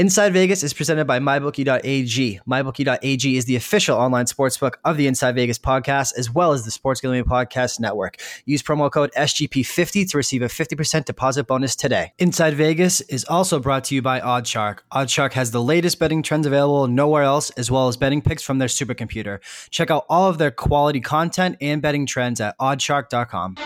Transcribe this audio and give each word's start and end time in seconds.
Inside 0.00 0.32
Vegas 0.32 0.62
is 0.62 0.72
presented 0.72 1.04
by 1.04 1.18
MyBookie.ag. 1.18 2.40
MyBookie.ag 2.48 3.36
is 3.36 3.44
the 3.44 3.56
official 3.56 3.98
online 3.98 4.24
sportsbook 4.24 4.76
of 4.82 4.96
the 4.96 5.06
Inside 5.06 5.34
Vegas 5.34 5.58
podcast, 5.58 6.16
as 6.16 6.30
well 6.30 6.52
as 6.52 6.64
the 6.64 6.70
Sports 6.70 7.02
Gambling 7.02 7.24
Podcast 7.24 7.78
Network. 7.78 8.16
Use 8.46 8.62
promo 8.62 8.90
code 8.90 9.10
SGP50 9.14 10.08
to 10.08 10.16
receive 10.16 10.40
a 10.40 10.46
50% 10.46 11.04
deposit 11.04 11.46
bonus 11.46 11.76
today. 11.76 12.14
Inside 12.18 12.54
Vegas 12.54 13.02
is 13.02 13.26
also 13.26 13.58
brought 13.58 13.84
to 13.84 13.94
you 13.94 14.00
by 14.00 14.20
OddsShark. 14.20 14.78
OddsShark 14.90 15.34
has 15.34 15.50
the 15.50 15.60
latest 15.60 15.98
betting 15.98 16.22
trends 16.22 16.46
available 16.46 16.86
nowhere 16.86 17.24
else, 17.24 17.50
as 17.58 17.70
well 17.70 17.86
as 17.86 17.98
betting 17.98 18.22
picks 18.22 18.42
from 18.42 18.56
their 18.56 18.68
supercomputer. 18.68 19.40
Check 19.68 19.90
out 19.90 20.06
all 20.08 20.30
of 20.30 20.38
their 20.38 20.50
quality 20.50 21.02
content 21.02 21.58
and 21.60 21.82
betting 21.82 22.06
trends 22.06 22.40
at 22.40 22.56
oddshark.com. 22.58 23.58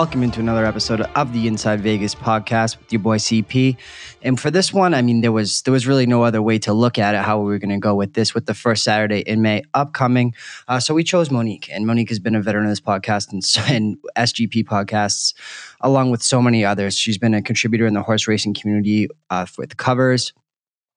Welcome 0.00 0.22
into 0.22 0.40
another 0.40 0.64
episode 0.64 1.02
of 1.02 1.34
the 1.34 1.46
Inside 1.46 1.82
Vegas 1.82 2.14
podcast 2.14 2.78
with 2.78 2.90
your 2.90 3.00
boy 3.00 3.18
CP. 3.18 3.76
And 4.22 4.40
for 4.40 4.50
this 4.50 4.72
one, 4.72 4.94
I 4.94 5.02
mean, 5.02 5.20
there 5.20 5.30
was 5.30 5.60
there 5.60 5.72
was 5.72 5.86
really 5.86 6.06
no 6.06 6.22
other 6.22 6.40
way 6.40 6.58
to 6.60 6.72
look 6.72 6.98
at 6.98 7.14
it 7.14 7.18
how 7.18 7.38
we 7.38 7.50
were 7.50 7.58
going 7.58 7.68
to 7.68 7.78
go 7.78 7.94
with 7.94 8.14
this 8.14 8.32
with 8.32 8.46
the 8.46 8.54
first 8.54 8.82
Saturday 8.82 9.18
in 9.18 9.42
May 9.42 9.62
upcoming. 9.74 10.34
Uh, 10.68 10.80
so 10.80 10.94
we 10.94 11.04
chose 11.04 11.30
Monique, 11.30 11.68
and 11.70 11.86
Monique 11.86 12.08
has 12.08 12.18
been 12.18 12.34
a 12.34 12.40
veteran 12.40 12.64
of 12.64 12.70
this 12.70 12.80
podcast 12.80 13.30
and, 13.30 13.42
and 13.70 13.98
SGP 14.16 14.64
podcasts, 14.64 15.34
along 15.82 16.10
with 16.10 16.22
so 16.22 16.40
many 16.40 16.64
others. 16.64 16.96
She's 16.96 17.18
been 17.18 17.34
a 17.34 17.42
contributor 17.42 17.84
in 17.84 17.92
the 17.92 18.02
horse 18.02 18.26
racing 18.26 18.54
community 18.54 19.06
uh, 19.28 19.44
with 19.58 19.76
covers, 19.76 20.32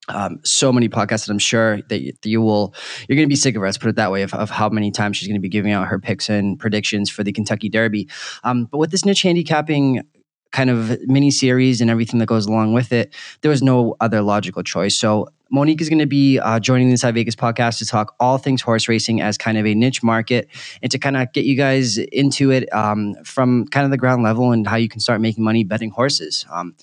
um, 0.09 0.39
so 0.43 0.71
many 0.73 0.89
podcasts 0.89 1.25
that 1.25 1.31
I'm 1.31 1.39
sure 1.39 1.81
that 1.83 2.01
you, 2.01 2.11
that 2.11 2.29
you 2.29 2.41
will 2.41 2.73
you're 3.07 3.15
going 3.15 3.27
to 3.27 3.31
be 3.31 3.35
sick 3.35 3.55
of 3.55 3.61
her. 3.61 3.67
Let's 3.67 3.77
put 3.77 3.89
it 3.89 3.95
that 3.95 4.11
way 4.11 4.23
of, 4.23 4.33
of 4.33 4.49
how 4.49 4.69
many 4.69 4.91
times 4.91 5.17
she's 5.17 5.27
going 5.27 5.39
to 5.39 5.41
be 5.41 5.49
giving 5.49 5.71
out 5.71 5.87
her 5.87 5.99
picks 5.99 6.29
and 6.29 6.59
predictions 6.59 7.09
for 7.09 7.23
the 7.23 7.31
Kentucky 7.31 7.69
Derby. 7.69 8.09
Um, 8.43 8.65
but 8.65 8.77
with 8.77 8.91
this 8.91 9.05
niche 9.05 9.21
handicapping 9.21 10.01
kind 10.51 10.69
of 10.69 10.99
mini 11.07 11.31
series 11.31 11.81
and 11.81 11.89
everything 11.89 12.19
that 12.19 12.27
goes 12.27 12.45
along 12.45 12.73
with 12.73 12.91
it, 12.93 13.13
there 13.41 13.49
was 13.49 13.63
no 13.63 13.95
other 13.99 14.21
logical 14.21 14.61
choice. 14.61 14.95
So 14.95 15.27
Monique 15.49 15.81
is 15.81 15.89
going 15.89 15.99
to 15.99 16.05
be 16.05 16.39
uh, 16.39 16.59
joining 16.59 16.87
the 16.87 16.93
Inside 16.93 17.15
Vegas 17.15 17.35
podcast 17.35 17.77
to 17.79 17.85
talk 17.85 18.15
all 18.19 18.37
things 18.37 18.61
horse 18.61 18.87
racing 18.87 19.21
as 19.21 19.37
kind 19.37 19.57
of 19.57 19.65
a 19.65 19.73
niche 19.73 20.03
market 20.03 20.47
and 20.81 20.91
to 20.91 20.99
kind 20.99 21.17
of 21.17 21.31
get 21.33 21.45
you 21.45 21.55
guys 21.55 21.97
into 21.97 22.51
it 22.51 22.71
um, 22.73 23.15
from 23.23 23.67
kind 23.67 23.85
of 23.85 23.91
the 23.91 23.97
ground 23.97 24.23
level 24.23 24.51
and 24.51 24.67
how 24.67 24.75
you 24.75 24.89
can 24.89 24.99
start 24.99 25.21
making 25.21 25.43
money 25.43 25.63
betting 25.63 25.89
horses. 25.89 26.45
Um, 26.51 26.75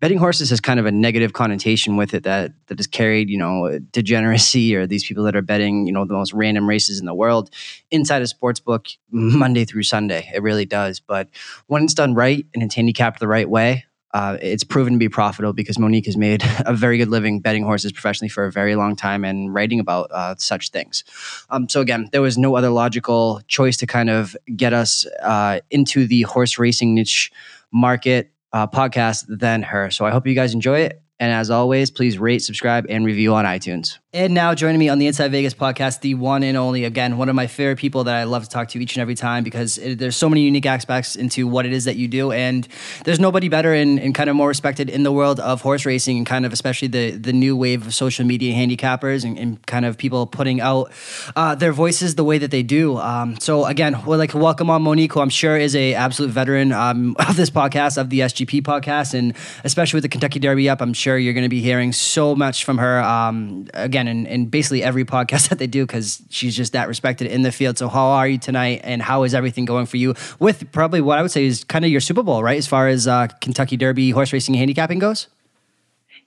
betting 0.00 0.18
horses 0.18 0.50
has 0.50 0.60
kind 0.60 0.78
of 0.78 0.86
a 0.86 0.92
negative 0.92 1.32
connotation 1.32 1.96
with 1.96 2.14
it 2.14 2.22
that 2.24 2.52
that 2.66 2.78
is 2.78 2.86
carried, 2.86 3.28
you 3.28 3.38
know, 3.38 3.78
degeneracy 3.92 4.74
or 4.74 4.86
these 4.86 5.04
people 5.04 5.24
that 5.24 5.36
are 5.36 5.42
betting, 5.42 5.86
you 5.86 5.92
know, 5.92 6.04
the 6.04 6.14
most 6.14 6.32
random 6.32 6.68
races 6.68 7.00
in 7.00 7.06
the 7.06 7.14
world 7.14 7.50
inside 7.90 8.22
a 8.22 8.26
sports 8.26 8.60
book 8.60 8.88
Monday 9.10 9.64
through 9.64 9.82
Sunday. 9.82 10.30
It 10.34 10.42
really 10.42 10.66
does. 10.66 11.00
But 11.00 11.28
when 11.66 11.84
it's 11.84 11.94
done 11.94 12.14
right 12.14 12.46
and 12.54 12.62
it's 12.62 12.74
handicapped 12.74 13.20
the 13.20 13.28
right 13.28 13.48
way, 13.48 13.84
uh, 14.14 14.38
it's 14.40 14.64
proven 14.64 14.94
to 14.94 14.98
be 14.98 15.08
profitable 15.08 15.52
because 15.52 15.78
Monique 15.78 16.06
has 16.06 16.16
made 16.16 16.42
a 16.66 16.72
very 16.74 16.98
good 16.98 17.08
living 17.08 17.40
betting 17.40 17.64
horses 17.64 17.92
professionally 17.92 18.28
for 18.28 18.46
a 18.46 18.52
very 18.52 18.74
long 18.74 18.96
time 18.96 19.24
and 19.24 19.52
writing 19.52 19.80
about 19.80 20.10
uh, 20.12 20.34
such 20.38 20.70
things. 20.70 21.04
Um, 21.50 21.68
so 21.68 21.80
again, 21.80 22.08
there 22.12 22.22
was 22.22 22.38
no 22.38 22.56
other 22.56 22.70
logical 22.70 23.40
choice 23.48 23.76
to 23.78 23.86
kind 23.86 24.08
of 24.10 24.36
get 24.56 24.72
us 24.72 25.06
uh, 25.22 25.60
into 25.70 26.06
the 26.06 26.22
horse 26.22 26.58
racing 26.58 26.94
niche 26.94 27.30
market 27.70 28.32
uh, 28.52 28.66
podcast 28.66 29.24
than 29.28 29.62
her. 29.62 29.90
So 29.90 30.04
I 30.06 30.10
hope 30.10 30.26
you 30.26 30.34
guys 30.34 30.54
enjoy 30.54 30.80
it. 30.80 31.02
And 31.20 31.32
as 31.32 31.50
always, 31.50 31.90
please 31.90 32.16
rate, 32.16 32.42
subscribe, 32.42 32.86
and 32.88 33.04
review 33.04 33.34
on 33.34 33.44
iTunes. 33.44 33.98
And 34.14 34.34
now 34.34 34.54
joining 34.54 34.78
me 34.78 34.88
on 34.88 34.98
the 34.98 35.06
Inside 35.06 35.32
Vegas 35.32 35.52
podcast, 35.52 36.00
the 36.00 36.14
one 36.14 36.44
and 36.44 36.56
only, 36.56 36.84
again, 36.84 37.18
one 37.18 37.28
of 37.28 37.34
my 37.34 37.48
favorite 37.48 37.78
people 37.78 38.04
that 38.04 38.14
I 38.14 38.24
love 38.24 38.44
to 38.44 38.48
talk 38.48 38.68
to 38.68 38.80
each 38.80 38.94
and 38.94 39.02
every 39.02 39.16
time 39.16 39.42
because 39.42 39.78
it, 39.78 39.98
there's 39.98 40.16
so 40.16 40.28
many 40.28 40.42
unique 40.42 40.64
aspects 40.64 41.16
into 41.16 41.48
what 41.48 41.66
it 41.66 41.72
is 41.72 41.84
that 41.86 41.96
you 41.96 42.06
do. 42.06 42.30
And 42.30 42.66
there's 43.04 43.18
nobody 43.18 43.48
better 43.48 43.74
and, 43.74 43.98
and, 43.98 44.14
kind 44.14 44.30
of 44.30 44.36
more 44.36 44.48
respected 44.48 44.88
in 44.88 45.02
the 45.02 45.12
world 45.12 45.40
of 45.40 45.60
horse 45.60 45.84
racing 45.84 46.16
and 46.16 46.26
kind 46.26 46.46
of 46.46 46.52
especially 46.52 46.88
the, 46.88 47.10
the 47.10 47.32
new 47.32 47.56
wave 47.56 47.86
of 47.86 47.94
social 47.94 48.24
media 48.24 48.54
handicappers 48.54 49.24
and, 49.24 49.38
and 49.38 49.66
kind 49.66 49.84
of 49.84 49.98
people 49.98 50.26
putting 50.26 50.60
out 50.60 50.90
uh, 51.36 51.54
their 51.54 51.72
voices 51.72 52.14
the 52.14 52.24
way 52.24 52.38
that 52.38 52.50
they 52.50 52.62
do. 52.62 52.96
Um, 52.96 53.38
so 53.40 53.66
again, 53.66 54.04
we'd 54.06 54.16
like 54.16 54.30
to 54.30 54.38
welcome 54.38 54.70
on 54.70 54.82
Monique, 54.82 55.12
who 55.12 55.20
I'm 55.20 55.28
sure 55.30 55.56
is 55.56 55.76
a 55.76 55.94
absolute 55.94 56.30
veteran 56.30 56.72
um, 56.72 57.16
of 57.28 57.36
this 57.36 57.50
podcast, 57.50 57.98
of 57.98 58.08
the 58.08 58.20
SGP 58.20 58.62
podcast, 58.62 59.14
and 59.14 59.34
especially 59.64 59.98
with 59.98 60.04
the 60.04 60.08
Kentucky 60.08 60.38
Derby 60.38 60.68
up, 60.68 60.80
I'm 60.80 60.94
sure 60.94 61.07
you're 61.16 61.34
going 61.34 61.44
to 61.44 61.48
be 61.48 61.60
hearing 61.60 61.92
so 61.92 62.34
much 62.34 62.64
from 62.64 62.78
her. 62.78 63.00
Um, 63.00 63.68
again, 63.74 63.98
again 63.98 64.08
in, 64.08 64.26
in 64.26 64.46
basically 64.46 64.82
every 64.82 65.04
podcast 65.04 65.48
that 65.48 65.58
they 65.58 65.66
do 65.66 65.86
because 65.86 66.22
she's 66.30 66.56
just 66.56 66.72
that 66.72 66.88
respected 66.88 67.26
in 67.28 67.42
the 67.42 67.52
field. 67.52 67.78
So 67.78 67.88
how 67.88 68.06
are 68.06 68.28
you 68.28 68.38
tonight, 68.38 68.80
and 68.84 69.02
how 69.02 69.24
is 69.24 69.34
everything 69.34 69.64
going 69.64 69.86
for 69.86 69.96
you 69.96 70.14
with 70.38 70.70
probably 70.72 71.00
what 71.00 71.18
I 71.18 71.22
would 71.22 71.30
say 71.30 71.44
is 71.44 71.64
kind 71.64 71.84
of 71.84 71.90
your 71.90 72.00
Super 72.00 72.22
Bowl, 72.22 72.42
right? 72.42 72.58
As 72.58 72.66
far 72.66 72.88
as 72.88 73.06
uh, 73.06 73.26
Kentucky 73.40 73.76
Derby 73.76 74.10
horse 74.10 74.32
racing 74.32 74.54
handicapping 74.54 74.98
goes. 74.98 75.26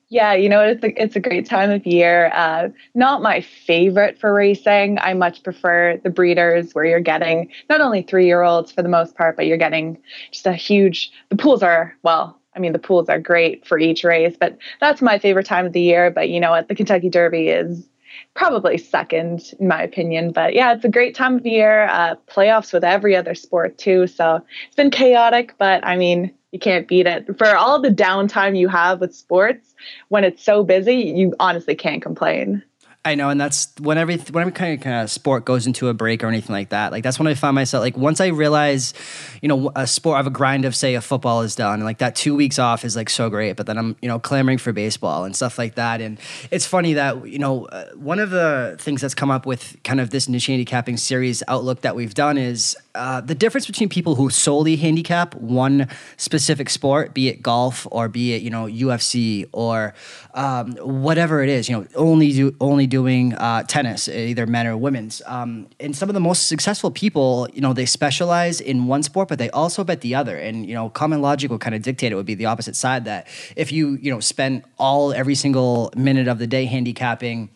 Yeah, 0.09 0.33
you 0.33 0.49
know, 0.49 0.59
it's 0.61 0.83
a, 0.83 1.01
it's 1.01 1.15
a 1.15 1.21
great 1.21 1.45
time 1.45 1.71
of 1.71 1.85
year. 1.85 2.29
Uh, 2.33 2.67
not 2.95 3.21
my 3.21 3.39
favorite 3.39 4.19
for 4.19 4.33
racing. 4.33 4.97
I 4.99 5.13
much 5.13 5.41
prefer 5.41 6.01
the 6.03 6.09
breeders 6.09 6.73
where 6.73 6.83
you're 6.83 6.99
getting 6.99 7.49
not 7.69 7.79
only 7.79 8.01
three 8.01 8.25
year 8.25 8.41
olds 8.41 8.73
for 8.73 8.81
the 8.81 8.89
most 8.89 9.15
part, 9.15 9.37
but 9.37 9.45
you're 9.45 9.57
getting 9.57 9.97
just 10.31 10.45
a 10.45 10.53
huge, 10.53 11.13
the 11.29 11.37
pools 11.37 11.63
are, 11.63 11.95
well, 12.03 12.40
I 12.55 12.59
mean, 12.59 12.73
the 12.73 12.79
pools 12.79 13.09
are 13.09 13.19
great 13.19 13.65
for 13.65 13.79
each 13.79 14.03
race, 14.03 14.35
but 14.39 14.57
that's 14.79 15.01
my 15.01 15.19
favorite 15.19 15.45
time 15.45 15.65
of 15.65 15.73
the 15.73 15.81
year. 15.81 16.11
But 16.11 16.29
you 16.29 16.39
know 16.39 16.51
what? 16.51 16.67
The 16.67 16.75
Kentucky 16.75 17.09
Derby 17.09 17.49
is 17.49 17.87
probably 18.33 18.77
second 18.77 19.53
in 19.59 19.67
my 19.67 19.81
opinion. 19.81 20.31
But 20.31 20.53
yeah, 20.53 20.73
it's 20.73 20.85
a 20.85 20.89
great 20.89 21.15
time 21.15 21.37
of 21.37 21.45
year. 21.45 21.85
Uh, 21.85 22.15
playoffs 22.27 22.73
with 22.73 22.83
every 22.83 23.15
other 23.15 23.35
sport 23.35 23.77
too. 23.77 24.07
So 24.07 24.41
it's 24.67 24.75
been 24.75 24.91
chaotic, 24.91 25.55
but 25.57 25.85
I 25.85 25.95
mean, 25.95 26.33
you 26.51 26.59
can't 26.59 26.87
beat 26.87 27.07
it. 27.07 27.37
For 27.37 27.55
all 27.55 27.81
the 27.81 27.89
downtime 27.89 28.57
you 28.57 28.67
have 28.67 28.99
with 28.99 29.15
sports, 29.15 29.73
when 30.09 30.23
it's 30.23 30.43
so 30.43 30.63
busy, 30.63 30.95
you 30.95 31.33
honestly 31.39 31.75
can't 31.75 32.01
complain. 32.01 32.63
I 33.03 33.15
know, 33.15 33.29
and 33.29 33.41
that's 33.41 33.73
when 33.79 33.97
every 33.97 34.17
whenever 34.17 34.51
kind 34.51 34.75
of, 34.75 34.81
kind 34.81 35.01
of 35.01 35.09
sport 35.09 35.43
goes 35.43 35.65
into 35.65 35.87
a 35.87 35.93
break 35.93 36.23
or 36.23 36.27
anything 36.27 36.53
like 36.53 36.69
that. 36.69 36.91
Like 36.91 37.03
that's 37.03 37.17
when 37.17 37.27
I 37.27 37.33
find 37.33 37.55
myself 37.55 37.81
like 37.81 37.97
once 37.97 38.21
I 38.21 38.27
realize, 38.27 38.93
you 39.41 39.47
know, 39.47 39.71
a 39.75 39.87
sport 39.87 40.19
of 40.19 40.27
a 40.27 40.29
grind 40.29 40.65
of 40.65 40.75
say 40.75 40.93
a 40.93 41.01
football 41.01 41.41
is 41.41 41.55
done, 41.55 41.75
and 41.75 41.83
like 41.83 41.97
that 41.97 42.15
two 42.15 42.35
weeks 42.35 42.59
off 42.59 42.85
is 42.85 42.95
like 42.95 43.09
so 43.09 43.27
great. 43.31 43.55
But 43.55 43.65
then 43.65 43.79
I'm 43.79 43.95
you 44.03 44.07
know 44.07 44.19
clamoring 44.19 44.59
for 44.59 44.71
baseball 44.71 45.23
and 45.23 45.35
stuff 45.35 45.57
like 45.57 45.75
that. 45.75 45.99
And 45.99 46.19
it's 46.51 46.67
funny 46.67 46.93
that 46.93 47.27
you 47.27 47.39
know 47.39 47.65
uh, 47.65 47.85
one 47.95 48.19
of 48.19 48.29
the 48.29 48.75
things 48.79 49.01
that's 49.01 49.15
come 49.15 49.31
up 49.31 49.47
with 49.47 49.77
kind 49.83 49.99
of 49.99 50.11
this 50.11 50.29
niche 50.29 50.45
handicapping 50.45 50.97
series 50.97 51.41
outlook 51.47 51.81
that 51.81 51.95
we've 51.95 52.13
done 52.13 52.37
is 52.37 52.77
uh, 52.95 53.21
the 53.21 53.35
difference 53.35 53.65
between 53.65 53.89
people 53.89 54.15
who 54.15 54.29
solely 54.29 54.75
handicap 54.75 55.35
one 55.35 55.87
specific 56.17 56.69
sport, 56.69 57.13
be 57.13 57.29
it 57.29 57.41
golf 57.41 57.87
or 57.91 58.09
be 58.09 58.33
it 58.33 58.41
you 58.41 58.49
know 58.49 58.65
UFC 58.65 59.47
or 59.51 59.93
um, 60.33 60.73
whatever 60.77 61.41
it 61.41 61.49
is, 61.49 61.69
you 61.69 61.77
know, 61.77 61.87
only 61.95 62.31
do 62.31 62.55
only 62.59 62.87
doing 62.87 63.33
uh, 63.33 63.63
tennis, 63.63 64.07
either 64.07 64.45
men 64.45 64.67
or 64.67 64.75
women's. 64.77 65.21
Um, 65.25 65.67
and 65.79 65.95
some 65.95 66.09
of 66.09 66.13
the 66.13 66.19
most 66.19 66.47
successful 66.47 66.91
people, 66.91 67.47
you 67.53 67.61
know, 67.61 67.73
they 67.73 67.85
specialize 67.85 68.59
in 68.59 68.87
one 68.87 69.03
sport, 69.03 69.29
but 69.29 69.39
they 69.39 69.49
also 69.51 69.83
bet 69.83 70.01
the 70.01 70.15
other. 70.15 70.37
And 70.37 70.65
you 70.67 70.73
know, 70.73 70.89
common 70.89 71.21
logic 71.21 71.51
would 71.51 71.61
kind 71.61 71.75
of 71.75 71.81
dictate 71.81 72.11
it 72.11 72.15
would 72.15 72.25
be 72.25 72.35
the 72.35 72.45
opposite 72.45 72.75
side 72.75 73.05
that 73.05 73.27
if 73.55 73.71
you 73.71 73.97
you 74.01 74.11
know 74.11 74.19
spend 74.19 74.63
all 74.77 75.13
every 75.13 75.35
single 75.35 75.91
minute 75.95 76.27
of 76.27 76.39
the 76.39 76.47
day 76.47 76.65
handicapping 76.65 77.49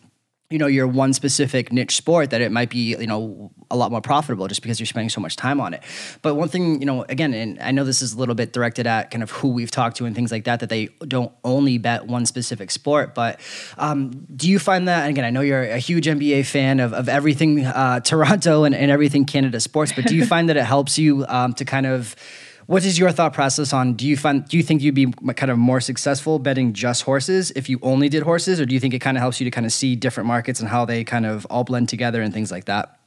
you 0.50 0.58
know 0.58 0.66
your 0.66 0.86
one 0.86 1.12
specific 1.12 1.72
niche 1.72 1.96
sport 1.96 2.30
that 2.30 2.40
it 2.40 2.52
might 2.52 2.70
be 2.70 2.96
you 2.96 3.06
know 3.06 3.50
a 3.70 3.76
lot 3.76 3.90
more 3.90 4.00
profitable 4.00 4.46
just 4.46 4.62
because 4.62 4.78
you're 4.78 4.86
spending 4.86 5.08
so 5.08 5.20
much 5.20 5.34
time 5.34 5.60
on 5.60 5.74
it. 5.74 5.82
But 6.22 6.36
one 6.36 6.48
thing 6.48 6.80
you 6.80 6.86
know 6.86 7.04
again 7.08 7.34
and 7.34 7.58
i 7.60 7.72
know 7.72 7.84
this 7.84 8.02
is 8.02 8.12
a 8.12 8.18
little 8.18 8.34
bit 8.34 8.52
directed 8.52 8.86
at 8.86 9.10
kind 9.10 9.22
of 9.22 9.30
who 9.30 9.48
we've 9.48 9.70
talked 9.70 9.96
to 9.96 10.04
and 10.04 10.14
things 10.14 10.30
like 10.30 10.44
that 10.44 10.60
that 10.60 10.68
they 10.68 10.86
don't 11.06 11.32
only 11.44 11.78
bet 11.78 12.06
one 12.06 12.26
specific 12.26 12.70
sport. 12.70 13.14
But 13.14 13.40
um, 13.76 14.26
do 14.34 14.48
you 14.48 14.58
find 14.58 14.88
that 14.88 15.08
again 15.08 15.24
i 15.24 15.30
know 15.30 15.40
you're 15.40 15.62
a 15.62 15.78
huge 15.78 16.06
nba 16.06 16.44
fan 16.46 16.80
of, 16.80 16.92
of 16.92 17.08
everything 17.08 17.64
uh, 17.64 18.00
toronto 18.10 18.64
and, 18.64 18.74
and 18.74 18.90
everything 18.90 19.24
canada 19.24 19.60
sports 19.60 19.92
but 19.92 20.06
do 20.06 20.14
you 20.14 20.26
find 20.34 20.48
that 20.48 20.56
it 20.56 20.64
helps 20.64 20.98
you 20.98 21.24
um, 21.28 21.52
to 21.54 21.64
kind 21.64 21.86
of 21.86 22.14
what 22.66 22.84
is 22.84 22.98
your 22.98 23.12
thought 23.12 23.32
process 23.32 23.72
on 23.72 23.94
do 23.94 24.06
you 24.06 24.16
find 24.16 24.46
do 24.48 24.56
you 24.56 24.62
think 24.62 24.82
you'd 24.82 24.94
be 24.94 25.06
kind 25.34 25.50
of 25.50 25.58
more 25.58 25.80
successful 25.80 26.38
betting 26.38 26.72
just 26.72 27.02
horses 27.02 27.52
if 27.52 27.68
you 27.68 27.78
only 27.82 28.08
did 28.08 28.22
horses? 28.22 28.60
Or 28.60 28.66
do 28.66 28.74
you 28.74 28.80
think 28.80 28.94
it 28.94 28.98
kind 28.98 29.16
of 29.16 29.20
helps 29.20 29.40
you 29.40 29.44
to 29.44 29.50
kind 29.50 29.66
of 29.66 29.72
see 29.72 29.96
different 29.96 30.26
markets 30.26 30.60
and 30.60 30.68
how 30.68 30.84
they 30.84 31.04
kind 31.04 31.26
of 31.26 31.46
all 31.48 31.64
blend 31.64 31.88
together 31.88 32.22
and 32.22 32.34
things 32.34 32.50
like 32.50 32.64
that 32.66 32.98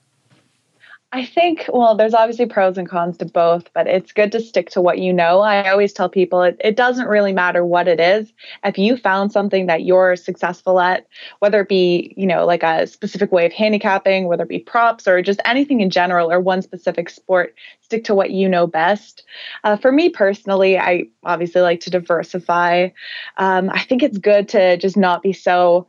I 1.11 1.25
think, 1.25 1.65
well, 1.73 1.95
there's 1.95 2.13
obviously 2.13 2.45
pros 2.45 2.77
and 2.77 2.88
cons 2.88 3.17
to 3.17 3.25
both, 3.25 3.73
but 3.73 3.88
it's 3.88 4.11
good 4.11 4.31
to 4.31 4.39
stick 4.39 4.69
to 4.71 4.81
what 4.81 5.00
you 5.00 5.11
know. 5.11 5.39
I 5.39 5.71
always 5.71 5.91
tell 5.91 6.07
people 6.07 6.44
it, 6.44 6.56
it 6.63 6.75
doesn't 6.75 7.07
really 7.07 7.33
matter 7.33 7.65
what 7.65 7.88
it 7.88 8.00
is. 8.00 8.31
If 8.63 8.77
you 8.77 8.95
found 8.95 9.31
something 9.31 9.65
that 9.65 9.83
you're 9.83 10.15
successful 10.15 10.79
at, 10.79 11.07
whether 11.39 11.61
it 11.61 11.67
be, 11.67 12.13
you 12.15 12.27
know, 12.27 12.45
like 12.45 12.61
a 12.61 12.85
specific 12.85 13.31
way 13.31 13.47
of 13.47 13.51
handicapping, 13.51 14.27
whether 14.27 14.44
it 14.44 14.50
be 14.50 14.59
props 14.59 15.07
or 15.07 15.23
just 15.23 15.41
anything 15.45 15.81
in 15.81 15.89
general 15.89 16.31
or 16.31 16.39
one 16.39 16.61
specific 16.61 17.09
sport, 17.09 17.55
stick 17.81 18.03
to 18.03 18.13
what 18.13 18.29
you 18.29 18.47
know 18.47 18.67
best. 18.67 19.23
Uh, 19.63 19.77
for 19.77 19.91
me 19.91 20.09
personally, 20.09 20.77
I 20.77 21.05
obviously 21.23 21.62
like 21.62 21.79
to 21.81 21.89
diversify. 21.89 22.89
Um, 23.38 23.71
I 23.71 23.79
think 23.79 24.03
it's 24.03 24.19
good 24.19 24.47
to 24.50 24.77
just 24.77 24.95
not 24.95 25.23
be 25.23 25.33
so 25.33 25.88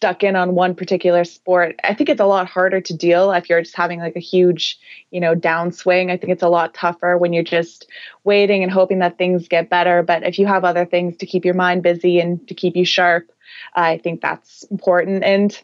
stuck 0.00 0.22
in 0.22 0.34
on 0.34 0.54
one 0.54 0.74
particular 0.74 1.24
sport. 1.24 1.78
I 1.84 1.92
think 1.92 2.08
it's 2.08 2.22
a 2.22 2.24
lot 2.24 2.46
harder 2.46 2.80
to 2.80 2.96
deal 2.96 3.32
if 3.32 3.50
you're 3.50 3.60
just 3.60 3.76
having 3.76 4.00
like 4.00 4.16
a 4.16 4.20
huge, 4.20 4.78
you 5.10 5.20
know, 5.20 5.34
downswing. 5.34 6.10
I 6.10 6.16
think 6.16 6.32
it's 6.32 6.42
a 6.42 6.48
lot 6.48 6.72
tougher 6.72 7.18
when 7.18 7.34
you're 7.34 7.44
just 7.44 7.86
waiting 8.24 8.62
and 8.62 8.72
hoping 8.72 9.00
that 9.00 9.18
things 9.18 9.46
get 9.46 9.68
better. 9.68 10.02
But 10.02 10.22
if 10.22 10.38
you 10.38 10.46
have 10.46 10.64
other 10.64 10.86
things 10.86 11.18
to 11.18 11.26
keep 11.26 11.44
your 11.44 11.52
mind 11.52 11.82
busy 11.82 12.18
and 12.18 12.48
to 12.48 12.54
keep 12.54 12.76
you 12.76 12.86
sharp, 12.86 13.30
I 13.74 13.98
think 13.98 14.22
that's 14.22 14.62
important. 14.70 15.22
And 15.22 15.62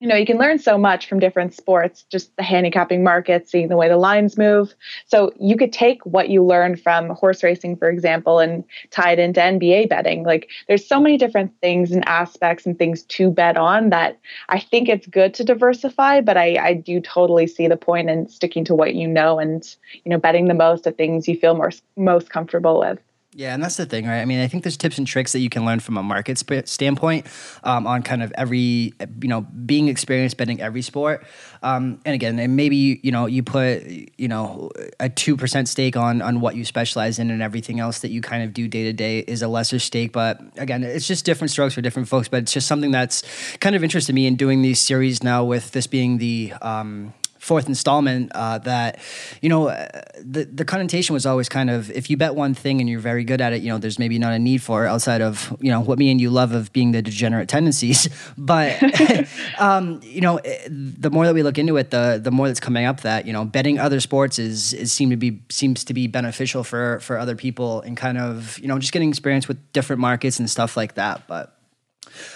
you 0.00 0.08
know, 0.08 0.14
you 0.14 0.26
can 0.26 0.36
learn 0.36 0.58
so 0.58 0.76
much 0.76 1.08
from 1.08 1.20
different 1.20 1.54
sports, 1.54 2.04
just 2.10 2.36
the 2.36 2.42
handicapping 2.42 3.02
market, 3.02 3.48
seeing 3.48 3.68
the 3.68 3.76
way 3.76 3.88
the 3.88 3.96
lines 3.96 4.36
move. 4.36 4.74
So 5.06 5.32
you 5.40 5.56
could 5.56 5.72
take 5.72 6.04
what 6.04 6.28
you 6.28 6.44
learned 6.44 6.82
from 6.82 7.08
horse 7.10 7.42
racing, 7.42 7.76
for 7.76 7.88
example, 7.88 8.38
and 8.38 8.62
tie 8.90 9.12
it 9.12 9.18
into 9.18 9.40
NBA 9.40 9.88
betting. 9.88 10.22
Like 10.22 10.50
there's 10.68 10.86
so 10.86 11.00
many 11.00 11.16
different 11.16 11.52
things 11.62 11.92
and 11.92 12.06
aspects 12.06 12.66
and 12.66 12.78
things 12.78 13.04
to 13.04 13.30
bet 13.30 13.56
on 13.56 13.88
that 13.88 14.18
I 14.50 14.60
think 14.60 14.90
it's 14.90 15.06
good 15.06 15.32
to 15.34 15.44
diversify, 15.44 16.20
but 16.20 16.36
I, 16.36 16.56
I 16.56 16.74
do 16.74 17.00
totally 17.00 17.46
see 17.46 17.66
the 17.66 17.78
point 17.78 18.10
in 18.10 18.28
sticking 18.28 18.64
to 18.66 18.74
what 18.74 18.94
you 18.94 19.08
know 19.08 19.38
and, 19.38 19.66
you 20.04 20.10
know, 20.10 20.18
betting 20.18 20.48
the 20.48 20.54
most 20.54 20.86
of 20.86 20.96
things 20.96 21.26
you 21.26 21.38
feel 21.38 21.54
more, 21.54 21.72
most 21.96 22.28
comfortable 22.28 22.80
with. 22.80 22.98
Yeah, 23.36 23.52
and 23.52 23.62
that's 23.62 23.76
the 23.76 23.84
thing, 23.84 24.06
right? 24.06 24.22
I 24.22 24.24
mean, 24.24 24.40
I 24.40 24.48
think 24.48 24.64
there's 24.64 24.78
tips 24.78 24.96
and 24.96 25.06
tricks 25.06 25.32
that 25.32 25.40
you 25.40 25.50
can 25.50 25.66
learn 25.66 25.78
from 25.80 25.98
a 25.98 26.02
market 26.02 26.38
sp- 26.40 26.64
standpoint 26.64 27.26
um, 27.64 27.86
on 27.86 28.02
kind 28.02 28.22
of 28.22 28.32
every, 28.34 28.94
you 29.20 29.28
know, 29.28 29.42
being 29.42 29.88
experienced 29.88 30.38
betting 30.38 30.58
every 30.62 30.80
sport. 30.80 31.22
Um, 31.62 32.00
and 32.06 32.14
again, 32.14 32.38
and 32.38 32.56
maybe 32.56 32.98
you, 33.02 33.12
know 33.12 33.26
you 33.26 33.42
put 33.42 33.84
you 34.16 34.28
know 34.28 34.70
a 34.98 35.10
two 35.10 35.36
percent 35.36 35.68
stake 35.68 35.98
on 35.98 36.22
on 36.22 36.40
what 36.40 36.56
you 36.56 36.64
specialize 36.64 37.18
in, 37.18 37.30
and 37.30 37.42
everything 37.42 37.78
else 37.78 37.98
that 37.98 38.08
you 38.08 38.22
kind 38.22 38.42
of 38.42 38.54
do 38.54 38.68
day 38.68 38.84
to 38.84 38.94
day 38.94 39.18
is 39.18 39.42
a 39.42 39.48
lesser 39.48 39.80
stake. 39.80 40.12
But 40.12 40.40
again, 40.56 40.82
it's 40.82 41.06
just 41.06 41.26
different 41.26 41.50
strokes 41.50 41.74
for 41.74 41.82
different 41.82 42.08
folks. 42.08 42.28
But 42.28 42.44
it's 42.44 42.54
just 42.54 42.66
something 42.66 42.90
that's 42.90 43.22
kind 43.58 43.76
of 43.76 43.84
interested 43.84 44.14
me 44.14 44.26
in 44.26 44.36
doing 44.36 44.62
these 44.62 44.80
series 44.80 45.22
now. 45.22 45.44
With 45.44 45.72
this 45.72 45.86
being 45.86 46.16
the 46.16 46.54
um, 46.62 47.12
fourth 47.46 47.68
installment 47.68 48.32
uh, 48.34 48.58
that 48.58 48.98
you 49.40 49.48
know 49.48 49.68
uh, 49.68 49.86
the 50.18 50.44
the 50.44 50.64
connotation 50.64 51.14
was 51.14 51.24
always 51.24 51.48
kind 51.48 51.70
of 51.70 51.90
if 51.92 52.10
you 52.10 52.16
bet 52.16 52.34
one 52.34 52.54
thing 52.54 52.80
and 52.80 52.90
you're 52.90 52.98
very 52.98 53.22
good 53.22 53.40
at 53.40 53.52
it 53.52 53.62
you 53.62 53.68
know 53.68 53.78
there's 53.78 54.00
maybe 54.00 54.18
not 54.18 54.32
a 54.32 54.38
need 54.38 54.60
for 54.60 54.84
it 54.84 54.88
outside 54.88 55.22
of 55.22 55.56
you 55.60 55.70
know 55.70 55.80
what 55.80 55.96
me 55.96 56.10
and 56.10 56.20
you 56.20 56.28
love 56.28 56.52
of 56.52 56.72
being 56.72 56.90
the 56.92 57.02
degenerate 57.02 57.48
tendencies. 57.48 58.08
But 58.38 58.82
um, 59.58 60.00
you 60.02 60.20
know 60.20 60.36
eh, 60.38 60.68
the 60.68 61.10
more 61.10 61.26
that 61.26 61.34
we 61.34 61.42
look 61.42 61.58
into 61.58 61.76
it 61.76 61.90
the 61.90 62.20
the 62.22 62.30
more 62.30 62.48
that's 62.48 62.60
coming 62.60 62.84
up 62.84 63.00
that 63.02 63.26
you 63.26 63.32
know 63.32 63.44
betting 63.44 63.78
other 63.78 64.00
sports 64.00 64.38
is 64.38 64.72
is 64.72 64.92
seem 64.92 65.10
to 65.10 65.16
be 65.16 65.42
seems 65.48 65.84
to 65.84 65.94
be 65.94 66.06
beneficial 66.06 66.64
for 66.64 67.00
for 67.00 67.18
other 67.18 67.36
people 67.36 67.80
and 67.82 67.96
kind 67.96 68.18
of 68.18 68.58
you 68.58 68.68
know 68.68 68.78
just 68.78 68.92
getting 68.92 69.08
experience 69.08 69.48
with 69.48 69.58
different 69.72 70.00
markets 70.00 70.38
and 70.38 70.50
stuff 70.50 70.76
like 70.76 70.94
that. 70.94 71.26
But 71.26 71.55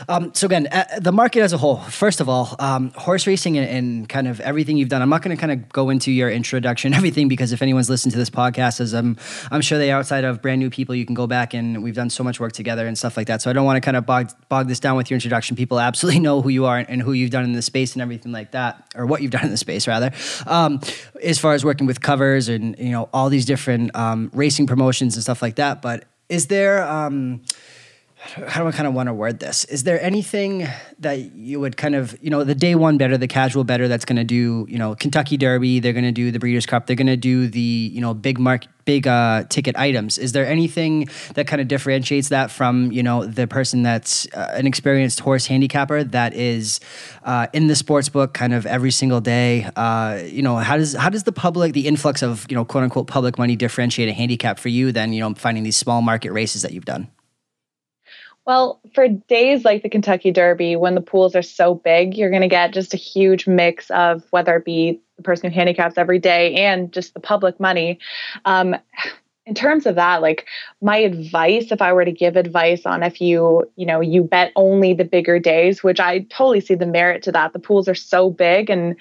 um, 0.09 0.33
so 0.35 0.47
again, 0.47 0.67
uh, 0.71 0.85
the 1.01 1.13
market 1.13 1.41
as 1.41 1.53
a 1.53 1.59
whole. 1.59 1.77
First 1.77 2.21
of 2.21 2.29
all, 2.29 2.55
um, 2.59 2.91
horse 2.91 3.27
racing 3.27 3.59
and, 3.59 3.69
and, 3.69 4.09
kind 4.09 4.27
of 4.27 4.41
everything 4.41 4.77
you've 4.77 4.89
done. 4.89 5.03
I'm 5.03 5.09
not 5.09 5.23
going 5.23 5.37
to 5.37 5.41
kind 5.41 5.53
of 5.53 5.69
go 5.69 5.91
into 5.91 6.11
your 6.11 6.31
introduction, 6.31 6.95
everything, 7.01 7.29
because 7.29 7.53
if 7.53 7.63
anyone's 7.63 7.91
listened 7.91 8.13
to 8.13 8.19
this 8.19 8.31
podcast, 8.31 8.81
as 8.81 8.93
I'm, 8.93 9.17
I'm 9.51 9.61
sure 9.61 9.79
they 9.79 9.91
outside 9.91 10.25
of 10.25 10.43
brand 10.43 10.59
new 10.59 10.71
people, 10.71 10.95
you 10.95 11.05
can 11.05 11.15
go 11.15 11.27
back 11.27 11.55
and 11.55 11.83
we've 11.83 11.95
done 11.95 12.11
so 12.11 12.25
much 12.25 12.41
work 12.41 12.53
together 12.53 12.87
and 12.87 12.97
stuff 12.97 13.17
like 13.17 13.27
that. 13.29 13.43
So 13.43 13.51
I 13.51 13.53
don't 13.53 13.65
want 13.65 13.77
to 13.77 13.81
kind 13.81 13.97
of 13.97 14.07
bog, 14.07 14.31
bog 14.49 14.69
this 14.69 14.81
down 14.81 14.97
with 14.97 15.11
your 15.11 15.17
introduction. 15.17 15.57
People 15.57 15.79
absolutely 15.79 16.21
know 16.29 16.43
who 16.43 16.49
you 16.49 16.67
are 16.67 16.79
and 16.79 17.03
who 17.03 17.13
you've 17.13 17.31
done 17.31 17.45
in 17.45 17.53
the 17.53 17.63
space 17.63 17.95
and 17.95 18.03
everything 18.03 18.33
like 18.33 18.53
that, 18.53 18.85
or 18.95 19.07
what 19.07 19.23
you've 19.23 19.31
done 19.31 19.45
in 19.45 19.51
the 19.51 19.57
space 19.57 19.87
rather. 19.87 20.13
Um, 20.47 20.81
as 21.23 21.39
far 21.39 21.55
as 21.55 21.65
working 21.65 21.87
with 21.87 22.01
covers 22.01 22.49
and 22.49 22.79
you 22.79 22.91
know 22.91 23.09
all 23.13 23.29
these 23.29 23.45
different 23.45 23.95
um, 23.95 24.31
racing 24.35 24.67
promotions 24.67 25.15
and 25.15 25.23
stuff 25.23 25.43
like 25.43 25.57
that. 25.57 25.83
But 25.83 26.05
is 26.29 26.47
there 26.47 26.83
um, 26.89 27.43
how 28.21 28.61
do 28.63 28.69
I 28.69 28.73
kind 28.73 28.87
of 28.87 28.93
want 28.93 29.09
to 29.09 29.15
word 29.15 29.41
this? 29.41 29.65
Is 29.65 29.85
there 29.85 30.01
anything 30.01 30.69
that 30.99 31.35
you 31.35 31.59
would 31.59 31.79
kind 31.79 31.95
of, 31.95 32.17
you 32.21 32.29
know, 32.29 32.45
the 32.45 32.55
day 32.55 32.75
one 32.75 32.99
better, 32.99 33.17
the 33.17 33.27
casual 33.27 33.65
better 33.65 33.89
that's 33.89 34.05
going 34.05 34.19
to 34.19 34.25
do, 34.25 34.67
you 34.69 34.79
know, 34.79 34.95
Kentucky 34.95 35.39
Derby, 35.39 35.81
they're 35.81 35.95
going 35.95 36.05
to 36.05 36.13
do 36.13 36.31
the 36.31 36.39
Breeders' 36.39 36.67
Cup, 36.67 36.87
they're 36.87 36.97
going 36.97 37.07
to 37.07 37.17
do 37.17 37.49
the, 37.49 37.61
you 37.61 38.01
know, 38.01 38.13
big 38.13 38.39
mark, 38.39 38.67
big 38.85 39.09
uh, 39.09 39.45
ticket 39.49 39.75
items. 39.77 40.19
Is 40.19 40.33
there 40.33 40.47
anything 40.47 41.09
that 41.35 41.47
kind 41.47 41.63
of 41.63 41.69
differentiates 41.69 42.29
that 42.29 42.51
from, 42.51 42.93
you 42.93 43.03
know, 43.03 43.25
the 43.25 43.47
person 43.47 43.83
that's 43.83 44.27
uh, 44.35 44.51
an 44.53 44.67
experienced 44.67 45.21
horse 45.21 45.47
handicapper 45.47 46.05
that 46.05 46.35
is 46.35 46.79
uh, 47.25 47.47
in 47.55 47.69
the 47.69 47.77
sports 47.77 48.11
book 48.11 48.35
kind 48.35 48.53
of 48.53 48.67
every 48.67 48.91
single 48.91 49.23
day? 49.23 49.67
Uh, 49.77 50.21
you 50.27 50.43
know, 50.43 50.57
how 50.57 50.77
does 50.77 50.95
how 50.95 51.09
does 51.09 51.23
the 51.23 51.33
public, 51.33 51.73
the 51.73 51.89
influx 51.89 52.23
of, 52.23 52.47
you 52.51 52.55
know, 52.55 52.67
quote 52.67 52.85
unquote 52.85 53.07
public 53.07 53.39
money 53.39 53.57
differentiate 53.57 54.11
a 54.11 54.13
handicap 54.13 54.59
for 54.59 54.69
you 54.69 54.93
than, 54.93 55.15
you 55.15 55.21
know, 55.21 55.33
finding 55.35 55.65
these 55.65 55.79
small 55.79 56.03
market 56.03 56.33
races 56.33 56.61
that 56.63 56.73
you've 56.73 56.85
done? 56.85 57.09
Well, 58.51 58.81
for 58.97 59.07
days 59.07 59.65
like 59.65 59.85
the 59.85 59.89
Kentucky 59.89 60.33
Derby, 60.33 60.75
when 60.75 60.97
the 60.97 61.01
pools 61.01 61.37
are 61.37 61.43
so 61.43 61.73
big, 61.73 62.17
you're 62.17 62.31
going 62.31 62.43
to 62.43 62.49
get 62.49 62.75
just 62.75 62.93
a 62.93 62.97
huge 62.97 63.47
mix 63.47 63.89
of 63.93 64.25
whether 64.31 64.57
it 64.57 64.65
be 64.65 65.01
the 65.17 65.23
person 65.23 65.49
who 65.49 65.55
handicaps 65.55 65.97
every 65.97 66.19
day 66.19 66.57
and 66.57 66.93
just 66.93 67.15
the 67.15 67.21
public 67.21 67.61
money. 67.61 68.01
Um, 68.45 68.75
in 69.47 69.55
terms 69.55 69.87
of 69.87 69.95
that, 69.95 70.21
like 70.21 70.49
my 70.83 70.97
advice, 70.97 71.71
if 71.71 71.81
I 71.81 71.93
were 71.93 72.05
to 72.05 72.11
give 72.11 72.35
advice 72.35 72.87
on 72.87 73.05
if 73.05 73.21
you, 73.21 73.71
you 73.77 73.87
know, 73.87 74.01
you 74.01 74.25
bet 74.25 74.51
only 74.57 74.95
the 74.95 75.05
bigger 75.05 75.39
days, 75.39 75.85
which 75.85 76.01
I 76.01 76.27
totally 76.29 76.61
see 76.61 76.75
the 76.75 76.87
merit 76.87 77.23
to 77.23 77.33
that. 77.33 77.53
The 77.53 77.61
pools 77.61 77.87
are 77.87 77.95
so 77.95 78.31
big 78.31 78.69
and 78.69 78.97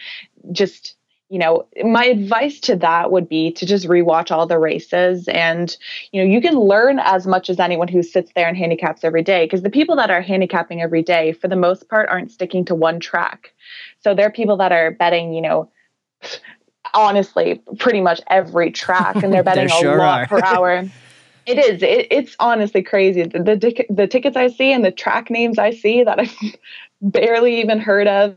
just 0.52 0.96
you 1.30 1.38
know, 1.38 1.68
my 1.86 2.06
advice 2.06 2.60
to 2.62 2.76
that 2.78 3.12
would 3.12 3.30
be 3.30 3.52
to 3.52 3.66
just 3.66 3.88
rewatch 3.88 4.32
all 4.32 4.48
the 4.48 4.58
races. 4.58 5.28
And, 5.28 5.76
you 6.12 6.22
know, 6.22 6.28
you 6.28 6.42
can 6.42 6.56
learn 6.56 7.00
as 7.00 7.28
much 7.28 7.52
as 7.52 7.60
anyone 7.60 7.88
who 7.88 8.02
sits 8.02 8.32
there 8.36 8.48
and 8.48 8.58
handicaps 8.58 9.04
every 9.04 9.22
day. 9.22 9.46
Because 9.46 9.62
the 9.62 9.70
people 9.70 9.96
that 9.98 10.10
are 10.10 10.22
handicapping 10.22 10.82
every 10.82 11.04
day, 11.04 11.34
for 11.34 11.48
the 11.48 11.56
most 11.56 11.88
part, 11.88 12.10
aren't 12.10 12.32
sticking 12.32 12.66
to 12.66 12.76
one 12.76 13.00
track. 13.00 13.54
So 14.02 14.16
there 14.16 14.26
are 14.26 14.32
people 14.32 14.58
that 14.58 14.72
are 14.72 14.90
betting, 14.90 15.34
you 15.34 15.42
know, 15.42 15.72
honestly, 16.96 17.62
pretty 17.78 18.02
much 18.02 18.22
every 18.28 18.72
track, 18.72 19.18
and 19.18 19.32
they're 19.32 19.44
betting 19.44 19.68
sure 19.68 19.98
a 19.98 20.00
lot 20.00 20.22
are. 20.22 20.28
per 20.28 20.44
hour. 20.44 20.84
It 21.46 21.58
is. 21.58 21.82
It, 21.82 22.08
it's 22.12 22.36
honestly 22.40 22.84
crazy. 22.84 23.24
The, 23.24 23.40
the, 23.40 23.86
the 23.90 24.06
tickets 24.06 24.38
I 24.38 24.50
see 24.50 24.72
and 24.72 24.86
the 24.86 24.92
track 24.92 25.32
names 25.32 25.58
I 25.58 25.72
see 25.72 26.04
that 26.04 26.20
I've 26.20 26.36
barely 27.02 27.62
even 27.62 27.80
heard 27.80 28.08
of. 28.08 28.36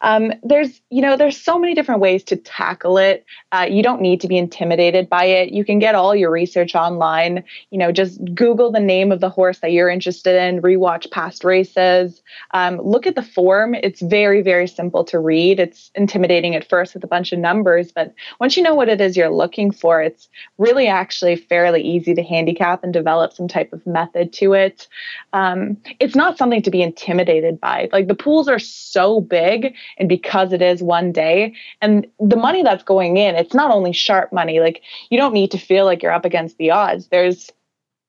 Um, 0.00 0.32
there's, 0.42 0.80
you 0.90 1.02
know, 1.02 1.16
there's 1.16 1.40
so 1.40 1.58
many 1.58 1.74
different 1.74 2.00
ways 2.00 2.22
to 2.24 2.36
tackle 2.36 2.98
it. 2.98 3.24
Uh, 3.52 3.66
you 3.68 3.82
don't 3.82 4.00
need 4.00 4.20
to 4.20 4.28
be 4.28 4.38
intimidated 4.38 5.08
by 5.08 5.24
it. 5.24 5.52
You 5.52 5.64
can 5.64 5.78
get 5.78 5.94
all 5.94 6.14
your 6.14 6.30
research 6.30 6.74
online. 6.74 7.42
You 7.70 7.78
know, 7.78 7.90
just 7.90 8.20
Google 8.34 8.70
the 8.70 8.80
name 8.80 9.10
of 9.10 9.20
the 9.20 9.28
horse 9.28 9.58
that 9.60 9.72
you're 9.72 9.88
interested 9.88 10.40
in, 10.40 10.62
rewatch 10.62 11.10
past 11.10 11.42
races, 11.42 12.22
um, 12.52 12.80
look 12.80 13.06
at 13.06 13.16
the 13.16 13.22
form. 13.22 13.74
It's 13.74 14.00
very, 14.00 14.42
very 14.42 14.68
simple 14.68 15.04
to 15.04 15.18
read. 15.18 15.58
It's 15.58 15.90
intimidating 15.94 16.54
at 16.54 16.68
first 16.68 16.94
with 16.94 17.02
a 17.02 17.08
bunch 17.08 17.32
of 17.32 17.38
numbers, 17.38 17.90
but 17.92 18.14
once 18.40 18.56
you 18.56 18.62
know 18.62 18.74
what 18.74 18.88
it 18.88 19.00
is 19.00 19.16
you're 19.16 19.30
looking 19.30 19.70
for, 19.70 20.00
it's 20.00 20.28
really 20.58 20.86
actually 20.86 21.36
fairly 21.36 21.82
easy 21.82 22.14
to 22.14 22.22
handicap 22.22 22.84
and 22.84 22.92
develop 22.92 23.32
some 23.32 23.48
type 23.48 23.72
of 23.72 23.86
method 23.86 24.32
to 24.34 24.52
it. 24.52 24.86
Um, 25.32 25.76
it's 25.98 26.14
not 26.14 26.38
something 26.38 26.62
to 26.62 26.70
be 26.70 26.82
intimidated 26.82 27.60
by 27.60 27.88
like 27.96 28.08
the 28.08 28.14
pools 28.14 28.46
are 28.46 28.58
so 28.58 29.20
big, 29.20 29.74
and 29.96 30.08
because 30.08 30.52
it 30.52 30.60
is 30.60 30.82
one 30.82 31.12
day, 31.12 31.54
and 31.80 32.06
the 32.20 32.36
money 32.36 32.62
that's 32.62 32.84
going 32.84 33.16
in, 33.16 33.34
it's 33.34 33.54
not 33.54 33.70
only 33.70 33.92
sharp 33.92 34.32
money. 34.32 34.60
Like 34.60 34.82
you 35.08 35.16
don't 35.16 35.32
need 35.32 35.50
to 35.52 35.58
feel 35.58 35.86
like 35.86 36.02
you're 36.02 36.12
up 36.12 36.26
against 36.26 36.58
the 36.58 36.70
odds. 36.70 37.08
There's 37.08 37.50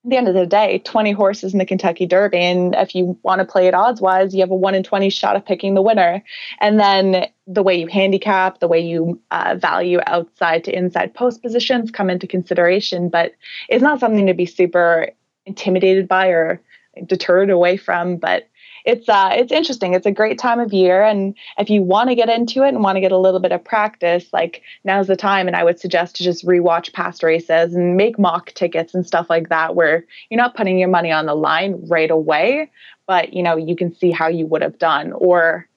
at 0.07 0.11
the 0.11 0.17
end 0.17 0.27
of 0.27 0.35
the 0.35 0.45
day, 0.45 0.79
20 0.85 1.11
horses 1.11 1.53
in 1.53 1.59
the 1.59 1.65
Kentucky 1.65 2.05
Derby. 2.05 2.37
And 2.37 2.75
if 2.75 2.95
you 2.95 3.17
want 3.23 3.39
to 3.39 3.45
play 3.45 3.67
it 3.67 3.73
odds 3.73 3.99
wise, 3.99 4.33
you 4.33 4.41
have 4.41 4.51
a 4.51 4.55
1 4.55 4.75
in 4.75 4.83
20 4.83 5.09
shot 5.09 5.35
of 5.35 5.45
picking 5.45 5.73
the 5.73 5.81
winner. 5.81 6.23
And 6.61 6.79
then 6.79 7.27
the 7.45 7.63
way 7.63 7.75
you 7.75 7.87
handicap, 7.87 8.59
the 8.59 8.67
way 8.67 8.79
you 8.79 9.19
uh, 9.31 9.55
value 9.57 9.99
outside 10.05 10.63
to 10.65 10.77
inside 10.77 11.13
post 11.13 11.41
positions 11.41 11.91
come 11.91 12.09
into 12.09 12.27
consideration. 12.27 13.09
But 13.09 13.33
it's 13.69 13.83
not 13.83 13.99
something 13.99 14.27
to 14.27 14.33
be 14.33 14.45
super 14.45 15.09
intimidated 15.45 16.07
by 16.07 16.27
or 16.27 16.61
deterred 17.05 17.49
away 17.49 17.75
from. 17.75 18.17
But 18.17 18.47
it's 18.87 19.09
uh, 19.09 19.31
it's 19.33 19.51
interesting. 19.51 19.93
It's 19.93 20.05
a 20.05 20.11
great 20.11 20.39
time 20.39 20.61
of 20.61 20.71
year, 20.71 21.03
and 21.03 21.35
if 21.57 21.69
you 21.69 21.83
want 21.83 22.09
to 22.09 22.15
get 22.15 22.29
into 22.29 22.63
it 22.63 22.69
and 22.69 22.81
want 22.81 22.95
to 22.95 23.01
get 23.01 23.11
a 23.11 23.17
little 23.17 23.41
bit 23.41 23.51
of 23.51 23.61
practice, 23.63 24.25
like 24.31 24.61
now's 24.85 25.07
the 25.07 25.17
time. 25.17 25.47
And 25.47 25.57
I 25.57 25.65
would 25.65 25.77
suggest 25.77 26.15
to 26.15 26.23
just 26.23 26.45
rewatch 26.45 26.93
past 26.93 27.21
races 27.21 27.75
and 27.75 27.97
make 27.97 28.17
mock 28.17 28.53
tickets 28.53 28.95
and 28.95 29.05
stuff 29.05 29.29
like 29.29 29.49
that, 29.49 29.75
where 29.75 30.05
you're 30.29 30.37
not 30.37 30.55
putting 30.55 30.79
your 30.79 30.87
money 30.87 31.11
on 31.11 31.25
the 31.25 31.35
line 31.35 31.85
right 31.89 32.09
away, 32.09 32.71
but 33.05 33.33
you 33.33 33.43
know 33.43 33.57
you 33.57 33.75
can 33.75 33.93
see 33.93 34.11
how 34.11 34.29
you 34.29 34.45
would 34.45 34.61
have 34.61 34.79
done, 34.79 35.11
or 35.11 35.67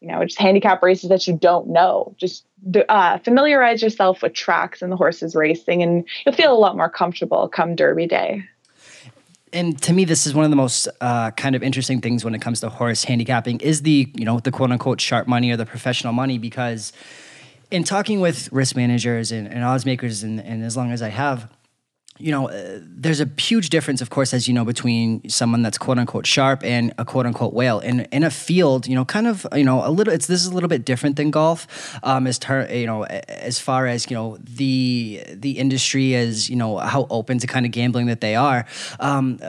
you 0.00 0.08
know, 0.08 0.22
just 0.24 0.38
handicap 0.38 0.82
races 0.82 1.08
that 1.08 1.26
you 1.26 1.36
don't 1.36 1.68
know. 1.68 2.14
Just 2.18 2.44
uh, 2.88 3.18
familiarize 3.18 3.82
yourself 3.82 4.22
with 4.22 4.34
tracks 4.34 4.82
and 4.82 4.92
the 4.92 4.96
horses 4.96 5.34
racing, 5.34 5.82
and 5.82 6.06
you'll 6.24 6.34
feel 6.34 6.52
a 6.52 6.58
lot 6.58 6.76
more 6.76 6.90
comfortable 6.90 7.48
come 7.48 7.74
Derby 7.74 8.06
Day. 8.06 8.44
And 9.52 9.80
to 9.82 9.92
me, 9.92 10.04
this 10.04 10.26
is 10.26 10.34
one 10.34 10.44
of 10.44 10.50
the 10.50 10.56
most 10.56 10.88
uh, 11.00 11.30
kind 11.32 11.54
of 11.54 11.62
interesting 11.62 12.00
things 12.00 12.24
when 12.24 12.34
it 12.34 12.40
comes 12.40 12.60
to 12.60 12.68
horse 12.68 13.04
handicapping 13.04 13.60
is 13.60 13.82
the 13.82 14.10
you 14.14 14.24
know 14.24 14.40
the 14.40 14.50
quote 14.50 14.70
unquote 14.70 15.00
sharp 15.00 15.26
money 15.26 15.50
or 15.50 15.56
the 15.56 15.66
professional 15.66 16.12
money 16.12 16.38
because 16.38 16.92
in 17.70 17.84
talking 17.84 18.20
with 18.20 18.50
risk 18.52 18.76
managers 18.76 19.32
and, 19.32 19.46
and 19.48 19.64
odds 19.64 19.84
makers 19.84 20.22
and, 20.22 20.40
and 20.40 20.64
as 20.64 20.76
long 20.76 20.90
as 20.90 21.02
I 21.02 21.08
have 21.08 21.50
you 22.18 22.32
know, 22.32 22.48
uh, 22.48 22.80
there's 22.82 23.20
a 23.20 23.30
huge 23.38 23.70
difference, 23.70 24.00
of 24.00 24.10
course, 24.10 24.34
as 24.34 24.48
you 24.48 24.54
know, 24.54 24.64
between 24.64 25.28
someone 25.28 25.62
that's 25.62 25.78
quote 25.78 25.98
unquote 25.98 26.26
sharp 26.26 26.64
and 26.64 26.92
a 26.98 27.04
quote 27.04 27.26
unquote 27.26 27.54
whale. 27.54 27.80
In 27.80 28.00
in 28.12 28.24
a 28.24 28.30
field, 28.30 28.86
you 28.86 28.94
know, 28.94 29.04
kind 29.04 29.26
of, 29.26 29.46
you 29.54 29.64
know, 29.64 29.86
a 29.86 29.90
little. 29.90 30.12
It's 30.12 30.26
this 30.26 30.40
is 30.40 30.46
a 30.46 30.54
little 30.54 30.68
bit 30.68 30.84
different 30.84 31.16
than 31.16 31.30
golf, 31.30 31.98
um, 32.02 32.26
as 32.26 32.38
ter- 32.38 32.68
you 32.70 32.86
know, 32.86 33.04
as 33.04 33.58
far 33.58 33.86
as 33.86 34.10
you 34.10 34.16
know 34.16 34.36
the 34.42 35.22
the 35.32 35.58
industry 35.58 36.14
as 36.14 36.50
you 36.50 36.56
know 36.56 36.78
how 36.78 37.06
open 37.10 37.38
to 37.38 37.46
kind 37.46 37.64
of 37.66 37.72
gambling 37.72 38.06
that 38.06 38.20
they 38.20 38.34
are. 38.34 38.66
Um, 39.00 39.40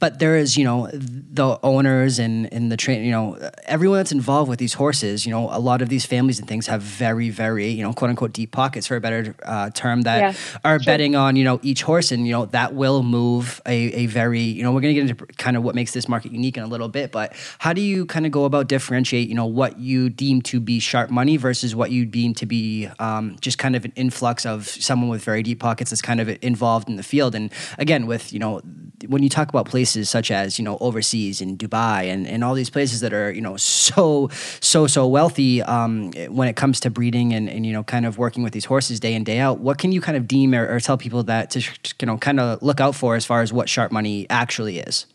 but 0.00 0.18
there 0.18 0.36
is 0.36 0.56
you 0.56 0.64
know 0.64 0.88
the 0.92 1.58
owners 1.62 2.18
and 2.18 2.52
and 2.52 2.72
the 2.72 2.76
train 2.76 3.04
you 3.04 3.12
know 3.12 3.38
everyone 3.66 3.98
that's 3.98 4.10
involved 4.10 4.48
with 4.48 4.58
these 4.58 4.72
horses 4.74 5.24
you 5.24 5.30
know 5.30 5.48
a 5.52 5.60
lot 5.60 5.82
of 5.82 5.88
these 5.88 6.04
families 6.04 6.38
and 6.40 6.48
things 6.48 6.66
have 6.66 6.82
very 6.82 7.30
very 7.30 7.68
you 7.68 7.82
know 7.82 7.92
quote 7.92 8.10
unquote 8.10 8.32
deep 8.32 8.50
pockets 8.50 8.86
for 8.86 8.96
a 8.96 9.00
better 9.00 9.34
uh, 9.44 9.70
term 9.70 10.02
that 10.02 10.18
yeah, 10.18 10.32
are 10.64 10.80
sure. 10.80 10.86
betting 10.86 11.14
on 11.14 11.36
you 11.36 11.44
know 11.44 11.60
each 11.62 11.82
horse 11.82 12.10
and 12.10 12.26
you 12.26 12.32
know 12.32 12.46
that 12.46 12.74
will 12.74 13.02
move 13.02 13.60
a, 13.66 13.76
a 13.92 14.06
very 14.06 14.40
you 14.40 14.62
know 14.62 14.72
we're 14.72 14.80
going 14.80 14.94
to 14.94 15.00
get 15.00 15.08
into 15.08 15.26
kind 15.34 15.56
of 15.56 15.62
what 15.62 15.74
makes 15.74 15.92
this 15.92 16.08
market 16.08 16.32
unique 16.32 16.56
in 16.56 16.62
a 16.62 16.66
little 16.66 16.88
bit 16.88 17.12
but 17.12 17.34
how 17.58 17.72
do 17.72 17.80
you 17.80 18.06
kind 18.06 18.26
of 18.26 18.32
go 18.32 18.44
about 18.44 18.66
differentiate 18.66 19.28
you 19.28 19.34
know 19.34 19.46
what 19.46 19.78
you 19.78 20.08
deem 20.08 20.40
to 20.40 20.58
be 20.58 20.80
sharp 20.80 21.10
money 21.10 21.36
versus 21.36 21.76
what 21.76 21.90
you 21.90 22.06
deem 22.06 22.34
to 22.34 22.46
be 22.46 22.88
um, 22.98 23.36
just 23.40 23.58
kind 23.58 23.76
of 23.76 23.84
an 23.84 23.92
influx 23.94 24.46
of 24.46 24.66
someone 24.66 25.10
with 25.10 25.22
very 25.22 25.42
deep 25.42 25.60
pockets 25.60 25.90
that's 25.90 26.02
kind 26.02 26.20
of 26.20 26.28
involved 26.42 26.88
in 26.88 26.96
the 26.96 27.02
field 27.02 27.34
and 27.34 27.52
again 27.78 28.06
with 28.06 28.32
you 28.32 28.38
know 28.38 28.60
when 29.06 29.22
you 29.22 29.28
talk 29.28 29.48
about 29.48 29.66
places 29.90 30.08
such 30.08 30.30
as 30.30 30.58
you 30.58 30.64
know 30.64 30.78
overseas 30.80 31.40
in 31.40 31.56
Dubai 31.56 32.12
and, 32.12 32.26
and 32.26 32.44
all 32.44 32.54
these 32.54 32.70
places 32.70 33.00
that 33.00 33.12
are 33.12 33.32
you 33.32 33.40
know 33.40 33.56
so 33.56 34.30
so 34.60 34.86
so 34.86 35.06
wealthy 35.06 35.62
um, 35.62 36.12
when 36.28 36.48
it 36.48 36.54
comes 36.56 36.78
to 36.80 36.90
breeding 36.90 37.32
and, 37.34 37.48
and 37.48 37.66
you 37.66 37.72
know 37.72 37.82
kind 37.82 38.06
of 38.06 38.16
working 38.18 38.44
with 38.44 38.52
these 38.52 38.66
horses 38.66 39.00
day 39.00 39.14
in 39.14 39.24
day 39.24 39.38
out, 39.38 39.58
what 39.58 39.78
can 39.78 39.90
you 39.90 40.00
kind 40.00 40.16
of 40.16 40.28
deem 40.28 40.54
or, 40.54 40.66
or 40.72 40.78
tell 40.80 40.96
people 40.96 41.24
that 41.24 41.50
to 41.50 41.60
you 42.00 42.06
know 42.06 42.16
kind 42.18 42.38
of 42.38 42.62
look 42.62 42.80
out 42.80 42.94
for 42.94 43.16
as 43.16 43.26
far 43.26 43.42
as 43.42 43.52
what 43.52 43.68
sharp 43.68 43.90
money 43.90 44.26
actually 44.30 44.78
is? 44.78 45.06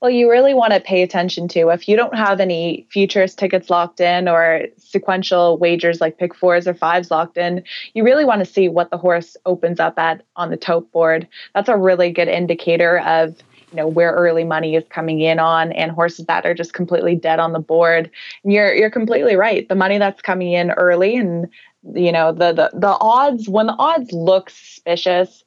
Well, 0.00 0.10
you 0.10 0.30
really 0.30 0.54
want 0.54 0.72
to 0.72 0.80
pay 0.80 1.02
attention 1.02 1.46
to 1.48 1.68
if 1.68 1.86
you 1.86 1.94
don't 1.94 2.16
have 2.16 2.40
any 2.40 2.86
futures 2.90 3.34
tickets 3.34 3.68
locked 3.68 4.00
in 4.00 4.28
or 4.28 4.62
sequential 4.78 5.58
wagers 5.58 6.00
like 6.00 6.16
pick 6.16 6.34
fours 6.34 6.66
or 6.66 6.72
fives 6.72 7.10
locked 7.10 7.36
in, 7.36 7.62
you 7.92 8.02
really 8.02 8.24
want 8.24 8.38
to 8.38 8.50
see 8.50 8.68
what 8.68 8.90
the 8.90 8.96
horse 8.96 9.36
opens 9.44 9.78
up 9.78 9.98
at 9.98 10.22
on 10.36 10.50
the 10.50 10.56
tote 10.56 10.90
board. 10.90 11.28
That's 11.54 11.68
a 11.68 11.76
really 11.76 12.12
good 12.12 12.28
indicator 12.28 13.00
of 13.00 13.36
you 13.70 13.76
know 13.76 13.86
where 13.86 14.12
early 14.12 14.42
money 14.42 14.74
is 14.74 14.84
coming 14.88 15.20
in 15.20 15.38
on 15.38 15.70
and 15.72 15.92
horses 15.92 16.24
that 16.26 16.46
are 16.46 16.54
just 16.54 16.72
completely 16.72 17.14
dead 17.14 17.38
on 17.38 17.52
the 17.52 17.60
board. 17.60 18.10
And 18.42 18.54
you're 18.54 18.74
you're 18.74 18.90
completely 18.90 19.36
right. 19.36 19.68
The 19.68 19.74
money 19.74 19.98
that's 19.98 20.22
coming 20.22 20.52
in 20.52 20.70
early 20.70 21.16
and 21.16 21.46
you 21.94 22.10
know 22.10 22.32
the 22.32 22.52
the 22.54 22.70
the 22.72 22.96
odds 23.00 23.50
when 23.50 23.66
the 23.66 23.76
odds 23.78 24.12
look 24.12 24.48
suspicious, 24.48 25.44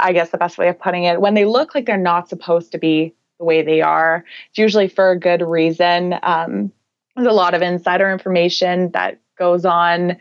I 0.00 0.12
guess 0.12 0.30
the 0.30 0.38
best 0.38 0.58
way 0.58 0.68
of 0.68 0.80
putting 0.80 1.04
it, 1.04 1.20
when 1.20 1.34
they 1.34 1.44
look 1.44 1.76
like 1.76 1.86
they're 1.86 1.96
not 1.96 2.28
supposed 2.28 2.72
to 2.72 2.78
be 2.78 3.14
the 3.38 3.44
way 3.44 3.62
they 3.62 3.80
are. 3.82 4.24
It's 4.48 4.58
usually 4.58 4.88
for 4.88 5.10
a 5.10 5.18
good 5.18 5.42
reason. 5.42 6.14
Um, 6.22 6.72
there's 7.16 7.28
a 7.28 7.32
lot 7.32 7.54
of 7.54 7.62
insider 7.62 8.10
information 8.10 8.90
that 8.92 9.20
goes 9.36 9.64
on. 9.64 10.16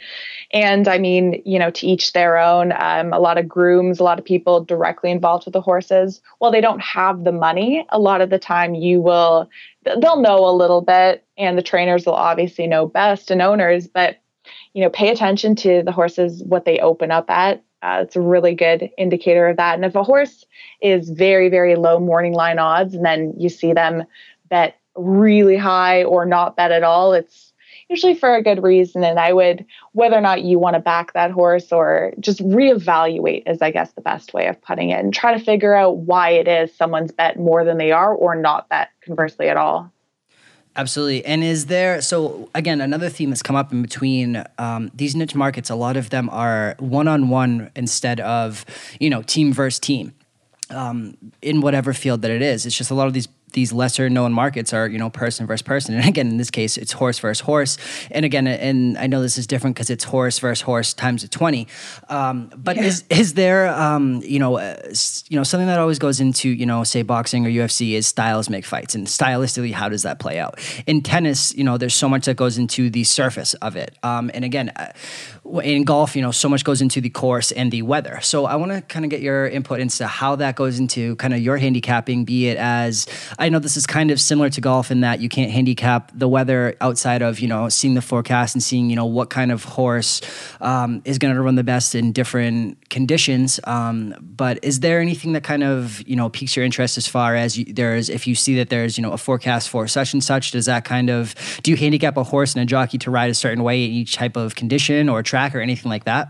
And 0.51 0.88
I 0.88 0.98
mean, 0.98 1.41
you 1.46 1.60
know, 1.60 1.70
to 1.70 1.88
each 1.88 2.13
their 2.13 2.38
own. 2.38 2.74
Um, 2.75 3.13
a 3.13 3.20
lot 3.20 3.38
of 3.38 3.48
grooms, 3.48 4.00
a 4.00 4.03
lot 4.03 4.17
of 4.17 4.25
people 4.25 4.63
directly 4.63 5.12
involved 5.12 5.46
with 5.46 5.53
the 5.53 5.62
horses. 5.62 6.22
Well, 6.39 6.51
they 6.51 6.62
don't 6.62 6.82
have 6.82 7.24
the 7.24 7.32
money. 7.32 7.86
A 7.89 8.00
lot 8.00 8.22
of 8.22 8.32
the 8.32 8.39
time, 8.39 8.74
you 8.74 9.01
will, 9.01 9.50
they'll 9.84 10.20
know 10.20 10.48
a 10.48 10.58
little 10.58 10.82
bit, 10.82 11.25
and 11.38 11.58
the 11.58 11.63
trainers 11.63 12.05
will 12.05 12.13
obviously 12.15 12.65
know 12.65 12.88
best 12.88 13.29
and 13.29 13.41
owners, 13.41 13.88
but, 13.88 14.17
you 14.74 14.84
know, 14.84 14.89
pay 14.89 15.10
attention 15.10 15.55
to 15.58 15.84
the 15.84 15.91
horses, 15.91 16.43
what 16.43 16.65
they 16.65 16.79
open 16.79 17.12
up 17.12 17.29
at. 17.29 17.63
Uh, 17.83 17.99
it's 18.01 18.15
a 18.15 18.21
really 18.21 18.55
good 18.55 18.89
indicator 18.97 19.47
of 19.49 19.57
that. 19.57 19.75
And 19.75 19.83
if 19.83 19.93
a 19.93 20.03
horse 20.03 20.45
is 20.81 21.09
very, 21.09 21.49
very 21.49 21.75
low 21.75 21.99
morning 21.99 22.33
line 22.33 22.57
odds, 22.57 22.93
and 22.93 23.05
then 23.05 23.33
you 23.37 23.49
see 23.49 23.73
them 23.73 24.05
bet 24.49 24.77
really 24.95 25.57
high 25.57 26.03
or 26.03 26.25
not 26.25 26.55
bet 26.55 26.71
at 26.71 26.83
all, 26.83 27.13
it's 27.13 27.51
usually 27.89 28.15
for 28.15 28.33
a 28.33 28.41
good 28.41 28.63
reason. 28.63 29.03
And 29.03 29.19
I 29.19 29.33
would, 29.33 29.65
whether 29.91 30.15
or 30.15 30.21
not 30.21 30.43
you 30.43 30.59
want 30.59 30.75
to 30.75 30.79
back 30.79 31.11
that 31.11 31.31
horse 31.31 31.73
or 31.73 32.13
just 32.21 32.39
reevaluate, 32.39 33.43
is 33.47 33.61
I 33.61 33.71
guess 33.71 33.91
the 33.91 34.01
best 34.01 34.33
way 34.33 34.47
of 34.47 34.61
putting 34.61 34.91
it, 34.91 34.99
and 34.99 35.13
try 35.13 35.37
to 35.37 35.43
figure 35.43 35.75
out 35.75 35.97
why 35.97 36.29
it 36.29 36.47
is 36.47 36.73
someone's 36.73 37.11
bet 37.11 37.37
more 37.37 37.65
than 37.65 37.77
they 37.77 37.91
are 37.91 38.13
or 38.13 38.33
not 38.33 38.69
bet 38.69 38.91
conversely 39.01 39.49
at 39.49 39.57
all. 39.57 39.91
Absolutely. 40.75 41.24
And 41.25 41.44
is 41.44 41.68
there, 41.68 42.01
so 42.01 42.50
again, 42.56 42.82
another 42.82 43.10
theme 43.10 43.30
that's 43.30 43.44
come 43.44 43.56
up 43.56 43.72
in 43.72 43.82
between 43.84 44.44
um, 44.58 44.89
these 44.94 45.15
niche 45.15 45.36
markets, 45.36 45.70
a 45.70 45.75
lot 45.75 45.98
of 45.98 46.10
them 46.10 46.30
are 46.32 46.75
one 46.80 47.08
on 47.08 47.30
one 47.30 47.70
instead 47.75 48.20
of, 48.20 48.65
you 49.00 49.10
know, 49.10 49.22
team 49.22 49.53
versus 49.53 49.80
team. 49.80 50.13
Um, 50.70 51.18
in 51.42 51.62
whatever 51.62 51.94
field 51.94 52.24
that 52.24 52.32
it 52.32 52.42
is, 52.42 52.65
it's 52.65 52.75
just 52.75 52.89
a 52.89 52.96
lot 52.96 53.06
of 53.06 53.13
these 53.13 53.27
these 53.53 53.72
lesser 53.72 54.10
known 54.10 54.33
markets 54.33 54.74
are 54.74 54.88
you 54.88 54.98
know 54.98 55.10
person 55.10 55.48
versus 55.48 55.62
person. 55.62 55.95
And 55.95 56.07
again 56.07 56.27
in 56.27 56.38
this 56.38 56.51
case 56.51 56.77
it's 56.77 56.91
horse 56.91 57.19
versus 57.19 57.41
horse. 57.41 57.77
And 58.12 58.25
again 58.25 58.48
and 58.48 58.98
i 58.98 59.07
know 59.07 59.22
this 59.22 59.38
is 59.38 59.48
different 59.48 59.75
because 59.75 59.89
it's 59.89 60.03
horse 60.03 60.39
versus 60.39 60.62
horse 60.62 60.93
times 60.93 61.27
20 61.27 61.67
um, 62.10 62.51
but 62.55 62.75
yeah. 62.75 62.83
is 62.83 63.03
is 63.10 63.33
there 63.33 63.67
um, 63.69 64.22
you 64.24 64.39
know 64.39 64.57
uh, 64.57 64.77
you 65.29 65.38
know 65.38 65.43
something 65.43 65.67
that 65.67 65.79
always 65.79 66.00
goes 66.00 66.19
into 66.19 66.50
you 66.50 66.65
know 66.65 66.83
say 66.83 67.01
boxing 67.01 67.45
or 67.45 67.50
ufc 67.50 67.93
is 67.93 68.07
styles 68.07 68.50
make 68.50 68.65
fights. 68.65 68.95
And 68.95 69.07
stylistically 69.07 69.72
how 69.72 69.89
does 69.89 70.03
that 70.03 70.19
play 70.19 70.39
out? 70.39 70.60
In 70.86 71.01
tennis 71.01 71.53
you 71.55 71.63
know 71.63 71.77
there's 71.77 71.95
so 71.95 72.10
much 72.10 72.25
that 72.25 72.36
goes 72.36 72.57
into 72.57 72.89
the 72.89 73.03
surface 73.03 73.53
of 73.55 73.75
it. 73.75 73.98
Um, 74.03 74.31
and 74.33 74.43
again 74.43 74.69
uh, 74.75 74.91
in 75.62 75.83
golf 75.83 76.15
you 76.15 76.21
know 76.21 76.31
so 76.31 76.47
much 76.47 76.63
goes 76.63 76.81
into 76.81 77.01
the 77.01 77.09
course 77.09 77.51
and 77.51 77.71
the 77.71 77.81
weather 77.81 78.19
so 78.21 78.45
i 78.45 78.55
want 78.55 78.71
to 78.71 78.81
kind 78.81 79.05
of 79.05 79.12
get 79.12 79.21
your 79.21 79.47
input 79.47 79.79
into 79.79 80.07
how 80.07 80.35
that 80.35 80.55
goes 80.55 80.79
into 80.79 81.15
kind 81.17 81.33
of 81.33 81.39
your 81.39 81.57
handicapping 81.57 82.25
be 82.25 82.47
it 82.47 82.57
as 82.57 83.07
I 83.39 83.50
know 83.50 83.59
this 83.59 83.77
is 83.77 83.85
kind 83.85 84.12
of 84.12 84.19
similar 84.19 84.50
to 84.50 84.62
golf 84.62 84.91
in 84.91 85.01
that 85.01 85.19
you 85.19 85.29
can't 85.29 85.51
handicap 85.51 86.12
the 86.13 86.27
weather 86.27 86.75
outside 86.81 87.21
of 87.21 87.39
you 87.39 87.47
know 87.47 87.69
seeing 87.69 87.93
the 87.93 88.01
forecast 88.01 88.55
and 88.55 88.63
seeing 88.63 88.89
you 88.89 88.95
know 88.95 89.05
what 89.05 89.29
kind 89.29 89.51
of 89.51 89.63
horse 89.63 90.21
um, 90.62 91.01
is 91.05 91.17
going 91.17 91.33
to 91.33 91.41
run 91.41 91.55
the 91.55 91.63
best 91.63 91.95
in 91.95 92.12
different 92.12 92.89
conditions. 92.89 93.59
Um, 93.65 94.15
but 94.21 94.59
is 94.63 94.79
there 94.79 95.00
anything 95.00 95.33
that 95.33 95.43
kind 95.43 95.63
of 95.63 96.01
you 96.07 96.15
know 96.15 96.29
piques 96.29 96.55
your 96.55 96.65
interest 96.65 96.97
as 96.97 97.07
far 97.07 97.35
as 97.35 97.57
you, 97.57 97.65
there's 97.65 98.09
if 98.09 98.27
you 98.27 98.35
see 98.35 98.55
that 98.55 98.69
there's 98.69 98.97
you 98.97 99.01
know 99.01 99.12
a 99.12 99.17
forecast 99.17 99.69
for 99.69 99.88
such 99.88 100.13
and 100.13 100.23
such? 100.23 100.51
Does 100.51 100.65
that 100.65 100.85
kind 100.85 101.09
of 101.09 101.35
do 101.63 101.71
you 101.71 101.77
handicap 101.77 102.17
a 102.17 102.23
horse 102.23 102.55
and 102.55 102.62
a 102.62 102.65
jockey 102.65 102.97
to 103.00 103.12
ride 103.12 103.29
a 103.29 103.35
certain 103.35 103.63
way 103.63 103.83
in 103.83 103.91
each 103.91 104.15
type 104.15 104.38
of 104.38 104.55
condition 104.55 105.09
or 105.09 105.23
track 105.33 105.55
or 105.55 105.61
anything 105.61 105.89
like 105.89 106.03
that? 106.03 106.29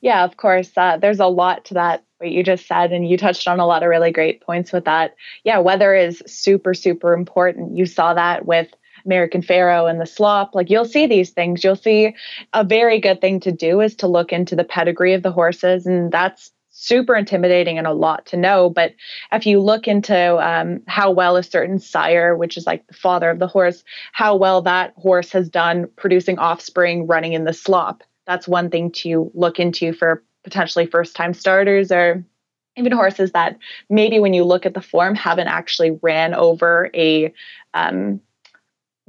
Yeah, 0.00 0.22
of 0.22 0.36
course. 0.36 0.70
Uh, 0.76 0.98
there's 0.98 1.18
a 1.18 1.26
lot 1.26 1.64
to 1.66 1.74
that 1.74 2.04
what 2.18 2.30
you 2.30 2.44
just 2.44 2.68
said 2.68 2.92
and 2.92 3.08
you 3.08 3.16
touched 3.16 3.48
on 3.48 3.58
a 3.58 3.66
lot 3.66 3.82
of 3.82 3.88
really 3.88 4.12
great 4.12 4.40
points 4.42 4.72
with 4.72 4.84
that 4.84 5.16
yeah 5.42 5.58
weather 5.58 5.92
is 5.92 6.22
super 6.24 6.72
super 6.72 7.14
important 7.14 7.76
you 7.76 7.84
saw 7.84 8.14
that 8.14 8.46
with 8.46 8.68
American 9.04 9.42
Pharoah 9.42 9.90
and 9.90 10.00
the 10.00 10.06
slop. 10.06 10.54
Like 10.54 10.70
you'll 10.70 10.84
see 10.84 11.06
these 11.08 11.30
things. 11.30 11.64
You'll 11.64 11.74
see 11.74 12.14
a 12.52 12.62
very 12.62 13.00
good 13.00 13.20
thing 13.20 13.40
to 13.40 13.50
do 13.50 13.80
is 13.80 13.96
to 13.96 14.06
look 14.06 14.32
into 14.32 14.54
the 14.54 14.62
pedigree 14.62 15.14
of 15.14 15.24
the 15.24 15.32
horses, 15.32 15.86
and 15.86 16.12
that's 16.12 16.52
super 16.72 17.14
intimidating 17.14 17.78
and 17.78 17.86
a 17.86 17.92
lot 17.92 18.26
to 18.26 18.36
know. 18.36 18.68
But 18.68 18.94
if 19.30 19.46
you 19.46 19.60
look 19.60 19.86
into 19.86 20.38
um, 20.38 20.82
how 20.88 21.10
well 21.10 21.36
a 21.36 21.42
certain 21.42 21.78
sire, 21.78 22.36
which 22.36 22.56
is 22.56 22.66
like 22.66 22.86
the 22.86 22.94
father 22.94 23.30
of 23.30 23.38
the 23.38 23.46
horse, 23.46 23.84
how 24.12 24.34
well 24.34 24.62
that 24.62 24.94
horse 24.96 25.30
has 25.32 25.48
done 25.48 25.86
producing 25.96 26.38
offspring 26.38 27.06
running 27.06 27.34
in 27.34 27.44
the 27.44 27.52
slop, 27.52 28.02
that's 28.26 28.48
one 28.48 28.70
thing 28.70 28.90
to 28.90 29.30
look 29.34 29.60
into 29.60 29.92
for 29.92 30.22
potentially 30.44 30.86
first 30.86 31.14
time 31.14 31.34
starters 31.34 31.92
or 31.92 32.24
even 32.76 32.92
horses 32.92 33.32
that 33.32 33.58
maybe 33.90 34.18
when 34.18 34.32
you 34.32 34.44
look 34.44 34.64
at 34.64 34.74
the 34.74 34.80
form 34.80 35.14
haven't 35.14 35.48
actually 35.48 35.98
ran 36.02 36.32
over 36.34 36.90
a 36.94 37.32
um, 37.74 38.20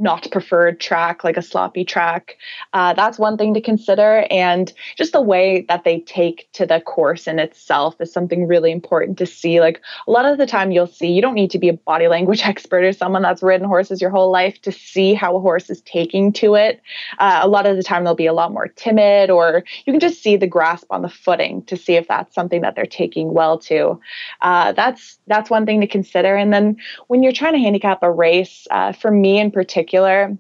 not 0.04 0.30
preferred 0.32 0.82
track, 0.82 1.24
like 1.24 1.38
a 1.38 1.42
sloppy 1.42 1.86
track. 1.86 2.38
Uh, 2.74 2.94
that's 2.94 3.18
one 3.18 3.38
thing 3.38 3.54
to 3.54 3.62
consider. 3.62 4.28
And 4.30 4.72
just 4.98 5.14
the 5.14 5.22
way 5.22 5.66
that 5.70 5.86
they 5.86 6.02
take 6.02 6.50
to 6.54 6.66
the 6.66 6.82
course 6.82 7.26
in 7.26 7.40
itself 7.40 7.96
is 8.02 8.12
something 8.12 8.46
really 8.46 8.72
important 8.72 9.18
to 9.20 9.26
see. 9.26 9.62
Like 9.62 9.82
a 10.06 10.12
lot 10.12 10.26
of 10.26 10.38
the 10.38 10.46
time, 10.46 10.72
you'll 10.72 10.88
see 10.88 11.08
you 11.08 11.22
don't 11.22 11.34
need 11.34 11.52
to 11.52 11.60
be 11.60 11.70
a 11.70 11.74
body 11.74 12.10
language 12.10 12.42
expert 12.44 12.84
or 12.84 12.92
someone 12.92 13.22
that's 13.22 13.42
ridden 13.42 13.66
horses 13.66 14.02
your 14.02 14.10
whole 14.10 14.30
life 14.30 14.62
to 14.64 14.74
see 14.74 15.14
how 15.14 15.36
a 15.38 15.40
horse 15.40 15.70
is 15.70 15.82
taking 15.82 16.34
to 16.34 16.56
it. 16.56 16.82
Uh, 17.18 17.40
a 17.42 17.48
lot 17.48 17.66
of 17.66 17.78
the 17.78 17.84
time, 17.84 18.04
they'll 18.04 18.14
be 18.14 18.26
a 18.26 18.34
lot 18.34 18.52
more 18.52 18.68
timid, 18.68 19.30
or 19.30 19.64
you 19.86 19.94
can 19.94 20.02
just 20.02 20.22
see 20.22 20.36
the 20.36 20.48
grasp 20.48 20.88
on 20.90 21.02
the 21.02 21.10
footing 21.10 21.64
to 21.64 21.78
see 21.78 21.96
if 21.96 22.10
that's 22.10 22.36
something 22.36 22.62
that 22.62 22.76
they're 22.76 22.86
taking 22.86 23.34
well 23.34 23.58
to. 23.58 23.98
Uh, 24.42 24.74
that's 24.74 25.18
that's 25.28 25.50
one 25.50 25.66
thing 25.66 25.80
to 25.80 25.88
consider. 25.88 26.36
And 26.36 26.52
then 26.52 26.76
when 27.08 27.24
you're 27.24 27.32
trying 27.32 27.54
to 27.54 27.60
handicap 27.60 28.04
a 28.04 28.12
race, 28.12 28.68
uh, 28.70 28.92
for 28.92 29.10
me 29.10 29.40
in 29.40 29.50
particular, 29.50 29.93
particular, 29.94 30.36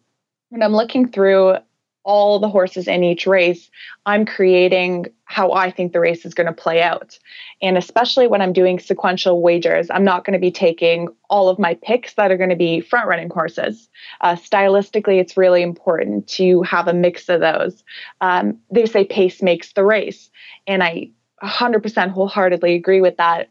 when 0.50 0.64
I'm 0.64 0.74
looking 0.74 1.10
through 1.10 1.58
all 2.06 2.40
the 2.40 2.50
horses 2.50 2.88
in 2.88 3.04
each 3.04 3.26
race, 3.28 3.70
I'm 4.06 4.26
creating 4.26 5.06
how 5.26 5.54
I 5.54 5.72
think 5.72 5.94
the 5.94 6.02
race 6.02 6.26
is 6.26 6.34
going 6.34 6.48
to 6.48 6.54
play 6.54 6.82
out. 6.82 7.18
And 7.62 7.78
especially 7.78 8.28
when 8.28 8.42
I'm 8.42 8.52
doing 8.52 8.80
sequential 8.80 9.42
wagers, 9.42 9.88
I'm 9.90 10.04
not 10.04 10.26
going 10.26 10.34
to 10.34 10.40
be 10.40 10.52
taking 10.52 11.08
all 11.30 11.48
of 11.50 11.60
my 11.60 11.76
picks 11.76 12.16
that 12.16 12.30
are 12.30 12.38
going 12.38 12.50
to 12.50 12.58
be 12.58 12.82
front 12.82 13.08
running 13.08 13.30
horses. 13.30 13.90
Uh, 14.22 14.36
stylistically, 14.36 15.20
it's 15.20 15.38
really 15.38 15.62
important 15.62 16.28
to 16.30 16.62
have 16.64 16.88
a 16.88 16.94
mix 16.94 17.30
of 17.30 17.40
those. 17.40 17.84
Um, 18.20 18.60
they 18.70 18.86
say 18.86 19.06
pace 19.06 19.42
makes 19.42 19.72
the 19.74 19.86
race. 19.86 20.30
And 20.68 20.84
I 20.84 21.12
100% 21.42 22.10
wholeheartedly 22.10 22.74
agree 22.74 23.02
with 23.02 23.18
that. 23.18 23.50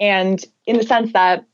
And 0.00 0.44
in 0.66 0.76
the 0.76 0.82
sense 0.82 1.12
that 1.12 1.46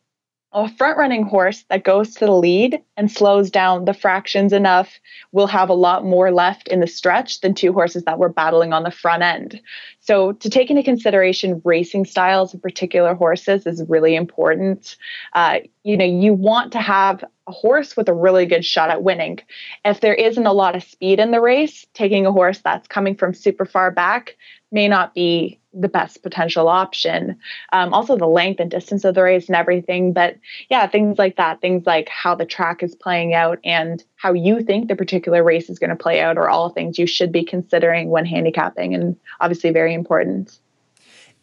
a 0.52 0.68
front 0.76 0.96
running 0.96 1.24
horse 1.24 1.64
that 1.68 1.84
goes 1.84 2.14
to 2.14 2.24
the 2.24 2.32
lead 2.32 2.82
and 2.96 3.10
slows 3.10 3.50
down 3.50 3.84
the 3.84 3.92
fractions 3.92 4.52
enough 4.52 4.98
will 5.30 5.46
have 5.46 5.68
a 5.68 5.74
lot 5.74 6.04
more 6.04 6.30
left 6.30 6.68
in 6.68 6.80
the 6.80 6.86
stretch 6.86 7.40
than 7.40 7.52
two 7.52 7.72
horses 7.72 8.04
that 8.04 8.18
were 8.18 8.30
battling 8.30 8.72
on 8.72 8.82
the 8.82 8.90
front 8.90 9.22
end. 9.22 9.60
So, 10.00 10.32
to 10.32 10.48
take 10.48 10.70
into 10.70 10.82
consideration 10.82 11.60
racing 11.64 12.06
styles 12.06 12.54
of 12.54 12.62
particular 12.62 13.14
horses 13.14 13.66
is 13.66 13.84
really 13.88 14.16
important. 14.16 14.96
Uh, 15.34 15.58
you 15.82 15.96
know, 15.98 16.06
you 16.06 16.32
want 16.32 16.72
to 16.72 16.80
have 16.80 17.22
a 17.46 17.52
horse 17.52 17.94
with 17.94 18.08
a 18.08 18.14
really 18.14 18.46
good 18.46 18.64
shot 18.64 18.88
at 18.88 19.02
winning. 19.02 19.40
If 19.84 20.00
there 20.00 20.14
isn't 20.14 20.46
a 20.46 20.52
lot 20.52 20.76
of 20.76 20.82
speed 20.82 21.20
in 21.20 21.30
the 21.30 21.40
race, 21.42 21.86
taking 21.92 22.24
a 22.24 22.32
horse 22.32 22.60
that's 22.60 22.88
coming 22.88 23.16
from 23.16 23.34
super 23.34 23.66
far 23.66 23.90
back 23.90 24.36
may 24.72 24.88
not 24.88 25.14
be 25.14 25.58
the 25.80 25.88
best 25.88 26.22
potential 26.22 26.68
option. 26.68 27.36
Um, 27.72 27.94
also, 27.94 28.16
the 28.16 28.26
length 28.26 28.60
and 28.60 28.70
distance 28.70 29.04
of 29.04 29.14
the 29.14 29.22
race 29.22 29.46
and 29.46 29.56
everything. 29.56 30.12
But 30.12 30.36
yeah, 30.68 30.86
things 30.86 31.18
like 31.18 31.36
that, 31.36 31.60
things 31.60 31.86
like 31.86 32.08
how 32.08 32.34
the 32.34 32.46
track 32.46 32.82
is 32.82 32.94
playing 32.94 33.34
out 33.34 33.58
and 33.64 34.02
how 34.16 34.32
you 34.32 34.62
think 34.62 34.88
the 34.88 34.96
particular 34.96 35.42
race 35.44 35.70
is 35.70 35.78
going 35.78 35.90
to 35.90 35.96
play 35.96 36.20
out 36.20 36.36
are 36.36 36.48
all 36.48 36.70
things 36.70 36.98
you 36.98 37.06
should 37.06 37.32
be 37.32 37.44
considering 37.44 38.10
when 38.10 38.26
handicapping 38.26 38.94
and 38.94 39.16
obviously 39.40 39.70
very 39.70 39.94
important. 39.94 40.58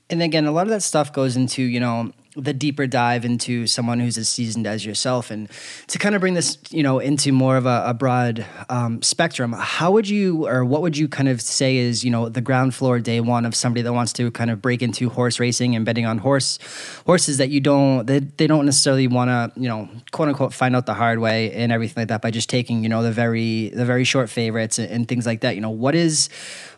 And 0.10 0.22
again, 0.22 0.46
a 0.46 0.52
lot 0.52 0.64
of 0.64 0.70
that 0.70 0.84
stuff 0.84 1.12
goes 1.12 1.36
into, 1.36 1.64
you 1.64 1.80
know, 1.80 2.12
the 2.36 2.54
deeper 2.54 2.88
dive 2.88 3.26
into 3.26 3.68
someone 3.68 4.00
who's 4.00 4.18
as 4.18 4.30
seasoned 4.30 4.68
as 4.68 4.86
yourself. 4.86 5.32
And 5.32 5.50
to 5.88 5.98
kind 5.98 6.16
of 6.16 6.22
bring 6.22 6.34
this 6.34 6.58
you 6.70 6.84
know 6.84 7.00
into 7.00 7.32
more 7.32 7.58
of 7.58 7.66
a, 7.66 7.84
a 7.88 7.94
broad 7.94 8.46
um, 8.70 9.02
spectrum 9.02 9.54
how 9.54 9.92
would 9.92 10.08
you 10.08 10.48
or 10.48 10.66
what 10.66 10.82
would 10.82 10.98
you 10.98 11.08
kind 11.08 11.30
of 11.30 11.42
say 11.42 11.78
is 11.78 12.04
you 12.04 12.12
know 12.12 12.30
the 12.30 12.42
ground 12.42 12.74
floor 12.74 13.00
day 13.00 13.20
one 13.20 13.46
of 13.46 13.56
somebody 13.56 13.82
that 13.82 13.94
wants 13.94 14.14
to 14.14 14.32
kind 14.32 14.52
of 14.52 14.62
break 14.62 14.82
into 14.82 15.10
horse 15.10 15.40
racing 15.40 15.76
and 15.76 15.86
betting 15.86 16.06
on 16.06 16.18
horse 16.18 16.60
horses 17.06 17.38
that 17.38 17.50
you 17.50 17.60
don't 17.60 18.06
they, 18.08 18.20
they 18.20 18.48
don't 18.48 18.66
necessarily 18.66 19.08
want 19.08 19.30
to 19.30 19.60
you 19.60 19.68
know 19.68 19.90
quote 20.12 20.28
unquote 20.28 20.54
find 20.54 20.76
out 20.76 20.86
the 20.86 20.94
hard 20.94 21.20
way 21.20 21.52
and 21.54 21.72
everything 21.72 22.02
like 22.02 22.08
that 22.08 22.22
by 22.22 22.32
just 22.32 22.50
taking 22.50 22.84
you 22.84 22.90
know 22.90 23.04
the 23.04 23.12
very 23.12 23.70
the 23.70 23.86
very 23.86 24.04
short 24.04 24.30
favorites 24.30 24.80
and, 24.80 24.92
and 24.92 25.08
things 25.08 25.26
like 25.26 25.42
that. 25.42 25.56
You 25.56 25.62
know 25.62 25.70
what 25.70 25.96
is 25.96 26.30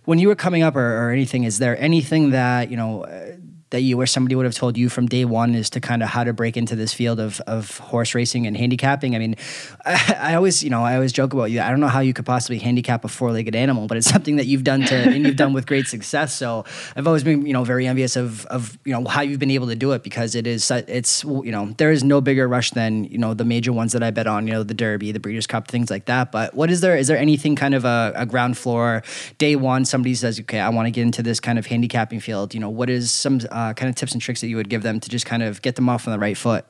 when 0.06 0.20
you 0.20 0.28
were 0.28 0.36
coming 0.36 0.64
up 0.64 0.76
or, 0.76 1.08
or 1.08 1.12
anything 1.12 1.44
is 1.44 1.60
there 1.60 1.80
anything 1.82 2.32
that 2.32 2.70
you 2.70 2.78
know 2.78 3.06
that 3.70 3.82
you 3.82 3.98
wish 3.98 4.12
somebody 4.12 4.36
would 4.36 4.46
have 4.46 4.56
told 4.56 4.78
you 4.78 4.90
from 4.90 5.08
day 5.08 5.26
one 5.26 5.56
as 5.56 5.70
to 5.72 5.80
kind 5.80 6.02
of 6.02 6.10
how 6.10 6.24
to 6.24 6.34
break 6.34 6.58
into 6.58 6.76
this 6.76 6.94
field 6.94 7.20
of, 7.20 7.42
of 7.42 7.78
horse 7.80 8.16
racing 8.16 8.48
and 8.48 8.56
handicapping? 8.56 9.16
I 9.16 9.20
mean, 9.20 9.36
I, 9.86 10.16
I, 10.32 10.36
always, 10.36 10.64
you 10.64 10.70
know, 10.70 10.84
I 10.84 10.96
always 10.96 11.12
joke 11.12 11.34
about 11.34 11.52
you. 11.52 11.62
I 11.62 11.70
don't 11.70 11.80
know 11.80 11.88
how 11.88 12.00
you 12.00 12.14
could 12.14 12.26
possibly 12.26 12.60
handicap 12.60 13.04
a 13.06 13.08
four 13.08 13.32
legged 13.32 13.56
animal, 13.56 13.88
but 13.88 13.98
it's 13.98 14.10
something 14.12 14.38
that 14.38 14.46
you've 14.46 14.64
done 14.64 14.82
to, 14.86 14.96
and 14.96 15.26
you've 15.26 15.36
done 15.36 15.54
with 15.54 15.66
great 15.66 15.88
success. 15.88 16.34
So 16.34 16.66
I've 16.96 17.08
always 17.08 17.24
been, 17.24 17.46
you 17.46 17.54
know, 17.54 17.64
very 17.64 17.88
envious 17.88 18.16
of, 18.16 18.46
of, 18.48 18.78
you 18.86 18.94
know, 18.94 19.06
how 19.06 19.22
you've 19.22 19.40
been 19.40 19.52
able 19.52 19.68
to 19.68 19.76
do 19.76 19.92
it 19.92 20.04
because 20.04 20.36
it 20.36 20.48
is, 20.48 20.70
it's, 20.72 21.24
you 21.24 21.52
know, 21.52 21.74
there 21.78 21.92
is 21.92 22.04
no 22.04 22.22
bigger 22.22 22.48
rush 22.48 22.72
than, 22.72 23.06
you 23.06 23.18
know, 23.18 23.34
the 23.34 23.46
major 23.46 23.74
ones 23.74 23.94
that 23.94 24.04
I 24.04 24.12
bet 24.12 24.28
on, 24.28 24.48
you 24.48 24.54
know, 24.54 24.64
the 24.64 24.74
Derby, 24.74 25.12
the 25.12 25.20
Breeders' 25.20 25.48
Cup, 25.48 25.68
things 25.68 25.90
like 25.90 26.06
that. 26.06 26.32
But 26.32 26.54
what 26.54 26.72
is 26.72 26.82
there, 26.82 26.96
is 26.96 27.08
there 27.08 27.18
anything 27.18 27.56
kind 27.56 27.76
of 27.76 27.86
a, 27.86 28.14
a 28.16 28.26
ground 28.26 28.58
floor 28.58 29.04
day 29.38 29.56
one, 29.56 29.86
somebody 29.86 30.16
says, 30.16 30.40
okay, 30.40 30.60
I 30.60 30.70
want 30.70 30.88
to 30.88 30.92
get 30.92 31.04
into 31.04 31.24
this 31.24 31.40
kind 31.40 31.60
of 31.60 31.66
handicapping 31.66 32.20
field, 32.20 32.54
you 32.54 32.60
know, 32.60 32.70
what 32.70 32.90
is 32.90 33.12
some 33.12 33.40
uh, 33.58 33.74
kind 33.74 33.90
of 33.90 33.96
tips 33.96 34.14
and 34.14 34.22
tricks 34.22 34.40
that 34.42 34.48
you 34.48 34.56
would 34.56 34.70
give 34.70 34.84
them 34.84 35.00
to 35.00 35.10
just 35.10 35.26
kind 35.26 35.42
of 35.42 35.64
get 35.64 35.76
them 35.76 35.90
off 35.90 36.08
on 36.08 36.14
the 36.14 36.20
right 36.20 36.38
foot? 36.38 36.64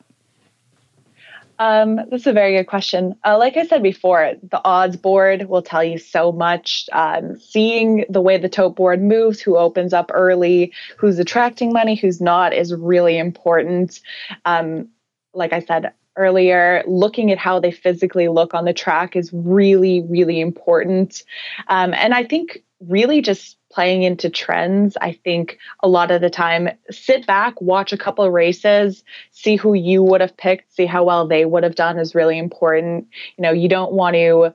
Um, 1.59 1.99
that's 2.09 2.27
a 2.27 2.31
very 2.31 2.55
good 2.55 2.67
question. 2.67 3.13
Uh, 3.25 3.37
like 3.37 3.57
I 3.57 3.65
said 3.65 3.83
before, 3.83 4.35
the 4.41 4.61
odds 4.63 4.95
board 4.95 5.49
will 5.49 5.61
tell 5.61 5.83
you 5.83 5.97
so 5.97 6.31
much. 6.31 6.87
Um, 6.93 7.37
seeing 7.39 8.05
the 8.07 8.21
way 8.21 8.37
the 8.37 8.47
tote 8.47 8.77
board 8.77 9.01
moves, 9.01 9.41
who 9.41 9.57
opens 9.57 9.91
up 9.91 10.11
early, 10.13 10.71
who's 10.95 11.19
attracting 11.19 11.73
money, 11.73 11.95
who's 11.95 12.21
not, 12.21 12.53
is 12.53 12.73
really 12.73 13.17
important. 13.17 13.99
Um, 14.45 14.87
like 15.33 15.51
I 15.51 15.59
said 15.59 15.91
earlier, 16.15 16.83
looking 16.87 17.31
at 17.31 17.37
how 17.37 17.59
they 17.59 17.71
physically 17.71 18.29
look 18.29 18.53
on 18.53 18.63
the 18.63 18.73
track 18.73 19.17
is 19.17 19.29
really, 19.33 20.03
really 20.03 20.39
important. 20.39 21.23
Um, 21.67 21.93
and 21.93 22.13
I 22.13 22.23
think 22.23 22.63
really 22.79 23.21
just 23.21 23.56
playing 23.77 24.01
into 24.01 24.27
trends. 24.27 24.97
I 25.01 25.11
think 25.23 25.59
a 25.83 25.87
lot 25.87 26.09
of 26.09 26.19
the 26.19 26.31
time, 26.31 26.67
sit 26.89 27.27
back, 27.27 27.61
watch 27.61 27.93
a 27.93 27.97
couple 27.97 28.25
of 28.25 28.33
races, 28.33 29.03
see 29.29 29.55
who 29.55 29.75
you 29.75 30.01
would 30.01 30.19
have 30.19 30.35
picked, 30.35 30.73
see 30.73 30.87
how 30.87 31.03
well 31.03 31.27
they 31.27 31.45
would 31.45 31.61
have 31.61 31.75
done 31.75 31.99
is 31.99 32.15
really 32.15 32.39
important. 32.39 33.07
You 33.37 33.43
know, 33.43 33.51
you 33.51 33.69
don't 33.69 33.91
want 33.91 34.15
to 34.15 34.51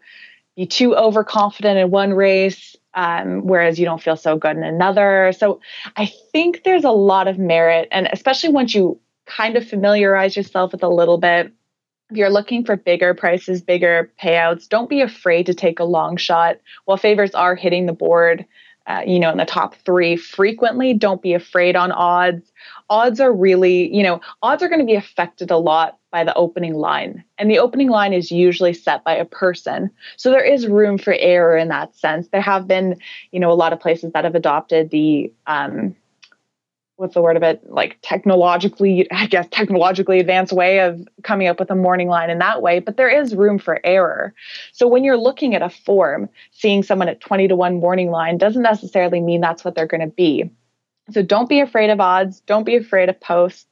be 0.57 0.67
too 0.67 0.97
overconfident 0.97 1.79
in 1.79 1.93
one 1.93 2.15
race, 2.15 2.75
um, 2.95 3.47
whereas 3.47 3.79
you 3.79 3.85
don't 3.85 4.03
feel 4.03 4.17
so 4.17 4.37
good 4.37 4.57
in 4.57 4.65
another. 4.65 5.33
So 5.39 5.61
I 5.97 6.11
think 6.33 6.65
there's 6.65 6.83
a 6.83 6.91
lot 6.91 7.29
of 7.29 7.39
merit, 7.39 7.87
and 7.93 8.09
especially 8.13 8.51
once 8.51 8.75
you 8.75 8.99
kind 9.27 9.57
of 9.57 9.69
familiarize 9.69 10.37
yourself 10.37 10.73
with 10.73 10.83
a 10.83 10.89
little 10.89 11.19
bit. 11.19 11.53
If 12.11 12.17
you're 12.17 12.29
looking 12.29 12.65
for 12.65 12.75
bigger 12.75 13.15
prices, 13.15 13.63
bigger 13.63 14.13
payouts, 14.21 14.69
don't 14.69 14.91
be 14.91 15.01
afraid 15.01 15.47
to 15.47 15.55
take 15.55 15.79
a 15.79 15.85
long 15.85 16.17
shot. 16.17 16.59
While 16.87 16.97
favors 16.97 17.37
are 17.37 17.55
hitting 17.55 17.87
the 17.87 17.93
board, 17.93 18.45
uh, 18.87 19.03
you 19.07 19.19
know, 19.19 19.31
in 19.31 19.39
the 19.39 19.45
top 19.45 19.75
three 19.85 20.17
frequently. 20.17 20.95
Don't 20.95 21.23
be 21.23 21.35
afraid 21.35 21.77
on 21.77 21.93
odds. 21.93 22.53
Odds 22.91 23.21
are 23.21 23.33
really, 23.33 23.95
you 23.95 24.03
know, 24.03 24.21
odds 24.43 24.63
are 24.63 24.69
going 24.69 24.81
to 24.81 24.87
be 24.87 24.95
affected 24.95 25.51
a 25.51 25.57
lot 25.57 25.99
by 26.11 26.25
the 26.25 26.35
opening 26.35 26.75
line. 26.75 27.25
And 27.39 27.51
the 27.51 27.59
opening 27.59 27.89
line 27.89 28.13
is 28.13 28.31
usually 28.31 28.75
set 28.75 29.03
by 29.05 29.15
a 29.15 29.25
person. 29.25 29.91
So 30.17 30.31
there 30.31 30.45
is 30.45 30.67
room 30.67 30.99
for 30.99 31.15
error 31.15 31.57
in 31.57 31.69
that 31.69 31.97
sense. 31.97 32.29
There 32.29 32.41
have 32.41 32.69
been, 32.69 32.97
you 33.31 33.41
know, 33.41 33.51
a 33.51 33.55
lot 33.55 33.73
of 33.73 33.81
places 33.81 34.13
that 34.13 34.25
have 34.25 34.35
adopted 34.35 34.91
the, 34.91 35.33
um, 35.47 35.97
what's 36.97 37.15
the 37.15 37.23
word 37.23 37.37
of 37.37 37.43
it? 37.43 37.63
Like 37.69 37.99
technologically 38.03 39.11
i 39.11 39.27
guess 39.27 39.47
technologically 39.51 40.21
advanced 40.21 40.53
way 40.53 40.81
of 40.81 41.07
coming 41.23 41.49
up 41.49 41.59
with 41.59 41.71
a 41.71 41.75
morning 41.75 42.09
line 42.09 42.31
in 42.31 42.39
that 42.39 42.63
way 42.63 42.79
but 42.79 42.97
there 42.97 43.09
is 43.09 43.35
room 43.35 43.59
for 43.59 43.81
error. 43.85 44.35
So 44.73 44.87
when 44.87 45.05
you're 45.05 45.17
looking 45.17 45.55
at 45.55 45.63
a 45.63 45.71
form 45.71 46.29
seeing 46.51 46.83
someone 46.83 47.09
at 47.09 47.21
20 47.21 47.49
to 47.49 47.57
1 47.57 47.81
morning 47.81 48.11
line 48.11 48.39
doesn't 48.39 48.63
necessarily 48.63 49.21
mean 49.21 49.41
that's 49.41 49.65
what 49.65 49.75
they're 49.75 49.87
going 49.87 50.01
to 50.01 50.07
be. 50.07 50.51
So 51.11 51.23
don't 51.23 51.49
be 51.49 51.61
afraid 51.61 51.91
of 51.91 52.01
odds. 52.01 52.41
Don't 52.41 52.65
be 52.65 52.77
afraid 52.77 53.09
of 53.09 53.21
posts 53.21 53.67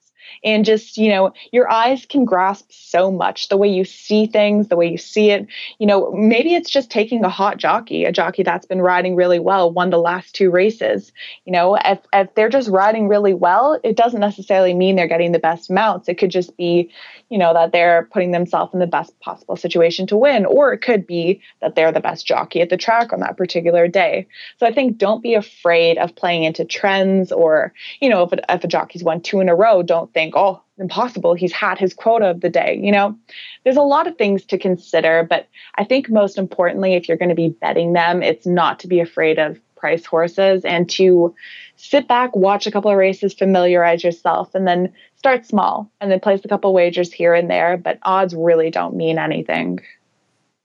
and 0.45 0.65
just 0.65 0.97
you 0.97 1.09
know 1.09 1.33
your 1.53 1.71
eyes 1.71 2.07
can 2.07 2.25
grasp 2.25 2.67
so 2.71 3.11
much 3.11 3.49
the 3.49 3.57
way 3.57 3.69
you 3.69 3.85
see 3.85 4.27
things 4.27 4.69
the 4.69 4.77
way 4.77 4.89
you 4.89 4.99
see 4.99 5.31
it. 5.31 5.47
You 5.79 5.87
know 5.87 6.13
maybe 6.13 6.55
it's 6.55 6.71
just 6.71 6.91
taking 6.91 7.25
a 7.25 7.29
hot 7.29 7.57
jockey 7.57 8.05
a 8.05 8.13
jockey 8.13 8.43
that's 8.43 8.67
been 8.67 8.83
riding 8.83 9.17
really 9.17 9.39
well 9.39 9.71
won 9.71 9.91
the 9.91 9.99
last 9.99 10.35
two 10.35 10.51
races. 10.51 11.13
You 11.45 11.53
know 11.53 11.77
if, 11.77 11.99
if 12.13 12.35
they're 12.35 12.49
just 12.49 12.69
riding 12.69 13.09
really 13.09 13.35
well 13.35 13.79
it 13.83 13.97
doesn't 13.97 14.21
necessarily 14.21 14.75
mean 14.75 14.97
they're 14.97 15.09
getting 15.09 15.33
the 15.33 15.39
best 15.39 15.71
mounts. 15.71 16.09
It 16.09 16.19
could 16.19 16.31
just 16.31 16.57
be 16.57 16.91
you 17.29 17.39
know 17.39 17.55
that 17.55 17.73
they're 17.73 18.09
putting 18.13 18.33
themselves 18.33 18.75
in 18.75 18.81
the 18.81 18.87
best 18.87 19.19
possible 19.21 19.57
situation 19.57 20.07
to 20.09 20.17
win 20.17 20.45
or 20.45 20.73
it 20.73 20.79
could 20.79 21.07
be 21.07 21.41
that 21.61 21.75
they're 21.75 21.93
the 21.93 22.01
best 22.01 22.27
jockey 22.27 22.61
at 22.61 22.71
the 22.71 22.77
track 22.77 23.13
on 23.13 23.21
that 23.21 23.37
particular 23.37 23.89
day. 23.89 24.27
So 24.59 24.67
i 24.67 24.73
think 24.73 24.99
don't 24.99 25.23
be 25.23 25.35
afraid 25.35 25.99
of 25.99 26.15
playing 26.15 26.45
into 26.45 26.65
trends 26.65 27.33
or 27.33 27.73
you 28.01 28.09
know 28.09 28.23
if 28.23 28.39
if 28.49 28.65
a 28.65 28.69
jockey's 28.69 29.05
won 29.05 29.21
two 29.21 29.41
in 29.41 29.49
a 29.49 29.55
row 29.55 29.83
don't 29.83 30.10
think 30.13 30.35
oh 30.37 30.63
impossible 30.79 31.35
he's 31.35 31.53
had 31.53 31.79
his 31.79 31.95
quota 31.95 32.27
of 32.27 32.41
the 32.41 32.49
day 32.49 32.79
you 32.83 32.93
know 32.93 33.17
there's 33.65 33.77
a 33.77 33.83
lot 33.83 34.07
of 34.07 34.17
things 34.17 34.45
to 34.45 34.59
consider 34.59 35.27
but 35.29 35.49
i 35.77 35.85
think 35.85 36.09
most 36.09 36.39
importantly 36.39 36.95
if 36.95 37.09
you're 37.09 37.17
going 37.17 37.29
to 37.29 37.35
be 37.35 37.49
betting 37.49 37.93
them 37.93 38.23
it's 38.23 38.47
not 38.47 38.79
to 38.79 38.89
be 38.89 39.01
afraid 39.01 39.39
of 39.39 39.59
price 39.81 40.05
horses 40.05 40.65
and 40.65 40.89
to 40.91 41.35
sit 41.77 42.07
back, 42.07 42.37
watch 42.37 42.67
a 42.67 42.71
couple 42.71 42.91
of 42.91 42.97
races, 42.99 43.33
familiarize 43.35 44.05
yourself, 44.05 44.55
and 44.55 44.69
then 44.69 44.93
start 45.17 45.47
small 45.47 45.91
and 46.01 46.13
then 46.13 46.21
place 46.21 46.45
a 46.45 46.49
couple 46.49 46.73
wagers 46.73 47.13
here 47.13 47.35
and 47.35 47.51
there. 47.51 47.77
But 47.79 47.99
odds 48.03 48.35
really 48.35 48.71
don't 48.71 48.95
mean 48.95 49.19
anything. 49.19 49.81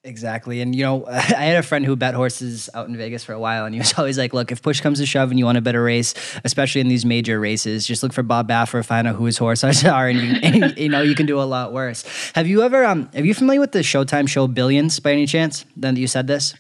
Exactly. 0.06 0.62
And, 0.62 0.76
you 0.76 0.84
know, 0.84 1.06
I 1.10 1.22
had 1.22 1.58
a 1.58 1.64
friend 1.64 1.84
who 1.84 1.96
bet 1.96 2.14
horses 2.14 2.70
out 2.76 2.88
in 2.88 2.96
Vegas 2.96 3.24
for 3.24 3.34
a 3.34 3.40
while, 3.40 3.66
and 3.66 3.74
he 3.74 3.80
was 3.80 3.94
always 3.98 4.18
like, 4.18 4.34
look, 4.34 4.52
if 4.52 4.62
push 4.62 4.80
comes 4.80 5.00
to 5.00 5.06
shove 5.06 5.32
and 5.32 5.40
you 5.40 5.46
want 5.46 5.56
to 5.56 5.62
bet 5.62 5.76
a 5.76 5.82
race, 5.82 6.14
especially 6.44 6.82
in 6.82 6.88
these 6.88 7.06
major 7.06 7.40
races, 7.40 7.86
just 7.86 8.04
look 8.04 8.14
for 8.14 8.24
Bob 8.24 8.48
Baffert, 8.48 8.86
find 8.86 9.08
out 9.08 9.16
who 9.16 9.26
his 9.26 9.38
horses 9.38 9.84
are, 9.84 10.08
and 10.10 10.20
you, 10.20 10.36
and, 10.44 10.78
you 10.78 10.90
know, 10.90 11.02
you 11.02 11.16
can 11.16 11.26
do 11.26 11.42
a 11.42 11.44
lot 11.44 11.74
worse. 11.74 12.06
Have 12.36 12.48
you 12.48 12.62
ever, 12.62 12.86
um, 12.86 13.10
are 13.16 13.26
you 13.26 13.34
familiar 13.34 13.60
with 13.60 13.72
the 13.72 13.80
Showtime 13.80 14.30
show 14.30 14.48
Billions 14.48 15.00
by 15.00 15.12
any 15.12 15.26
chance? 15.26 15.66
Then 15.76 15.96
that 15.96 16.02
you 16.02 16.08
said 16.08 16.28
this? 16.28 16.54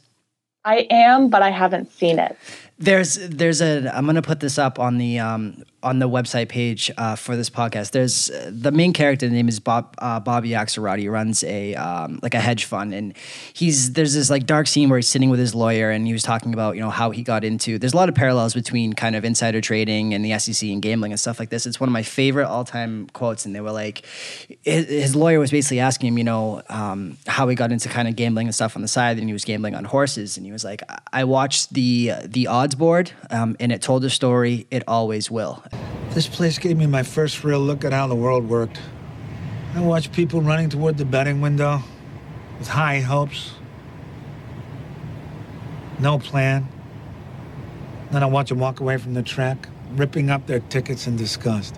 I 0.65 0.87
am, 0.89 1.29
but 1.29 1.43
I 1.43 1.51
haven't 1.51 1.91
seen 1.91 2.17
it. 2.17 2.35
There's 2.77 3.15
there's 3.15 3.61
a 3.61 3.89
I'm 3.95 4.05
gonna 4.05 4.21
put 4.21 4.41
this 4.41 4.57
up 4.57 4.79
on 4.79 4.97
the 4.97 5.19
um, 5.19 5.63
on 5.85 5.99
the 5.99 6.09
website 6.09 6.49
page 6.49 6.91
uh, 6.97 7.15
for 7.15 7.37
this 7.37 7.49
podcast. 7.49 7.91
There's 7.91 8.31
uh, 8.31 8.49
the 8.51 8.71
main 8.71 8.91
character. 8.91 9.27
The 9.27 9.35
name 9.35 9.47
is 9.47 9.59
Bob 9.59 9.93
uh, 9.99 10.19
Bobby 10.19 10.49
Axelrod. 10.49 10.97
He 10.97 11.07
runs 11.07 11.43
a 11.43 11.75
um, 11.75 12.19
like 12.23 12.33
a 12.33 12.39
hedge 12.39 12.65
fund, 12.65 12.93
and 12.93 13.15
he's 13.53 13.93
there's 13.93 14.15
this 14.15 14.31
like 14.31 14.47
dark 14.47 14.65
scene 14.65 14.89
where 14.89 14.97
he's 14.97 15.07
sitting 15.07 15.29
with 15.29 15.39
his 15.39 15.53
lawyer, 15.53 15.91
and 15.91 16.07
he 16.07 16.11
was 16.11 16.23
talking 16.23 16.53
about 16.53 16.75
you 16.75 16.81
know 16.81 16.89
how 16.89 17.11
he 17.11 17.21
got 17.21 17.43
into. 17.43 17.77
There's 17.77 17.93
a 17.93 17.97
lot 17.97 18.09
of 18.09 18.15
parallels 18.15 18.55
between 18.55 18.93
kind 18.93 19.15
of 19.15 19.23
insider 19.23 19.61
trading 19.61 20.15
and 20.15 20.25
the 20.25 20.37
SEC 20.39 20.67
and 20.69 20.81
gambling 20.81 21.11
and 21.11 21.19
stuff 21.19 21.39
like 21.39 21.49
this. 21.49 21.67
It's 21.67 21.79
one 21.79 21.87
of 21.87 21.93
my 21.93 22.03
favorite 22.03 22.47
all 22.47 22.65
time 22.65 23.07
quotes, 23.13 23.45
and 23.45 23.55
they 23.55 23.61
were 23.61 23.71
like, 23.71 24.05
his, 24.63 24.87
his, 24.87 25.15
lawyer 25.15 25.39
was 25.39 25.51
basically 25.51 25.79
asking 25.79 26.09
him, 26.09 26.17
you 26.17 26.23
know, 26.23 26.63
um, 26.67 27.17
how 27.27 27.47
he 27.47 27.55
got 27.55 27.71
into 27.71 27.89
kind 27.89 28.07
of 28.07 28.15
gambling 28.15 28.47
and 28.47 28.55
stuff 28.55 28.75
on 28.75 28.81
the 28.81 28.87
side, 28.87 29.19
and 29.19 29.29
he 29.29 29.33
was 29.33 29.45
gambling 29.45 29.75
on 29.75 29.85
horses, 29.85 30.35
and 30.35 30.47
he 30.47 30.51
was 30.51 30.63
like, 30.63 30.81
I 31.13 31.25
watched 31.25 31.73
the 31.75 32.13
the 32.23 32.47
odds 32.47 32.73
board, 32.73 33.11
um, 33.29 33.55
and 33.59 33.71
it 33.71 33.83
told 33.83 34.03
a 34.03 34.09
story. 34.09 34.65
It 34.71 34.83
always 34.87 35.29
will. 35.29 35.63
This 36.11 36.27
place 36.27 36.57
gave 36.59 36.77
me 36.77 36.85
my 36.85 37.03
first 37.03 37.43
real 37.43 37.59
look 37.59 37.83
at 37.83 37.91
how 37.91 38.07
the 38.07 38.15
world 38.15 38.47
worked. 38.47 38.79
I 39.75 39.81
watched 39.81 40.13
people 40.13 40.41
running 40.41 40.69
toward 40.69 40.97
the 40.97 41.05
betting 41.05 41.41
window 41.41 41.81
with 42.57 42.67
high 42.67 43.01
hopes, 43.01 43.51
no 45.99 46.17
plan. 46.19 46.67
Then 48.11 48.23
I 48.23 48.27
watch 48.27 48.49
them 48.49 48.59
walk 48.59 48.79
away 48.79 48.97
from 48.97 49.13
the 49.13 49.23
track, 49.23 49.67
ripping 49.91 50.29
up 50.29 50.47
their 50.47 50.59
tickets 50.59 51.07
in 51.07 51.17
disgust. 51.17 51.77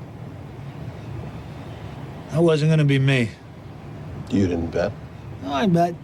That 2.30 2.42
wasn't 2.42 2.70
going 2.70 2.80
to 2.80 2.86
be 2.86 3.00
me. 3.00 3.30
You 4.30 4.48
didn't 4.48 4.68
bet? 4.68 4.92
No, 5.42 5.54
I 5.54 5.66
bet. 5.66 5.96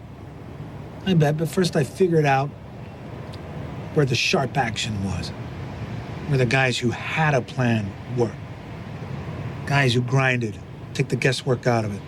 I 1.05 1.13
bet, 1.13 1.37
but 1.37 1.49
first 1.49 1.75
I 1.75 1.83
figured 1.83 2.25
out 2.25 2.49
where 3.93 4.05
the 4.05 4.15
sharp 4.15 4.57
action 4.57 5.03
was, 5.03 5.31
where 6.27 6.37
the 6.37 6.45
guys 6.45 6.77
who 6.77 6.91
had 6.91 7.33
a 7.33 7.41
plan 7.41 7.91
were. 8.17 8.33
Guys 9.65 9.93
who 9.93 10.01
grinded, 10.01 10.57
took 10.93 11.09
the 11.09 11.15
guesswork 11.15 11.67
out 11.67 11.85
of 11.85 11.93
it. 11.93 12.01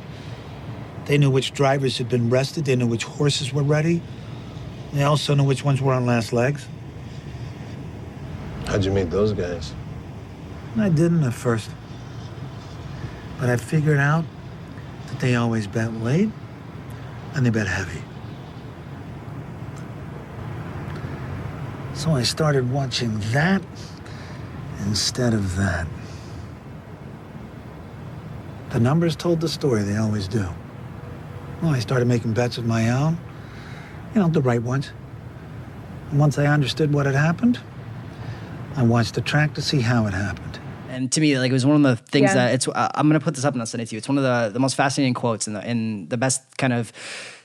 They 1.05 1.17
knew 1.17 1.29
which 1.29 1.53
drivers 1.53 1.97
had 1.97 2.09
been 2.09 2.29
rested, 2.29 2.65
they 2.65 2.75
knew 2.75 2.87
which 2.87 3.03
horses 3.03 3.53
were 3.53 3.63
ready. 3.63 4.01
They 4.93 5.03
also 5.03 5.35
knew 5.35 5.43
which 5.43 5.63
ones 5.63 5.81
were 5.81 5.93
on 5.93 6.05
last 6.05 6.33
legs. 6.33 6.67
How'd 8.65 8.85
you 8.85 8.91
meet 8.91 9.09
those 9.09 9.33
guys? 9.33 9.73
I 10.77 10.89
didn't 10.89 11.23
at 11.23 11.33
first. 11.33 11.69
But 13.39 13.49
I 13.49 13.57
figured 13.57 13.99
out 13.99 14.25
that 15.07 15.19
they 15.19 15.35
always 15.35 15.67
bet 15.67 15.93
late 15.93 16.29
and 17.33 17.45
they 17.45 17.49
bet 17.49 17.67
heavy. 17.67 18.01
So 21.93 22.11
I 22.11 22.23
started 22.23 22.71
watching 22.71 23.19
that 23.31 23.61
instead 24.81 25.33
of 25.33 25.55
that. 25.55 25.87
The 28.69 28.79
numbers 28.79 29.15
told 29.15 29.41
the 29.41 29.47
story, 29.47 29.83
they 29.83 29.97
always 29.97 30.27
do. 30.27 30.45
Well, 31.61 31.73
I 31.73 31.79
started 31.79 32.07
making 32.07 32.33
bets 32.33 32.57
of 32.57 32.65
my 32.65 32.89
own, 32.89 33.17
you 34.13 34.21
know, 34.21 34.27
the 34.27 34.41
right 34.41 34.61
ones. 34.61 34.91
And 36.11 36.19
once 36.19 36.37
I 36.37 36.45
understood 36.47 36.93
what 36.93 37.05
had 37.05 37.15
happened, 37.15 37.59
I 38.75 38.83
watched 38.83 39.13
the 39.13 39.21
track 39.21 39.53
to 39.55 39.61
see 39.61 39.79
how 39.79 40.05
it 40.07 40.13
happened. 40.13 40.59
And 40.89 41.11
to 41.13 41.21
me, 41.21 41.37
like 41.39 41.49
it 41.49 41.53
was 41.53 41.65
one 41.65 41.85
of 41.85 41.97
the 41.97 42.03
things 42.03 42.29
yeah. 42.29 42.33
that 42.35 42.53
it's. 42.53 42.67
Uh, 42.67 42.89
I'm 42.93 43.07
gonna 43.07 43.19
put 43.19 43.35
this 43.35 43.43
up 43.43 43.53
and 43.53 43.61
I'll 43.61 43.65
send 43.65 43.81
it 43.81 43.87
to 43.87 43.95
you. 43.95 43.97
It's 43.97 44.07
one 44.07 44.17
of 44.17 44.23
the, 44.23 44.49
the 44.53 44.59
most 44.59 44.75
fascinating 44.75 45.13
quotes 45.13 45.47
and 45.47 45.55
the 45.55 45.61
and 45.61 46.09
the 46.09 46.17
best 46.17 46.41
kind 46.57 46.71
of 46.71 46.93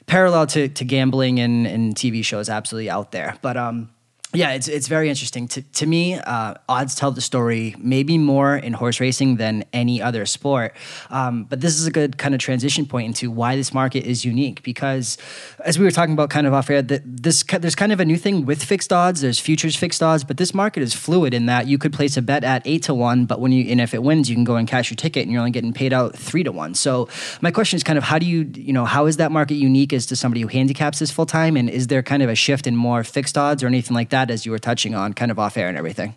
parallel 0.07 0.47
to, 0.49 0.69
to 0.69 0.85
gambling 0.85 1.39
and, 1.41 1.67
and 1.67 1.95
TV 1.95 2.25
shows 2.25 2.49
absolutely 2.49 2.91
out 2.91 3.13
there. 3.13 3.37
But 3.43 3.57
um, 3.57 3.91
yeah, 4.33 4.53
it's 4.53 4.69
it's 4.69 4.87
very 4.87 5.09
interesting. 5.09 5.49
To 5.49 5.63
to 5.63 5.87
me, 5.87 6.15
uh, 6.15 6.55
odds 6.69 6.95
tell 6.95 7.11
the 7.11 7.21
story 7.21 7.75
maybe 7.79 8.17
more 8.17 8.57
in 8.57 8.73
horse 8.75 9.01
racing 9.01 9.37
than 9.37 9.65
any 9.73 10.01
other 10.01 10.25
sport. 10.25 10.75
Um, 11.11 11.45
but 11.45 11.61
this 11.61 11.81
is 11.81 11.87
a 11.87 11.91
good 11.91 12.17
kind 12.17 12.33
of 12.35 12.41
transition 12.41 12.87
point 12.87 13.07
into 13.07 13.29
why 13.31 13.57
this 13.57 13.75
market 13.75 14.05
is 14.05 14.25
unique. 14.25 14.63
Because 14.63 15.19
as 15.65 15.79
we 15.79 15.85
were 15.85 15.91
talking 15.91 16.15
about 16.15 16.31
kind 16.31 16.47
of 16.47 16.55
off 16.55 16.71
air, 16.71 16.81
that 16.81 17.03
this 17.05 17.43
there's 17.43 17.75
kind 17.75 17.91
of 17.91 17.99
a 17.99 18.05
new 18.05 18.17
thing 18.17 18.47
with 18.47 18.63
fixed 18.63 18.93
odds. 18.93 19.21
There's 19.21 19.41
futures 19.41 19.75
fixed 19.75 20.03
odds, 20.03 20.23
but 20.23 20.37
this 20.37 20.55
market 20.55 20.85
is 20.85 20.95
fluid 20.95 21.35
in 21.35 21.47
that 21.47 21.67
you 21.67 21.77
could 21.77 21.93
place 21.93 22.17
a 22.17 22.23
bet 22.23 22.45
at 22.45 22.63
eight 22.67 22.85
to 22.85 22.95
one, 22.95 23.27
but 23.27 23.41
when 23.41 23.51
you 23.51 23.69
and 23.69 23.81
if 23.81 23.95
it 23.95 24.03
wins, 24.05 24.31
you 24.31 24.37
can 24.37 24.45
go 24.45 24.55
and 24.55 24.69
cash 24.69 24.91
your 24.91 24.97
ticket, 24.97 25.25
and 25.25 25.33
you're 25.33 25.41
only 25.41 25.51
getting 25.51 25.73
paid 25.73 25.93
out 25.93 26.15
three 26.15 26.45
to 26.45 26.53
one. 26.53 26.77
So 26.77 27.09
my 27.41 27.51
question 27.51 27.79
is 27.79 27.83
kind 27.83 27.99
of 27.99 28.05
how 28.05 28.21
do 28.21 28.27
you 28.27 28.49
you 28.55 28.73
know 28.73 28.85
how 28.85 29.07
is 29.07 29.17
that 29.17 29.33
market 29.33 29.55
unique 29.55 29.93
as 29.93 30.07
to 30.07 30.15
somebody 30.15 30.43
who 30.43 30.49
handicaps 30.49 31.01
this 31.01 31.11
full 31.11 31.27
time, 31.27 31.57
and 31.57 31.69
is 31.69 31.89
there 31.89 32.03
kind 32.05 32.23
of 32.23 32.29
a 32.29 32.37
shift 32.37 32.69
in 32.69 32.77
more 32.77 33.03
fixed 33.03 33.37
odds 33.37 33.65
or 33.65 33.67
anything 33.67 33.97
like 33.97 34.11
that? 34.11 34.20
That 34.21 34.33
as 34.33 34.45
you 34.45 34.53
were 34.53 34.59
touching 34.59 34.95
on 34.95 35.13
kind 35.15 35.31
of 35.31 35.39
off 35.39 35.57
air 35.57 35.69
and 35.69 35.79
everything? 35.79 36.15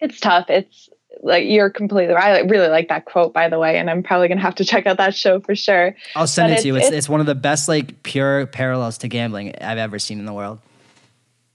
It's 0.00 0.18
tough. 0.18 0.46
It's 0.48 0.88
like 1.22 1.44
you're 1.46 1.70
completely 1.70 2.14
right. 2.14 2.36
I 2.36 2.40
really 2.40 2.68
like 2.68 2.88
that 2.88 3.04
quote, 3.04 3.32
by 3.32 3.48
the 3.48 3.58
way, 3.58 3.78
and 3.78 3.88
I'm 3.90 4.02
probably 4.02 4.28
gonna 4.28 4.40
have 4.40 4.56
to 4.56 4.64
check 4.64 4.86
out 4.86 4.96
that 4.96 5.14
show 5.14 5.40
for 5.40 5.54
sure. 5.54 5.94
I'll 6.16 6.26
send 6.26 6.50
but 6.50 6.58
it 6.58 6.62
to 6.62 6.68
you. 6.68 6.76
It's, 6.76 6.88
it's, 6.88 6.96
it's 6.96 7.08
one 7.08 7.20
of 7.20 7.26
the 7.26 7.34
best 7.34 7.68
like 7.68 8.02
pure 8.02 8.46
parallels 8.46 8.98
to 8.98 9.08
gambling 9.08 9.54
I've 9.60 9.78
ever 9.78 9.98
seen 9.98 10.18
in 10.18 10.24
the 10.24 10.32
world. 10.32 10.58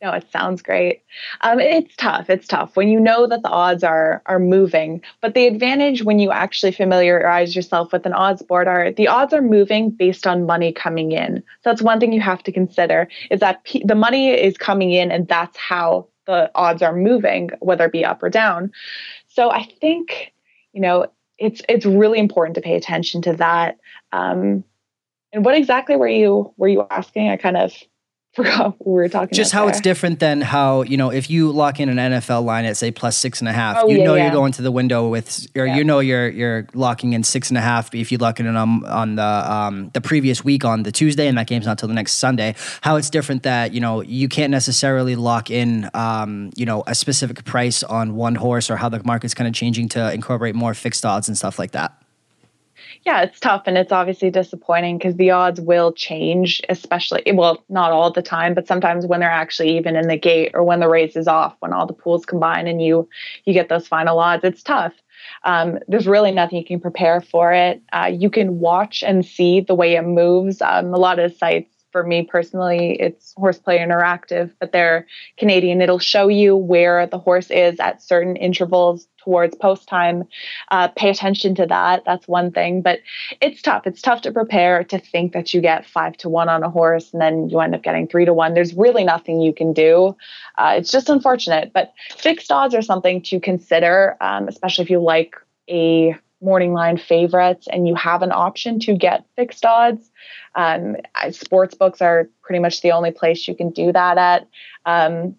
No, 0.01 0.11
it 0.11 0.29
sounds 0.31 0.61
great. 0.61 1.01
Um, 1.41 1.59
it's 1.59 1.95
tough. 1.95 2.29
It's 2.29 2.47
tough 2.47 2.75
when 2.75 2.87
you 2.87 2.99
know 2.99 3.25
that 3.25 3.41
the 3.41 3.49
odds 3.49 3.83
are 3.83 4.21
are 4.27 4.37
moving. 4.37 5.01
But 5.21 5.33
the 5.33 5.47
advantage 5.47 6.03
when 6.03 6.19
you 6.19 6.31
actually 6.31 6.71
familiarize 6.71 7.55
yourself 7.55 7.91
with 7.91 8.05
an 8.05 8.13
odds 8.13 8.43
board 8.43 8.67
are 8.67 8.91
the 8.91 9.07
odds 9.07 9.33
are 9.33 9.41
moving 9.41 9.89
based 9.89 10.27
on 10.27 10.45
money 10.45 10.71
coming 10.71 11.13
in. 11.13 11.37
So 11.63 11.71
that's 11.71 11.81
one 11.81 11.99
thing 11.99 12.13
you 12.13 12.21
have 12.21 12.43
to 12.43 12.51
consider 12.51 13.07
is 13.31 13.39
that 13.39 13.63
p- 13.63 13.83
the 13.83 13.95
money 13.95 14.29
is 14.29 14.55
coming 14.55 14.91
in, 14.91 15.11
and 15.11 15.27
that's 15.27 15.57
how 15.57 16.07
the 16.27 16.51
odds 16.53 16.83
are 16.83 16.95
moving, 16.95 17.49
whether 17.59 17.85
it 17.85 17.91
be 17.91 18.05
up 18.05 18.21
or 18.21 18.29
down. 18.29 18.71
So 19.29 19.49
I 19.49 19.63
think 19.81 20.31
you 20.73 20.81
know 20.81 21.07
it's 21.39 21.63
it's 21.67 21.87
really 21.87 22.19
important 22.19 22.53
to 22.55 22.61
pay 22.61 22.75
attention 22.75 23.23
to 23.23 23.33
that. 23.33 23.77
Um, 24.11 24.63
and 25.33 25.43
what 25.43 25.55
exactly 25.55 25.95
were 25.95 26.07
you 26.07 26.53
were 26.57 26.67
you 26.67 26.85
asking? 26.91 27.29
I 27.29 27.37
kind 27.37 27.57
of 27.57 27.73
forgot 28.37 28.79
what 28.79 28.87
we 28.87 28.93
were 28.93 29.09
talking 29.09 29.35
just 29.35 29.51
how 29.51 29.61
there. 29.61 29.71
it's 29.71 29.81
different 29.81 30.19
than 30.19 30.41
how 30.41 30.83
you 30.83 30.95
know 30.95 31.11
if 31.11 31.27
you 31.29 31.51
lock 31.51 31.79
in 31.79 31.89
an 31.89 31.97
NFL 31.97 32.43
line 32.45 32.65
at 32.65 32.77
say 32.77 32.91
plus 32.91 33.17
six 33.17 33.41
and 33.41 33.49
a 33.49 33.51
half, 33.51 33.77
oh, 33.79 33.89
you 33.89 33.97
yeah, 33.97 34.03
know 34.03 34.13
yeah. 34.13 34.25
you're 34.25 34.33
going 34.33 34.51
to 34.53 34.61
the 34.61 34.71
window 34.71 35.07
with, 35.07 35.47
or 35.55 35.65
yeah. 35.65 35.75
you 35.75 35.83
know 35.83 35.99
you're 35.99 36.29
you're 36.29 36.67
locking 36.75 37.13
in 37.13 37.23
six 37.23 37.49
and 37.49 37.57
a 37.57 37.61
half. 37.61 37.93
If 37.95 38.11
you 38.11 38.19
lock 38.19 38.39
in 38.39 38.47
on 38.47 38.85
on 38.85 39.15
the 39.15 39.23
um, 39.23 39.89
the 39.93 40.01
previous 40.01 40.43
week 40.43 40.63
on 40.63 40.83
the 40.83 40.91
Tuesday, 40.91 41.27
and 41.27 41.37
that 41.37 41.47
game's 41.47 41.65
not 41.65 41.79
till 41.79 41.87
the 41.87 41.95
next 41.95 42.13
Sunday. 42.13 42.53
How 42.81 42.95
it's 42.95 43.09
different 43.09 43.43
that 43.43 43.73
you 43.73 43.81
know 43.81 44.01
you 44.01 44.29
can't 44.29 44.51
necessarily 44.51 45.15
lock 45.15 45.49
in 45.49 45.89
um, 45.95 46.51
you 46.55 46.65
know 46.65 46.83
a 46.85 46.93
specific 46.93 47.43
price 47.43 47.81
on 47.81 48.15
one 48.15 48.35
horse, 48.35 48.69
or 48.69 48.77
how 48.77 48.89
the 48.89 49.01
market's 49.03 49.33
kind 49.33 49.47
of 49.47 49.53
changing 49.55 49.89
to 49.89 50.13
incorporate 50.13 50.53
more 50.53 50.75
fixed 50.75 51.05
odds 51.05 51.27
and 51.27 51.35
stuff 51.35 51.57
like 51.57 51.71
that 51.71 51.99
yeah, 53.07 53.21
it's 53.21 53.39
tough 53.39 53.63
and 53.67 53.77
it's 53.77 53.93
obviously 53.93 54.29
disappointing 54.29 54.97
because 54.97 55.15
the 55.15 55.31
odds 55.31 55.61
will 55.61 55.93
change, 55.93 56.61
especially, 56.67 57.23
well, 57.33 57.63
not 57.69 57.93
all 57.93 58.11
the 58.11 58.21
time, 58.21 58.53
but 58.53 58.67
sometimes 58.67 59.05
when 59.05 59.21
they're 59.21 59.29
actually 59.29 59.77
even 59.77 59.95
in 59.95 60.09
the 60.09 60.17
gate 60.17 60.51
or 60.53 60.61
when 60.61 60.81
the 60.81 60.89
race 60.89 61.15
is 61.15 61.25
off, 61.25 61.55
when 61.61 61.71
all 61.71 61.85
the 61.85 61.93
pools 61.93 62.25
combine 62.25 62.67
and 62.67 62.81
you 62.81 63.07
you 63.45 63.53
get 63.53 63.69
those 63.69 63.87
final 63.87 64.19
odds, 64.19 64.43
it's 64.43 64.61
tough. 64.61 64.91
Um, 65.45 65.79
there's 65.87 66.05
really 66.05 66.33
nothing 66.33 66.57
you 66.57 66.65
can 66.65 66.81
prepare 66.81 67.21
for 67.21 67.53
it. 67.53 67.81
Uh, 67.93 68.11
you 68.13 68.29
can 68.29 68.59
watch 68.59 69.05
and 69.07 69.25
see 69.25 69.61
the 69.61 69.73
way 69.73 69.95
it 69.95 70.01
moves. 70.01 70.61
Um, 70.61 70.93
a 70.93 70.97
lot 70.97 71.17
of 71.17 71.33
sites 71.33 71.73
for 71.93 72.03
me 72.03 72.23
personally, 72.23 72.99
it's 72.99 73.33
Horse 73.37 73.57
Player 73.57 73.87
Interactive, 73.87 74.51
but 74.59 74.73
they're 74.73 75.07
Canadian. 75.37 75.81
It'll 75.81 75.97
show 75.97 76.27
you 76.27 76.57
where 76.57 77.07
the 77.07 77.19
horse 77.19 77.49
is 77.51 77.79
at 77.79 78.01
certain 78.01 78.35
intervals 78.35 79.07
towards 79.27 79.57
post 79.57 79.89
time. 79.89 80.23
Uh, 80.69 80.87
pay 80.87 81.09
attention 81.09 81.53
to 81.53 81.65
that. 81.65 82.03
That's 82.05 82.29
one 82.29 82.49
thing, 82.49 82.81
but 82.81 82.99
it's 83.41 83.61
tough. 83.61 83.85
It's 83.85 84.01
tough 84.01 84.21
to 84.21 84.31
prepare 84.31 84.85
to 84.85 84.99
think 84.99 85.33
that 85.33 85.53
you 85.53 85.59
get 85.59 85.85
five 85.85 86.15
to 86.17 86.29
one 86.29 86.47
on 86.47 86.63
a 86.63 86.69
horse 86.69 87.11
and 87.11 87.21
then 87.21 87.49
you 87.49 87.59
end 87.59 87.75
up 87.75 87.83
getting 87.83 88.07
three 88.07 88.23
to 88.23 88.33
one. 88.33 88.53
There's 88.53 88.73
really 88.73 89.03
nothing 89.03 89.41
you 89.41 89.53
can 89.53 89.73
do. 89.73 90.15
Uh, 90.57 90.75
it's 90.77 90.91
just 90.91 91.09
unfortunate, 91.09 91.73
but 91.73 91.93
fixed 92.17 92.53
odds 92.53 92.73
are 92.73 92.81
something 92.81 93.21
to 93.23 93.41
consider, 93.41 94.15
um, 94.21 94.47
especially 94.47 94.85
if 94.85 94.89
you 94.89 94.99
like 94.99 95.35
a 95.69 96.15
morning 96.39 96.71
line 96.71 96.97
favorites 96.97 97.67
and 97.69 97.85
you 97.85 97.95
have 97.95 98.21
an 98.21 98.31
option 98.31 98.79
to 98.79 98.95
get 98.95 99.25
fixed 99.35 99.65
odds. 99.65 100.09
Um, 100.55 100.95
sports 101.31 101.75
books 101.75 102.01
are 102.01 102.29
pretty 102.43 102.59
much 102.59 102.79
the 102.81 102.91
only 102.91 103.11
place 103.11 103.45
you 103.45 103.55
can 103.55 103.71
do 103.71 103.91
that 103.91 104.17
at. 104.17 104.47
Um, 104.85 105.35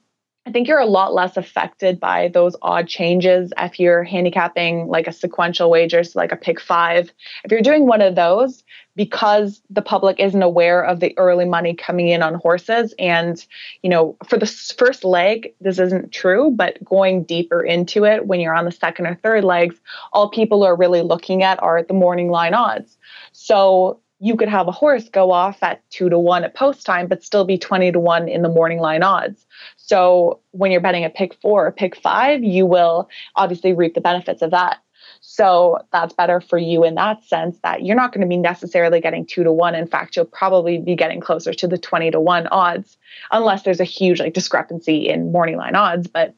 I 0.48 0.50
think 0.50 0.66
you're 0.66 0.78
a 0.78 0.86
lot 0.86 1.12
less 1.12 1.36
affected 1.36 2.00
by 2.00 2.28
those 2.28 2.56
odd 2.62 2.88
changes 2.88 3.52
if 3.58 3.78
you're 3.78 4.02
handicapping 4.02 4.88
like 4.88 5.06
a 5.06 5.12
sequential 5.12 5.68
wager, 5.68 6.02
so 6.02 6.18
like 6.18 6.32
a 6.32 6.36
pick 6.36 6.58
five. 6.58 7.12
If 7.44 7.52
you're 7.52 7.60
doing 7.60 7.86
one 7.86 8.00
of 8.00 8.14
those, 8.14 8.64
because 8.96 9.60
the 9.68 9.82
public 9.82 10.18
isn't 10.18 10.42
aware 10.42 10.82
of 10.82 11.00
the 11.00 11.12
early 11.18 11.44
money 11.44 11.74
coming 11.74 12.08
in 12.08 12.22
on 12.22 12.36
horses, 12.36 12.94
and 12.98 13.44
you 13.82 13.90
know, 13.90 14.16
for 14.26 14.38
the 14.38 14.46
first 14.46 15.04
leg, 15.04 15.52
this 15.60 15.78
isn't 15.78 16.12
true, 16.12 16.50
but 16.50 16.82
going 16.82 17.24
deeper 17.24 17.62
into 17.62 18.06
it 18.06 18.26
when 18.26 18.40
you're 18.40 18.54
on 18.54 18.64
the 18.64 18.72
second 18.72 19.06
or 19.06 19.16
third 19.16 19.44
legs, 19.44 19.76
all 20.14 20.30
people 20.30 20.64
are 20.64 20.74
really 20.74 21.02
looking 21.02 21.42
at 21.42 21.62
are 21.62 21.82
the 21.82 21.92
morning 21.92 22.30
line 22.30 22.54
odds. 22.54 22.96
So 23.32 24.00
you 24.20 24.36
could 24.36 24.48
have 24.48 24.66
a 24.66 24.72
horse 24.72 25.08
go 25.08 25.30
off 25.30 25.62
at 25.62 25.88
two 25.90 26.08
to 26.08 26.18
one 26.18 26.44
at 26.44 26.54
post 26.54 26.84
time, 26.84 27.06
but 27.06 27.22
still 27.22 27.44
be 27.44 27.58
20 27.58 27.92
to 27.92 28.00
one 28.00 28.28
in 28.28 28.42
the 28.42 28.48
morning 28.48 28.80
line 28.80 29.02
odds. 29.02 29.46
So 29.76 30.40
when 30.50 30.72
you're 30.72 30.80
betting 30.80 31.04
a 31.04 31.10
pick 31.10 31.34
four 31.34 31.66
or 31.66 31.72
pick 31.72 31.96
five, 31.96 32.42
you 32.42 32.66
will 32.66 33.08
obviously 33.36 33.72
reap 33.72 33.94
the 33.94 34.00
benefits 34.00 34.42
of 34.42 34.50
that. 34.50 34.78
So 35.20 35.78
that's 35.92 36.12
better 36.12 36.40
for 36.40 36.58
you 36.58 36.84
in 36.84 36.94
that 36.96 37.24
sense 37.24 37.58
that 37.62 37.84
you're 37.84 37.96
not 37.96 38.12
going 38.12 38.20
to 38.22 38.26
be 38.26 38.36
necessarily 38.36 39.00
getting 39.00 39.24
two 39.24 39.44
to 39.44 39.52
one. 39.52 39.74
In 39.74 39.86
fact, 39.86 40.16
you'll 40.16 40.24
probably 40.24 40.78
be 40.78 40.96
getting 40.96 41.20
closer 41.20 41.52
to 41.54 41.68
the 41.68 41.78
20 41.78 42.10
to 42.12 42.20
one 42.20 42.46
odds, 42.48 42.96
unless 43.30 43.62
there's 43.62 43.80
a 43.80 43.84
huge 43.84 44.20
like 44.20 44.34
discrepancy 44.34 45.08
in 45.08 45.32
morning 45.32 45.56
line 45.56 45.76
odds. 45.76 46.06
But 46.06 46.34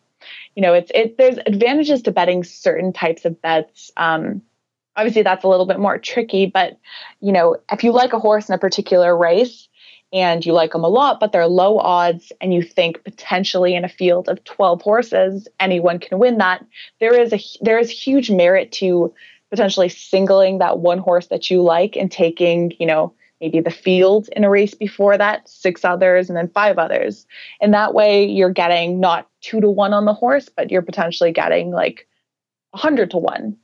you 0.55 0.63
know, 0.63 0.75
it's 0.75 0.91
it 0.95 1.17
there's 1.19 1.39
advantages 1.47 2.03
to 2.03 2.13
betting 2.13 2.45
certain 2.45 2.93
types 2.93 3.25
of 3.25 3.41
bets. 3.41 3.91
Um, 3.97 4.43
obviously 4.97 5.23
that's 5.23 5.45
a 5.45 5.49
little 5.49 5.67
bit 5.67 5.79
more 5.79 5.99
tricky, 5.99 6.47
but 6.47 6.79
you 7.21 7.33
know, 7.33 7.57
if 7.71 7.85
you 7.85 7.93
like 7.93 8.13
a 8.13 8.19
horse 8.19 8.49
in 8.49 8.55
a 8.55 8.59
particular 8.59 9.17
race, 9.17 9.69
and 10.13 10.45
you 10.45 10.53
like 10.53 10.73
them 10.73 10.85
a 10.85 10.89
lot, 10.89 11.21
but 11.21 11.33
they're 11.33 11.47
low 11.47 11.79
odds, 11.79 12.33
and 12.41 12.53
you 12.53 12.63
think 12.63 13.05
potentially 13.05 13.75
in 13.75 13.85
a 13.85 13.89
field 13.89 14.29
of 14.29 14.43
12 14.45 14.83
horses, 14.83 15.49
anyone 15.61 15.99
can 15.99 16.19
win 16.19 16.39
that, 16.39 16.65
there 16.99 17.15
is 17.15 17.33
a 17.33 17.41
there 17.61 17.79
is 17.79 17.91
huge 17.91 18.31
merit 18.31 18.73
to 18.73 19.13
potentially 19.51 19.89
singling 19.89 20.59
that 20.59 20.79
one 20.79 20.99
horse 20.99 21.29
that 21.29 21.51
you 21.51 21.63
like 21.63 21.97
and 21.97 22.11
taking, 22.11 22.73
you 22.79 22.87
know, 22.87 23.13
maybe 23.41 23.61
the 23.61 23.71
field 23.71 24.29
in 24.37 24.45
a 24.45 24.51
race 24.51 24.75
before 24.75 25.17
that, 25.17 25.49
six 25.49 25.85
others, 25.85 26.29
and 26.29 26.37
then 26.37 26.49
five 26.49 26.79
others. 26.79 27.27
And 27.61 27.75
that 27.75 27.95
way 27.95 28.25
you're 28.25 28.51
getting 28.53 29.01
not 29.01 29.29
two 29.41 29.61
to 29.61 29.71
one 29.71 29.93
on 29.93 30.05
the 30.05 30.15
horse, 30.15 30.49
but 30.49 30.71
you're 30.71 30.83
potentially 30.83 31.33
getting 31.33 31.71
like 31.71 32.07
a 32.75 32.79
hundred 32.79 33.11
to 33.13 33.17
one 33.17 33.57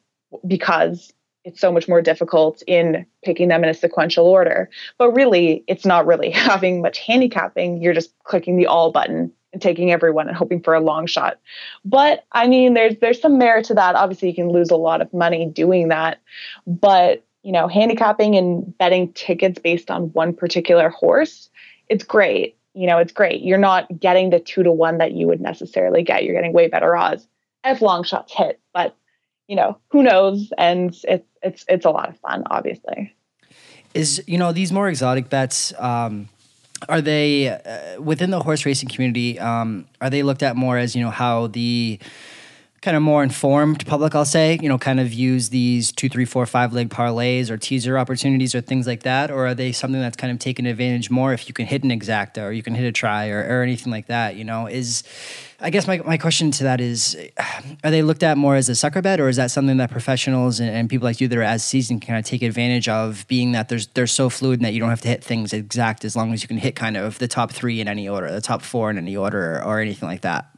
because 0.46 1.12
it's 1.46 1.60
so 1.60 1.70
much 1.70 1.86
more 1.86 2.02
difficult 2.02 2.60
in 2.66 3.06
picking 3.24 3.48
them 3.48 3.62
in 3.62 3.70
a 3.70 3.74
sequential 3.74 4.26
order. 4.26 4.68
But 4.98 5.12
really, 5.12 5.64
it's 5.68 5.86
not 5.86 6.04
really 6.04 6.30
having 6.32 6.82
much 6.82 6.98
handicapping. 6.98 7.80
You're 7.80 7.94
just 7.94 8.12
clicking 8.24 8.56
the 8.56 8.66
all 8.66 8.90
button 8.90 9.32
and 9.52 9.62
taking 9.62 9.92
everyone 9.92 10.26
and 10.26 10.36
hoping 10.36 10.60
for 10.60 10.74
a 10.74 10.80
long 10.80 11.06
shot. 11.06 11.38
But 11.84 12.24
I 12.32 12.48
mean, 12.48 12.74
there's 12.74 12.96
there's 13.00 13.20
some 13.20 13.38
merit 13.38 13.64
to 13.66 13.74
that. 13.74 13.94
Obviously, 13.94 14.28
you 14.28 14.34
can 14.34 14.50
lose 14.50 14.70
a 14.70 14.76
lot 14.76 15.00
of 15.00 15.12
money 15.14 15.46
doing 15.46 15.88
that. 15.88 16.20
But 16.66 17.24
you 17.42 17.52
know, 17.52 17.68
handicapping 17.68 18.34
and 18.34 18.76
betting 18.76 19.12
tickets 19.12 19.60
based 19.60 19.88
on 19.88 20.12
one 20.14 20.34
particular 20.34 20.88
horse, 20.88 21.48
it's 21.88 22.02
great. 22.02 22.56
You 22.74 22.88
know, 22.88 22.98
it's 22.98 23.12
great. 23.12 23.42
You're 23.42 23.56
not 23.56 24.00
getting 24.00 24.30
the 24.30 24.40
two 24.40 24.64
to 24.64 24.72
one 24.72 24.98
that 24.98 25.12
you 25.12 25.28
would 25.28 25.40
necessarily 25.40 26.02
get. 26.02 26.24
You're 26.24 26.34
getting 26.34 26.52
way 26.52 26.66
better 26.66 26.96
odds 26.96 27.26
if 27.64 27.80
long 27.80 28.02
shots 28.02 28.32
hit. 28.34 28.60
But 28.74 28.96
you 29.48 29.56
know, 29.56 29.78
who 29.88 30.02
knows? 30.02 30.50
And 30.58 30.96
it's 31.04 31.24
it's 31.42 31.64
it's 31.68 31.84
a 31.84 31.90
lot 31.90 32.08
of 32.08 32.18
fun, 32.18 32.44
obviously. 32.50 33.14
Is 33.94 34.22
you 34.26 34.38
know 34.38 34.52
these 34.52 34.72
more 34.72 34.88
exotic 34.88 35.30
bets? 35.30 35.72
Um, 35.78 36.28
are 36.88 37.00
they 37.00 37.48
uh, 37.48 38.00
within 38.00 38.30
the 38.30 38.40
horse 38.40 38.66
racing 38.66 38.88
community? 38.88 39.38
Um, 39.38 39.86
are 40.00 40.10
they 40.10 40.22
looked 40.22 40.42
at 40.42 40.56
more 40.56 40.76
as 40.76 40.94
you 40.94 41.02
know 41.02 41.10
how 41.10 41.46
the 41.46 41.98
kind 42.86 42.96
of 42.96 43.02
more 43.02 43.24
informed 43.24 43.84
public, 43.84 44.14
I'll 44.14 44.24
say, 44.24 44.60
you 44.62 44.68
know, 44.68 44.78
kind 44.78 45.00
of 45.00 45.12
use 45.12 45.48
these 45.48 45.90
two, 45.90 46.08
three, 46.08 46.24
four, 46.24 46.46
five 46.46 46.72
leg 46.72 46.88
parlays 46.88 47.50
or 47.50 47.56
teaser 47.56 47.98
opportunities 47.98 48.54
or 48.54 48.60
things 48.60 48.86
like 48.86 49.02
that? 49.02 49.28
Or 49.28 49.48
are 49.48 49.54
they 49.56 49.72
something 49.72 50.00
that's 50.00 50.16
kind 50.16 50.32
of 50.32 50.38
taken 50.38 50.66
advantage 50.66 51.10
more 51.10 51.32
if 51.32 51.48
you 51.48 51.52
can 51.52 51.66
hit 51.66 51.82
an 51.82 51.90
exacta 51.90 52.44
or 52.44 52.52
you 52.52 52.62
can 52.62 52.76
hit 52.76 52.86
a 52.86 52.92
try 52.92 53.28
or, 53.28 53.40
or 53.40 53.64
anything 53.64 53.90
like 53.90 54.06
that? 54.06 54.36
You 54.36 54.44
know, 54.44 54.68
is 54.68 55.02
I 55.58 55.70
guess 55.70 55.88
my, 55.88 55.98
my 55.98 56.16
question 56.16 56.52
to 56.52 56.62
that 56.62 56.80
is 56.80 57.16
are 57.82 57.90
they 57.90 58.02
looked 58.02 58.22
at 58.22 58.38
more 58.38 58.54
as 58.54 58.68
a 58.68 58.76
sucker 58.76 59.02
bet 59.02 59.18
or 59.18 59.28
is 59.28 59.34
that 59.34 59.50
something 59.50 59.78
that 59.78 59.90
professionals 59.90 60.60
and, 60.60 60.70
and 60.70 60.88
people 60.88 61.06
like 61.06 61.20
you 61.20 61.26
that 61.26 61.36
are 61.36 61.42
as 61.42 61.64
seasoned 61.64 62.02
can 62.02 62.12
kind 62.12 62.18
of 62.20 62.24
take 62.24 62.42
advantage 62.42 62.88
of 62.88 63.26
being 63.26 63.50
that 63.50 63.68
there's 63.68 63.88
they're 63.88 64.06
so 64.06 64.30
fluid 64.30 64.60
and 64.60 64.64
that 64.64 64.74
you 64.74 64.78
don't 64.78 64.90
have 64.90 65.00
to 65.00 65.08
hit 65.08 65.24
things 65.24 65.52
exact 65.52 66.04
as 66.04 66.14
long 66.14 66.32
as 66.32 66.40
you 66.40 66.46
can 66.46 66.58
hit 66.58 66.76
kind 66.76 66.96
of 66.96 67.18
the 67.18 67.26
top 67.26 67.50
three 67.50 67.80
in 67.80 67.88
any 67.88 68.08
order, 68.08 68.30
the 68.30 68.40
top 68.40 68.62
four 68.62 68.90
in 68.90 68.96
any 68.96 69.16
order 69.16 69.56
or, 69.56 69.64
or 69.64 69.80
anything 69.80 70.08
like 70.08 70.20
that? 70.20 70.55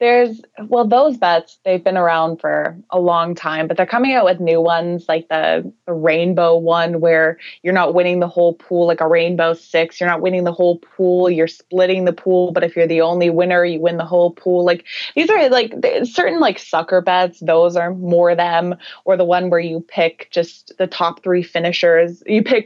There's 0.00 0.40
well, 0.58 0.88
those 0.88 1.18
bets 1.18 1.58
they've 1.62 1.84
been 1.84 1.98
around 1.98 2.40
for 2.40 2.74
a 2.88 2.98
long 2.98 3.34
time, 3.34 3.68
but 3.68 3.76
they're 3.76 3.84
coming 3.84 4.14
out 4.14 4.24
with 4.24 4.40
new 4.40 4.58
ones 4.58 5.04
like 5.08 5.28
the, 5.28 5.70
the 5.86 5.92
rainbow 5.92 6.56
one 6.56 7.00
where 7.00 7.38
you're 7.62 7.74
not 7.74 7.92
winning 7.92 8.18
the 8.18 8.26
whole 8.26 8.54
pool, 8.54 8.86
like 8.86 9.02
a 9.02 9.06
rainbow 9.06 9.52
six. 9.52 10.00
You're 10.00 10.08
not 10.08 10.22
winning 10.22 10.44
the 10.44 10.54
whole 10.54 10.78
pool. 10.78 11.28
You're 11.28 11.46
splitting 11.46 12.06
the 12.06 12.14
pool, 12.14 12.50
but 12.50 12.64
if 12.64 12.74
you're 12.74 12.86
the 12.86 13.02
only 13.02 13.28
winner, 13.28 13.62
you 13.62 13.78
win 13.78 13.98
the 13.98 14.06
whole 14.06 14.30
pool. 14.30 14.64
Like 14.64 14.86
these 15.14 15.28
are 15.28 15.50
like 15.50 15.74
certain 16.04 16.40
like 16.40 16.58
sucker 16.58 17.02
bets. 17.02 17.40
Those 17.40 17.76
are 17.76 17.94
more 17.94 18.34
them, 18.34 18.76
or 19.04 19.18
the 19.18 19.24
one 19.24 19.50
where 19.50 19.60
you 19.60 19.84
pick 19.86 20.28
just 20.30 20.72
the 20.78 20.86
top 20.86 21.22
three 21.22 21.42
finishers. 21.42 22.22
You 22.24 22.42
pick 22.42 22.64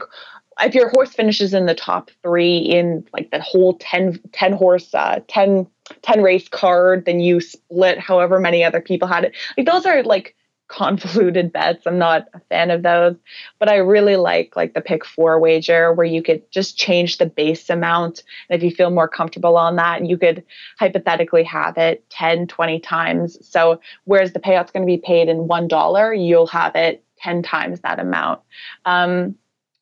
if 0.61 0.73
your 0.73 0.89
horse 0.89 1.13
finishes 1.13 1.53
in 1.53 1.65
the 1.65 1.75
top 1.75 2.11
three 2.23 2.57
in 2.57 3.05
like 3.11 3.31
the 3.31 3.41
whole 3.41 3.77
10, 3.79 4.19
10 4.31 4.53
horse, 4.53 4.93
uh, 4.93 5.19
10, 5.27 5.67
10 6.01 6.21
race 6.21 6.47
card, 6.47 7.05
then 7.05 7.19
you 7.19 7.39
split 7.39 7.99
however 7.99 8.39
many 8.39 8.63
other 8.63 8.81
people 8.81 9.07
had 9.07 9.25
it. 9.25 9.35
Like 9.57 9.67
those 9.67 9.85
are 9.85 10.03
like 10.03 10.35
convoluted 10.67 11.51
bets. 11.51 11.85
I'm 11.85 11.99
not 11.99 12.27
a 12.33 12.39
fan 12.49 12.71
of 12.71 12.83
those, 12.83 13.15
but 13.59 13.69
I 13.69 13.75
really 13.75 14.15
like 14.15 14.55
like 14.55 14.73
the 14.73 14.81
pick 14.81 15.05
four 15.05 15.39
wager 15.39 15.93
where 15.93 16.05
you 16.05 16.23
could 16.23 16.49
just 16.51 16.77
change 16.77 17.17
the 17.17 17.25
base 17.25 17.69
amount. 17.69 18.23
And 18.49 18.57
if 18.57 18.63
you 18.63 18.75
feel 18.75 18.89
more 18.89 19.07
comfortable 19.07 19.57
on 19.57 19.75
that, 19.75 20.05
you 20.05 20.17
could 20.17 20.43
hypothetically 20.79 21.43
have 21.43 21.77
it 21.77 22.09
10, 22.09 22.47
20 22.47 22.79
times. 22.79 23.37
So 23.47 23.79
whereas 24.05 24.33
the 24.33 24.39
payout's 24.39 24.71
going 24.71 24.83
to 24.83 24.91
be 24.91 24.97
paid 24.97 25.29
in 25.29 25.47
$1, 25.47 26.27
you'll 26.27 26.47
have 26.47 26.75
it 26.75 27.03
10 27.19 27.43
times 27.43 27.81
that 27.81 27.99
amount. 27.99 28.41
Um, 28.85 29.35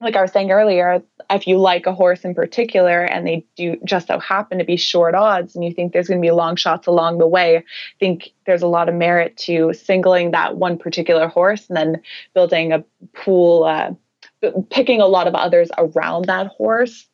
like 0.04 0.16
I 0.16 0.22
was 0.22 0.32
saying 0.32 0.52
earlier, 0.52 1.02
if 1.30 1.48
you 1.48 1.58
like 1.58 1.86
a 1.86 1.94
horse 1.94 2.22
in 2.22 2.36
particular 2.36 3.02
and 3.02 3.26
they 3.26 3.46
do 3.56 3.78
just 3.86 4.08
so 4.08 4.20
happen 4.20 4.60
to 4.60 4.66
be 4.66 4.78
short 4.78 5.16
odds 5.16 5.56
and 5.56 5.64
you 5.64 5.74
think 5.74 5.94
there's 5.94 6.08
going 6.08 6.22
to 6.22 6.26
be 6.26 6.32
long 6.32 6.56
shots 6.56 6.88
along 6.88 7.18
the 7.18 7.28
way, 7.28 7.58
I 7.58 7.64
think 8.00 8.34
there's 8.46 8.62
a 8.62 8.68
lot 8.68 8.90
of 8.90 8.96
merit 8.96 9.38
to 9.38 9.74
singling 9.74 10.32
that 10.32 10.58
one 10.58 10.78
particular 10.78 11.28
horse 11.28 11.68
and 11.68 11.78
then 11.78 12.02
building 12.34 12.74
a 12.74 12.84
pool, 13.14 13.64
uh, 13.64 13.92
picking 14.70 15.02
a 15.02 15.08
lot 15.08 15.28
of 15.28 15.36
others 15.36 15.70
around 15.78 16.26
that 16.26 16.48
horse. 16.48 17.08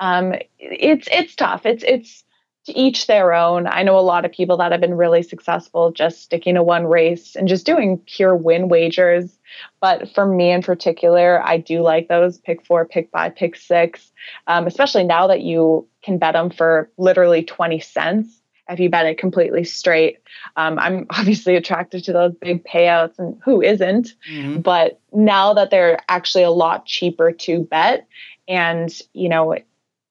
Um, 0.00 0.34
it's 0.58 1.08
it's 1.12 1.36
tough. 1.36 1.64
It's 1.64 1.84
it's 1.84 2.24
to 2.66 2.78
each 2.78 3.06
their 3.06 3.32
own. 3.32 3.66
I 3.66 3.82
know 3.82 3.98
a 3.98 4.00
lot 4.00 4.24
of 4.24 4.32
people 4.32 4.56
that 4.58 4.72
have 4.72 4.80
been 4.80 4.96
really 4.96 5.22
successful 5.22 5.90
just 5.90 6.22
sticking 6.22 6.54
to 6.54 6.62
one 6.62 6.86
race 6.86 7.34
and 7.34 7.48
just 7.48 7.66
doing 7.66 7.98
pure 8.06 8.36
win 8.36 8.68
wagers. 8.68 9.38
But 9.80 10.08
for 10.14 10.24
me 10.24 10.50
in 10.50 10.62
particular, 10.62 11.42
I 11.44 11.58
do 11.58 11.82
like 11.82 12.08
those 12.08 12.38
pick 12.38 12.64
four, 12.64 12.84
pick 12.84 13.10
five, 13.10 13.34
pick 13.34 13.56
six, 13.56 14.12
um, 14.46 14.66
especially 14.66 15.04
now 15.04 15.26
that 15.26 15.40
you 15.40 15.86
can 16.02 16.18
bet 16.18 16.34
them 16.34 16.50
for 16.50 16.90
literally 16.96 17.42
20 17.42 17.80
cents 17.80 18.42
if 18.68 18.80
you 18.80 18.88
bet 18.88 19.06
it 19.06 19.18
completely 19.18 19.64
straight. 19.64 20.18
Um, 20.56 20.78
I'm 20.78 21.06
obviously 21.10 21.56
attracted 21.56 22.04
to 22.04 22.12
those 22.12 22.34
big 22.34 22.64
payouts, 22.64 23.18
and 23.18 23.40
who 23.44 23.62
isn't? 23.62 24.14
Mm-hmm. 24.30 24.60
But 24.60 25.00
now 25.12 25.54
that 25.54 25.70
they're 25.70 25.98
actually 26.08 26.44
a 26.44 26.50
lot 26.50 26.86
cheaper 26.86 27.32
to 27.32 27.60
bet, 27.60 28.06
and 28.48 28.92
you 29.12 29.28
know, 29.28 29.56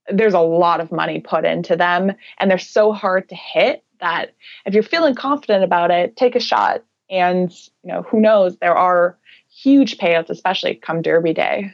there's 0.10 0.34
a 0.34 0.40
lot 0.40 0.82
of 0.82 0.92
money 0.92 1.20
put 1.20 1.46
into 1.46 1.76
them 1.76 2.14
and 2.40 2.50
they're 2.50 2.58
so 2.58 2.92
hard 2.92 3.30
to 3.30 3.36
hit 3.36 3.84
that 4.00 4.34
if 4.66 4.74
you're 4.74 4.84
feeling 4.84 5.16
confident 5.16 5.64
about 5.64 5.92
it, 5.92 6.16
take 6.18 6.36
a 6.36 6.40
shot. 6.40 6.84
And 7.10 7.52
you 7.84 7.92
know, 7.92 8.02
who 8.04 8.20
knows, 8.20 8.58
there 8.58 8.76
are 8.76 9.18
huge 9.50 9.98
payouts, 9.98 10.30
especially 10.30 10.76
come 10.76 11.02
Derby 11.02 11.34
Day. 11.34 11.74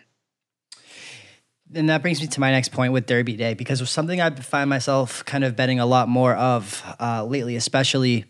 And 1.74 1.90
that 1.90 2.02
brings 2.02 2.22
me 2.22 2.28
to 2.28 2.40
my 2.40 2.52
next 2.52 2.72
point 2.72 2.94
with 2.94 3.06
Derby 3.06 3.36
Day, 3.36 3.54
because 3.54 3.82
it's 3.82 3.92
something 3.92 4.22
I 4.22 4.30
find 4.30 4.70
myself 4.70 5.24
kind 5.26 5.44
of 5.44 5.56
betting 5.56 5.80
a 5.80 5.86
lot 5.86 6.08
more 6.08 6.34
of 6.34 6.84
uh, 7.00 7.26
lately, 7.26 7.56
especially 7.56 8.26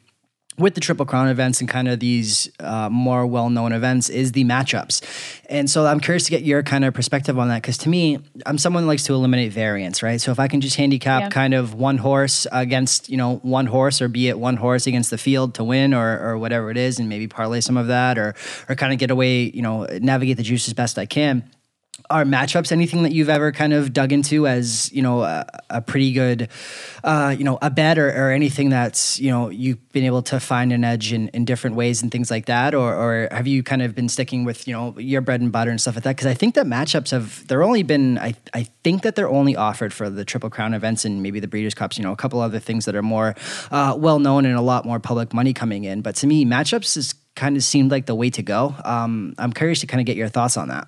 with 0.57 0.73
the 0.73 0.81
Triple 0.81 1.05
Crown 1.05 1.27
events 1.27 1.59
and 1.59 1.69
kind 1.69 1.87
of 1.87 1.99
these 1.99 2.49
uh, 2.59 2.89
more 2.89 3.25
well 3.27 3.49
known 3.49 3.71
events 3.71 4.09
is 4.09 4.31
the 4.31 4.43
matchups. 4.43 5.01
And 5.49 5.69
so 5.69 5.85
I'm 5.85 5.99
curious 5.99 6.25
to 6.25 6.31
get 6.31 6.43
your 6.43 6.63
kind 6.63 6.83
of 6.83 6.93
perspective 6.93 7.37
on 7.37 7.47
that 7.49 7.61
because 7.61 7.77
to 7.79 7.89
me, 7.89 8.19
I'm 8.45 8.57
someone 8.57 8.83
who 8.83 8.87
likes 8.87 9.03
to 9.03 9.13
eliminate 9.13 9.51
variance, 9.51 10.01
right? 10.01 10.19
So 10.19 10.31
if 10.31 10.39
I 10.39 10.47
can 10.47 10.59
just 10.59 10.75
handicap 10.75 11.21
yeah. 11.23 11.29
kind 11.29 11.53
of 11.53 11.73
one 11.75 11.97
horse 11.97 12.47
against, 12.51 13.09
you 13.09 13.17
know, 13.17 13.37
one 13.37 13.67
horse 13.67 14.01
or 14.01 14.07
be 14.07 14.29
it 14.29 14.39
one 14.39 14.57
horse 14.57 14.87
against 14.87 15.11
the 15.11 15.17
field 15.17 15.53
to 15.55 15.63
win 15.63 15.93
or, 15.93 16.19
or 16.19 16.37
whatever 16.37 16.71
it 16.71 16.77
is 16.77 16.99
and 16.99 17.07
maybe 17.07 17.27
parlay 17.27 17.61
some 17.61 17.77
of 17.77 17.87
that 17.87 18.17
or, 18.17 18.33
or 18.67 18.75
kind 18.75 18.91
of 18.91 18.99
get 18.99 19.11
away, 19.11 19.43
you 19.43 19.61
know, 19.61 19.85
navigate 20.01 20.37
the 20.37 20.43
juice 20.43 20.67
as 20.67 20.73
best 20.73 20.97
I 20.97 21.05
can 21.05 21.43
are 22.09 22.23
matchups 22.23 22.71
anything 22.71 23.03
that 23.03 23.11
you've 23.11 23.29
ever 23.29 23.51
kind 23.51 23.73
of 23.73 23.93
dug 23.93 24.11
into 24.11 24.47
as 24.47 24.91
you 24.91 25.01
know 25.01 25.21
a, 25.21 25.45
a 25.69 25.81
pretty 25.81 26.11
good 26.11 26.49
uh, 27.03 27.35
you 27.37 27.43
know 27.43 27.57
a 27.61 27.69
bet 27.69 27.97
or, 27.97 28.09
or, 28.09 28.31
anything 28.31 28.69
that's 28.69 29.19
you 29.19 29.29
know 29.31 29.49
you've 29.49 29.91
been 29.91 30.03
able 30.03 30.21
to 30.21 30.39
find 30.39 30.71
an 30.71 30.83
edge 30.83 31.11
in, 31.13 31.27
in 31.29 31.45
different 31.45 31.75
ways 31.75 32.01
and 32.01 32.11
things 32.11 32.29
like 32.29 32.45
that? 32.45 32.73
Or, 32.75 32.93
or 32.93 33.27
have 33.31 33.47
you 33.47 33.63
kind 33.63 33.81
of 33.81 33.95
been 33.95 34.09
sticking 34.09 34.45
with 34.45 34.67
you 34.67 34.73
know 34.73 34.97
your 34.97 35.21
bread 35.21 35.41
and 35.41 35.51
butter 35.51 35.71
and 35.71 35.79
stuff 35.79 35.95
like 35.95 36.03
that? 36.03 36.15
Because 36.15 36.27
i 36.27 36.33
think 36.33 36.55
that 36.55 36.65
matchups 36.65 37.11
have 37.11 37.47
they're 37.47 37.63
only 37.63 37.83
been 37.83 38.17
I, 38.17 38.35
I 38.53 38.63
think 38.83 39.03
that 39.03 39.15
they're 39.15 39.29
only 39.29 39.55
offered 39.55 39.93
for 39.93 40.09
the 40.09 40.25
triple 40.25 40.49
crown 40.49 40.73
events 40.73 41.05
and 41.05 41.21
maybe 41.23 41.39
the 41.39 41.47
breeders 41.47 41.73
cups 41.73 41.97
you 41.97 42.03
know 42.03 42.11
a 42.11 42.17
couple 42.17 42.39
other 42.39 42.59
things 42.59 42.85
that 42.85 42.95
are 42.95 43.03
more 43.03 43.35
uh, 43.71 43.95
well 43.97 44.19
known 44.19 44.45
and 44.45 44.55
a 44.55 44.61
lot 44.61 44.85
more 44.85 44.99
public 44.99 45.33
money 45.33 45.53
coming 45.53 45.83
in. 45.83 46.01
But 46.01 46.15
to 46.17 46.27
me 46.27 46.45
matchups 46.45 46.95
has 46.95 47.13
kind 47.35 47.55
of 47.55 47.63
seemed 47.63 47.91
like 47.91 48.05
the 48.05 48.15
way 48.15 48.29
to 48.29 48.43
go. 48.43 48.75
Um, 48.83 49.35
i'm 49.37 49.53
curious 49.53 49.81
to 49.81 49.87
kind 49.87 49.99
of 49.99 50.05
get 50.05 50.17
your 50.17 50.29
thoughts 50.29 50.57
on 50.57 50.69
that 50.69 50.87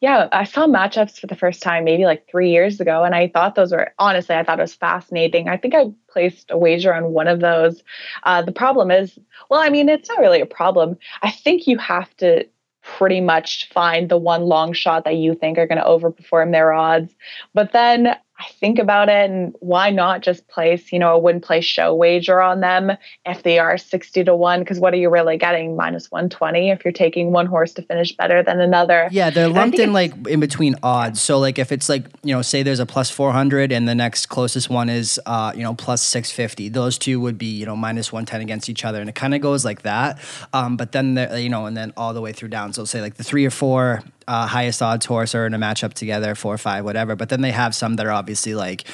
yeah, 0.00 0.28
I 0.32 0.44
saw 0.44 0.66
matchups 0.66 1.18
for 1.18 1.26
the 1.26 1.36
first 1.36 1.62
time 1.62 1.84
maybe 1.84 2.04
like 2.04 2.28
three 2.28 2.50
years 2.50 2.80
ago, 2.80 3.04
and 3.04 3.14
I 3.14 3.28
thought 3.28 3.54
those 3.54 3.72
were 3.72 3.92
honestly, 3.98 4.34
I 4.34 4.42
thought 4.42 4.58
it 4.58 4.62
was 4.62 4.74
fascinating. 4.74 5.48
I 5.48 5.56
think 5.56 5.74
I 5.74 5.86
placed 6.08 6.50
a 6.50 6.58
wager 6.58 6.94
on 6.94 7.12
one 7.12 7.28
of 7.28 7.40
those. 7.40 7.82
Uh, 8.24 8.42
the 8.42 8.52
problem 8.52 8.90
is, 8.90 9.18
well, 9.50 9.60
I 9.60 9.70
mean, 9.70 9.88
it's 9.88 10.08
not 10.08 10.18
really 10.18 10.40
a 10.40 10.46
problem. 10.46 10.98
I 11.22 11.30
think 11.30 11.66
you 11.66 11.78
have 11.78 12.14
to 12.18 12.46
pretty 12.82 13.20
much 13.20 13.68
find 13.70 14.08
the 14.08 14.16
one 14.16 14.42
long 14.42 14.72
shot 14.72 15.04
that 15.04 15.16
you 15.16 15.34
think 15.34 15.58
are 15.58 15.66
going 15.66 15.78
to 15.78 15.84
overperform 15.84 16.52
their 16.52 16.72
odds. 16.72 17.14
But 17.52 17.72
then 17.72 18.16
I 18.38 18.48
think 18.60 18.78
about 18.78 19.08
it 19.08 19.30
and 19.30 19.54
why 19.60 19.90
not 19.90 20.20
just 20.20 20.46
place, 20.48 20.92
you 20.92 20.98
know, 20.98 21.14
a 21.14 21.18
win 21.18 21.40
place 21.40 21.64
show 21.64 21.94
wager 21.94 22.42
on 22.42 22.60
them 22.60 22.92
if 23.24 23.42
they 23.42 23.58
are 23.58 23.78
60 23.78 24.24
to 24.24 24.36
1 24.36 24.60
because 24.60 24.78
what 24.78 24.92
are 24.92 24.98
you 24.98 25.08
really 25.08 25.38
getting 25.38 25.74
minus 25.74 26.10
120 26.10 26.70
if 26.70 26.84
you're 26.84 26.92
taking 26.92 27.32
one 27.32 27.46
horse 27.46 27.72
to 27.74 27.82
finish 27.82 28.12
better 28.12 28.42
than 28.42 28.60
another. 28.60 29.08
Yeah, 29.10 29.30
they're 29.30 29.48
lumped 29.48 29.78
in 29.78 29.94
like 29.94 30.12
in 30.26 30.40
between 30.40 30.74
odds. 30.82 31.20
So 31.22 31.38
like 31.38 31.58
if 31.58 31.72
it's 31.72 31.88
like, 31.88 32.04
you 32.22 32.34
know, 32.34 32.42
say 32.42 32.62
there's 32.62 32.80
a 32.80 32.86
plus 32.86 33.10
400 33.10 33.72
and 33.72 33.88
the 33.88 33.94
next 33.94 34.26
closest 34.26 34.68
one 34.68 34.90
is 34.90 35.18
uh, 35.24 35.52
you 35.54 35.62
know, 35.62 35.72
plus 35.72 36.02
650. 36.02 36.68
Those 36.68 36.98
two 36.98 37.20
would 37.20 37.38
be, 37.38 37.46
you 37.46 37.64
know, 37.64 37.76
minus 37.76 38.12
110 38.12 38.42
against 38.42 38.68
each 38.68 38.84
other 38.84 39.00
and 39.00 39.08
it 39.08 39.14
kind 39.14 39.34
of 39.34 39.40
goes 39.40 39.64
like 39.64 39.82
that. 39.82 40.18
Um, 40.52 40.76
but 40.76 40.92
then 40.92 41.14
the, 41.14 41.40
you 41.40 41.48
know, 41.48 41.64
and 41.64 41.76
then 41.76 41.94
all 41.96 42.12
the 42.12 42.20
way 42.20 42.32
through 42.32 42.48
down. 42.48 42.74
So 42.74 42.84
say 42.84 43.00
like 43.00 43.14
the 43.14 43.24
3 43.24 43.46
or 43.46 43.50
4 43.50 44.02
uh, 44.28 44.46
highest 44.46 44.82
odds 44.82 45.06
horse 45.06 45.34
are 45.34 45.46
in 45.46 45.54
a 45.54 45.58
matchup 45.58 45.92
together, 45.94 46.34
four 46.34 46.54
or 46.54 46.58
five, 46.58 46.84
whatever. 46.84 47.14
But 47.16 47.28
then 47.28 47.40
they 47.42 47.52
have 47.52 47.74
some 47.74 47.96
that 47.96 48.06
are 48.06 48.12
obviously 48.12 48.54
like, 48.54 48.84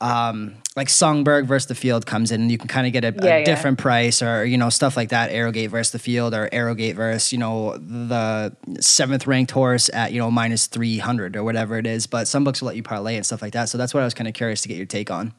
um, 0.00 0.54
like 0.76 0.88
Songbird 0.88 1.46
versus 1.46 1.66
the 1.66 1.74
field 1.74 2.06
comes 2.06 2.30
in, 2.30 2.42
and 2.42 2.50
you 2.50 2.58
can 2.58 2.68
kind 2.68 2.86
of 2.86 2.92
get 2.92 3.04
a, 3.04 3.14
Yeah, 3.22 3.36
a 3.36 3.38
yeah. 3.40 3.44
different 3.44 3.78
price, 3.78 4.22
or 4.22 4.44
you 4.44 4.56
know 4.56 4.70
stuff 4.70 4.96
like 4.96 5.10
that. 5.10 5.30
Arrogate 5.30 5.70
versus 5.70 5.92
the 5.92 5.98
field, 5.98 6.34
or 6.34 6.48
Arrogate 6.52 6.96
versus 6.96 7.32
you 7.32 7.38
know 7.38 7.76
the 7.78 8.54
seventh 8.80 9.26
ranked 9.26 9.50
horse 9.50 9.90
at 9.92 10.12
you 10.12 10.18
know 10.18 10.30
minus 10.30 10.66
three 10.66 10.98
hundred 10.98 11.36
or 11.36 11.44
whatever 11.44 11.76
it 11.78 11.86
is. 11.86 12.06
But 12.06 12.28
some 12.28 12.44
books 12.44 12.60
will 12.60 12.66
let 12.68 12.76
you 12.76 12.82
parlay 12.82 13.16
and 13.16 13.24
stuff 13.26 13.42
like 13.42 13.52
that. 13.52 13.68
So 13.68 13.78
that's 13.78 13.92
what 13.92 14.00
I 14.00 14.04
was 14.04 14.14
kind 14.14 14.28
of 14.28 14.34
curious 14.34 14.62
to 14.62 14.68
get 14.68 14.76
your 14.76 14.86
take 14.86 15.10
on. 15.10 15.32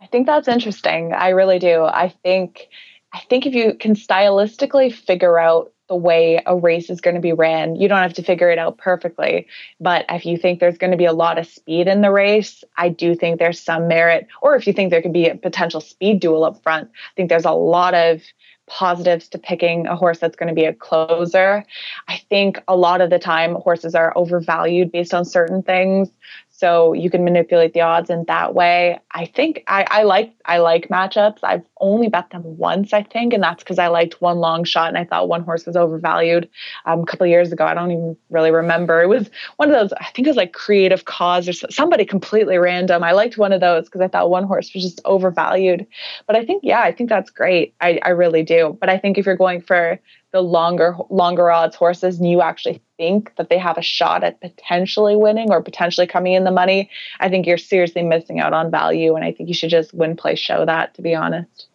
I 0.00 0.06
think 0.06 0.26
that's 0.26 0.48
interesting. 0.48 1.12
I 1.12 1.30
really 1.30 1.58
do. 1.58 1.84
I 1.84 2.14
think 2.22 2.68
I 3.12 3.20
think 3.30 3.46
if 3.46 3.54
you 3.54 3.74
can 3.74 3.94
stylistically 3.94 4.92
figure 4.94 5.38
out 5.38 5.72
the 5.88 5.96
way 5.96 6.42
a 6.46 6.56
race 6.56 6.90
is 6.90 7.00
going 7.00 7.14
to 7.14 7.20
be 7.20 7.32
ran, 7.32 7.76
you 7.76 7.88
don't 7.88 8.02
have 8.02 8.14
to 8.14 8.22
figure 8.22 8.50
it 8.50 8.58
out 8.58 8.78
perfectly. 8.78 9.46
But 9.80 10.04
if 10.08 10.26
you 10.26 10.36
think 10.36 10.60
there's 10.60 10.78
going 10.78 10.90
to 10.90 10.96
be 10.96 11.06
a 11.06 11.12
lot 11.12 11.38
of 11.38 11.46
speed 11.46 11.88
in 11.88 12.02
the 12.02 12.10
race, 12.10 12.62
I 12.76 12.90
do 12.90 13.14
think 13.14 13.38
there's 13.38 13.60
some 13.60 13.88
merit. 13.88 14.26
Or 14.42 14.54
if 14.54 14.66
you 14.66 14.72
think 14.72 14.90
there 14.90 15.02
could 15.02 15.12
be 15.12 15.28
a 15.28 15.34
potential 15.34 15.80
speed 15.80 16.20
duel 16.20 16.44
up 16.44 16.62
front, 16.62 16.90
I 16.90 17.12
think 17.16 17.28
there's 17.28 17.44
a 17.44 17.52
lot 17.52 17.94
of 17.94 18.22
positives 18.68 19.28
to 19.28 19.38
picking 19.38 19.86
a 19.86 19.96
horse 19.96 20.18
that's 20.18 20.36
going 20.36 20.48
to 20.48 20.54
be 20.54 20.66
a 20.66 20.74
closer. 20.74 21.64
I 22.06 22.20
think 22.28 22.62
a 22.68 22.76
lot 22.76 23.00
of 23.00 23.10
the 23.10 23.18
time 23.18 23.54
horses 23.54 23.94
are 23.94 24.12
overvalued 24.14 24.92
based 24.92 25.14
on 25.14 25.24
certain 25.24 25.62
things. 25.62 26.10
So 26.58 26.92
you 26.92 27.08
can 27.08 27.22
manipulate 27.22 27.72
the 27.72 27.82
odds 27.82 28.10
in 28.10 28.24
that 28.26 28.52
way. 28.52 28.98
I 29.12 29.26
think 29.26 29.62
I, 29.68 29.86
I 29.88 30.02
like 30.02 30.34
I 30.44 30.58
like 30.58 30.88
matchups. 30.88 31.38
I've 31.44 31.62
only 31.80 32.08
bet 32.08 32.30
them 32.30 32.42
once, 32.44 32.92
I 32.92 33.04
think, 33.04 33.32
and 33.32 33.40
that's 33.40 33.62
because 33.62 33.78
I 33.78 33.86
liked 33.86 34.20
one 34.20 34.38
long 34.38 34.64
shot 34.64 34.88
and 34.88 34.98
I 34.98 35.04
thought 35.04 35.28
one 35.28 35.44
horse 35.44 35.66
was 35.66 35.76
overvalued 35.76 36.48
um, 36.84 37.02
a 37.02 37.06
couple 37.06 37.28
years 37.28 37.52
ago. 37.52 37.64
I 37.64 37.74
don't 37.74 37.92
even 37.92 38.16
really 38.28 38.50
remember. 38.50 39.00
It 39.00 39.06
was 39.06 39.30
one 39.58 39.70
of 39.70 39.78
those. 39.78 39.92
I 40.00 40.06
think 40.06 40.26
it 40.26 40.30
was 40.30 40.36
like 40.36 40.52
Creative 40.52 41.04
Cause 41.04 41.48
or 41.48 41.52
so- 41.52 41.68
somebody 41.70 42.04
completely 42.04 42.58
random. 42.58 43.04
I 43.04 43.12
liked 43.12 43.38
one 43.38 43.52
of 43.52 43.60
those 43.60 43.84
because 43.84 44.00
I 44.00 44.08
thought 44.08 44.28
one 44.28 44.42
horse 44.42 44.74
was 44.74 44.82
just 44.82 45.00
overvalued. 45.04 45.86
But 46.26 46.34
I 46.34 46.44
think 46.44 46.64
yeah, 46.64 46.80
I 46.80 46.90
think 46.90 47.08
that's 47.08 47.30
great. 47.30 47.72
I, 47.80 48.00
I 48.02 48.08
really 48.08 48.42
do. 48.42 48.76
But 48.80 48.88
I 48.88 48.98
think 48.98 49.16
if 49.16 49.26
you're 49.26 49.36
going 49.36 49.60
for 49.60 50.00
the 50.32 50.42
longer 50.42 50.96
longer 51.10 51.50
odds 51.50 51.76
horses 51.76 52.18
and 52.18 52.30
you 52.30 52.42
actually 52.42 52.82
think 52.96 53.34
that 53.36 53.48
they 53.48 53.58
have 53.58 53.78
a 53.78 53.82
shot 53.82 54.24
at 54.24 54.40
potentially 54.40 55.16
winning 55.16 55.50
or 55.50 55.62
potentially 55.62 56.06
coming 56.06 56.34
in 56.34 56.44
the 56.44 56.50
money, 56.50 56.90
I 57.20 57.28
think 57.28 57.46
you're 57.46 57.58
seriously 57.58 58.02
missing 58.02 58.40
out 58.40 58.52
on 58.52 58.70
value. 58.70 59.14
And 59.14 59.24
I 59.24 59.32
think 59.32 59.48
you 59.48 59.54
should 59.54 59.70
just 59.70 59.94
win, 59.94 60.16
play, 60.16 60.34
show 60.34 60.64
that. 60.66 60.94
To 60.94 61.02
be 61.02 61.14
honest. 61.14 61.66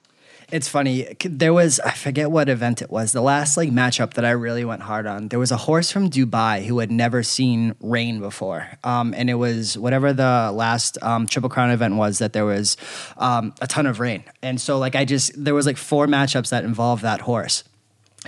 It's 0.51 0.67
funny. 0.67 1.15
There 1.19 1.51
was 1.51 1.79
I 1.79 1.91
forget 1.91 2.29
what 2.29 2.47
event 2.47 2.83
it 2.83 2.91
was. 2.91 3.11
The 3.11 3.21
last 3.21 3.57
like 3.57 3.71
matchup 3.71 4.13
that 4.13 4.23
I 4.23 4.29
really 4.29 4.63
went 4.63 4.83
hard 4.83 5.07
on. 5.07 5.29
There 5.29 5.39
was 5.39 5.51
a 5.51 5.57
horse 5.57 5.89
from 5.89 6.11
Dubai 6.11 6.63
who 6.65 6.77
had 6.77 6.91
never 6.91 7.23
seen 7.23 7.73
rain 7.79 8.19
before, 8.19 8.67
um, 8.83 9.15
and 9.17 9.31
it 9.31 9.35
was 9.35 9.79
whatever 9.79 10.13
the 10.13 10.51
last 10.53 10.99
um, 11.01 11.25
Triple 11.25 11.49
Crown 11.49 11.71
event 11.71 11.95
was 11.95 12.19
that 12.19 12.33
there 12.33 12.45
was 12.45 12.77
um, 13.17 13.55
a 13.61 13.67
ton 13.67 13.87
of 13.87 13.99
rain. 13.99 14.23
And 14.43 14.61
so 14.61 14.77
like 14.77 14.95
I 14.95 15.05
just 15.05 15.31
there 15.43 15.55
was 15.55 15.65
like 15.65 15.77
four 15.77 16.05
matchups 16.05 16.49
that 16.49 16.63
involved 16.63 17.01
that 17.01 17.21
horse. 17.21 17.63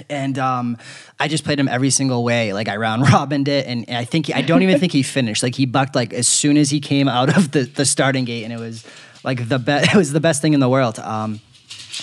And 0.10 0.38
um, 0.38 0.78
I 1.20 1.28
just 1.28 1.44
played 1.44 1.60
him 1.60 1.68
every 1.68 1.90
single 1.90 2.24
way. 2.24 2.54
Like 2.54 2.68
I 2.68 2.76
round 2.76 3.04
robined 3.14 3.48
it, 3.48 3.66
and 3.68 3.86
I 3.90 4.06
think 4.06 4.34
I 4.36 4.42
don't 4.42 4.62
even 4.62 4.80
think 4.80 4.92
he 4.92 5.04
finished. 5.04 5.44
Like 5.44 5.56
he 5.56 5.66
bucked 5.66 5.96
like 5.96 6.14
as 6.14 6.28
soon 6.28 6.58
as 6.58 6.70
he 6.70 6.80
came 6.80 7.08
out 7.08 7.36
of 7.36 7.52
the, 7.52 7.64
the 7.64 7.86
starting 7.86 8.26
gate, 8.26 8.44
and 8.44 8.52
it 8.54 8.60
was 8.60 8.86
like 9.24 9.48
the 9.50 9.60
best. 9.60 9.90
It 9.94 9.98
was 9.98 10.12
the 10.12 10.20
best 10.20 10.42
thing 10.42 10.54
in 10.54 10.60
the 10.60 10.70
world. 10.70 11.00
Um, 11.00 11.40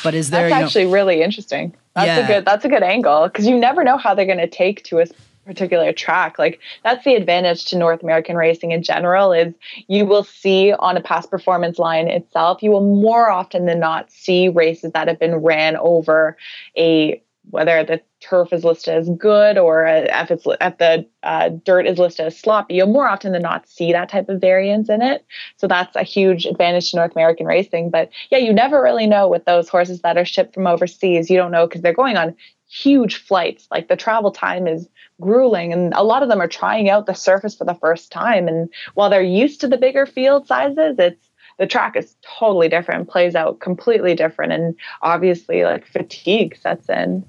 but 0.02 0.14
is 0.14 0.30
there? 0.30 0.48
That's 0.48 0.54
you 0.54 0.60
know- 0.60 0.66
actually 0.66 0.86
really 0.86 1.22
interesting. 1.22 1.74
That's 1.94 2.06
Yeah. 2.06 2.18
a 2.18 2.26
good. 2.26 2.44
That's 2.46 2.64
a 2.64 2.68
good 2.68 2.82
angle 2.82 3.24
because 3.28 3.46
you 3.46 3.58
never 3.58 3.84
know 3.84 3.98
how 3.98 4.14
they're 4.14 4.26
going 4.26 4.38
to 4.38 4.48
take 4.48 4.82
to 4.84 5.00
a 5.00 5.06
particular 5.44 5.92
track. 5.92 6.38
Like 6.38 6.60
that's 6.84 7.04
the 7.04 7.14
advantage 7.16 7.66
to 7.66 7.76
North 7.76 8.02
American 8.02 8.36
racing 8.36 8.70
in 8.70 8.82
general 8.82 9.32
is 9.32 9.52
you 9.88 10.06
will 10.06 10.24
see 10.24 10.72
on 10.72 10.96
a 10.96 11.00
past 11.02 11.30
performance 11.30 11.78
line 11.78 12.08
itself. 12.08 12.62
You 12.62 12.70
will 12.70 12.94
more 13.02 13.28
often 13.28 13.66
than 13.66 13.80
not 13.80 14.10
see 14.10 14.48
races 14.48 14.92
that 14.92 15.08
have 15.08 15.18
been 15.18 15.34
ran 15.36 15.76
over 15.76 16.36
a 16.78 17.20
whether 17.50 17.84
the 17.84 18.00
turf 18.20 18.52
is 18.52 18.64
listed 18.64 18.94
as 18.94 19.10
good 19.18 19.58
or 19.58 19.86
if 19.86 20.30
it's 20.30 20.46
if 20.46 20.78
the 20.78 21.06
uh, 21.22 21.50
dirt 21.64 21.86
is 21.86 21.98
listed 21.98 22.26
as 22.26 22.38
sloppy, 22.38 22.74
you'll 22.74 22.86
more 22.86 23.08
often 23.08 23.32
than 23.32 23.42
not 23.42 23.68
see 23.68 23.92
that 23.92 24.08
type 24.08 24.28
of 24.28 24.40
variance 24.40 24.88
in 24.88 25.02
it. 25.02 25.24
So 25.56 25.66
that's 25.66 25.94
a 25.96 26.02
huge 26.02 26.46
advantage 26.46 26.90
to 26.90 26.96
North 26.96 27.12
American 27.12 27.46
racing. 27.46 27.90
But 27.90 28.10
yeah, 28.30 28.38
you 28.38 28.52
never 28.52 28.82
really 28.82 29.06
know 29.06 29.28
with 29.28 29.44
those 29.44 29.68
horses 29.68 30.02
that 30.02 30.16
are 30.16 30.24
shipped 30.24 30.54
from 30.54 30.66
overseas. 30.66 31.28
You 31.28 31.36
don't 31.36 31.50
know 31.50 31.66
because 31.66 31.82
they're 31.82 31.92
going 31.92 32.16
on 32.16 32.36
huge 32.68 33.16
flights. 33.16 33.66
Like 33.70 33.88
the 33.88 33.96
travel 33.96 34.30
time 34.30 34.66
is 34.66 34.88
grueling, 35.20 35.72
and 35.72 35.92
a 35.94 36.02
lot 36.02 36.22
of 36.22 36.28
them 36.28 36.40
are 36.40 36.48
trying 36.48 36.88
out 36.88 37.06
the 37.06 37.14
surface 37.14 37.54
for 37.54 37.64
the 37.64 37.74
first 37.74 38.10
time. 38.10 38.48
And 38.48 38.72
while 38.94 39.10
they're 39.10 39.22
used 39.22 39.60
to 39.60 39.68
the 39.68 39.76
bigger 39.76 40.06
field 40.06 40.46
sizes, 40.46 40.96
it's 40.98 41.28
the 41.62 41.66
track 41.68 41.94
is 41.96 42.16
totally 42.40 42.68
different, 42.68 43.08
plays 43.08 43.36
out 43.36 43.60
completely 43.60 44.16
different, 44.16 44.52
and 44.52 44.74
obviously 45.02 45.62
like 45.62 45.86
fatigue 45.86 46.56
sets 46.60 46.88
in. 46.88 47.24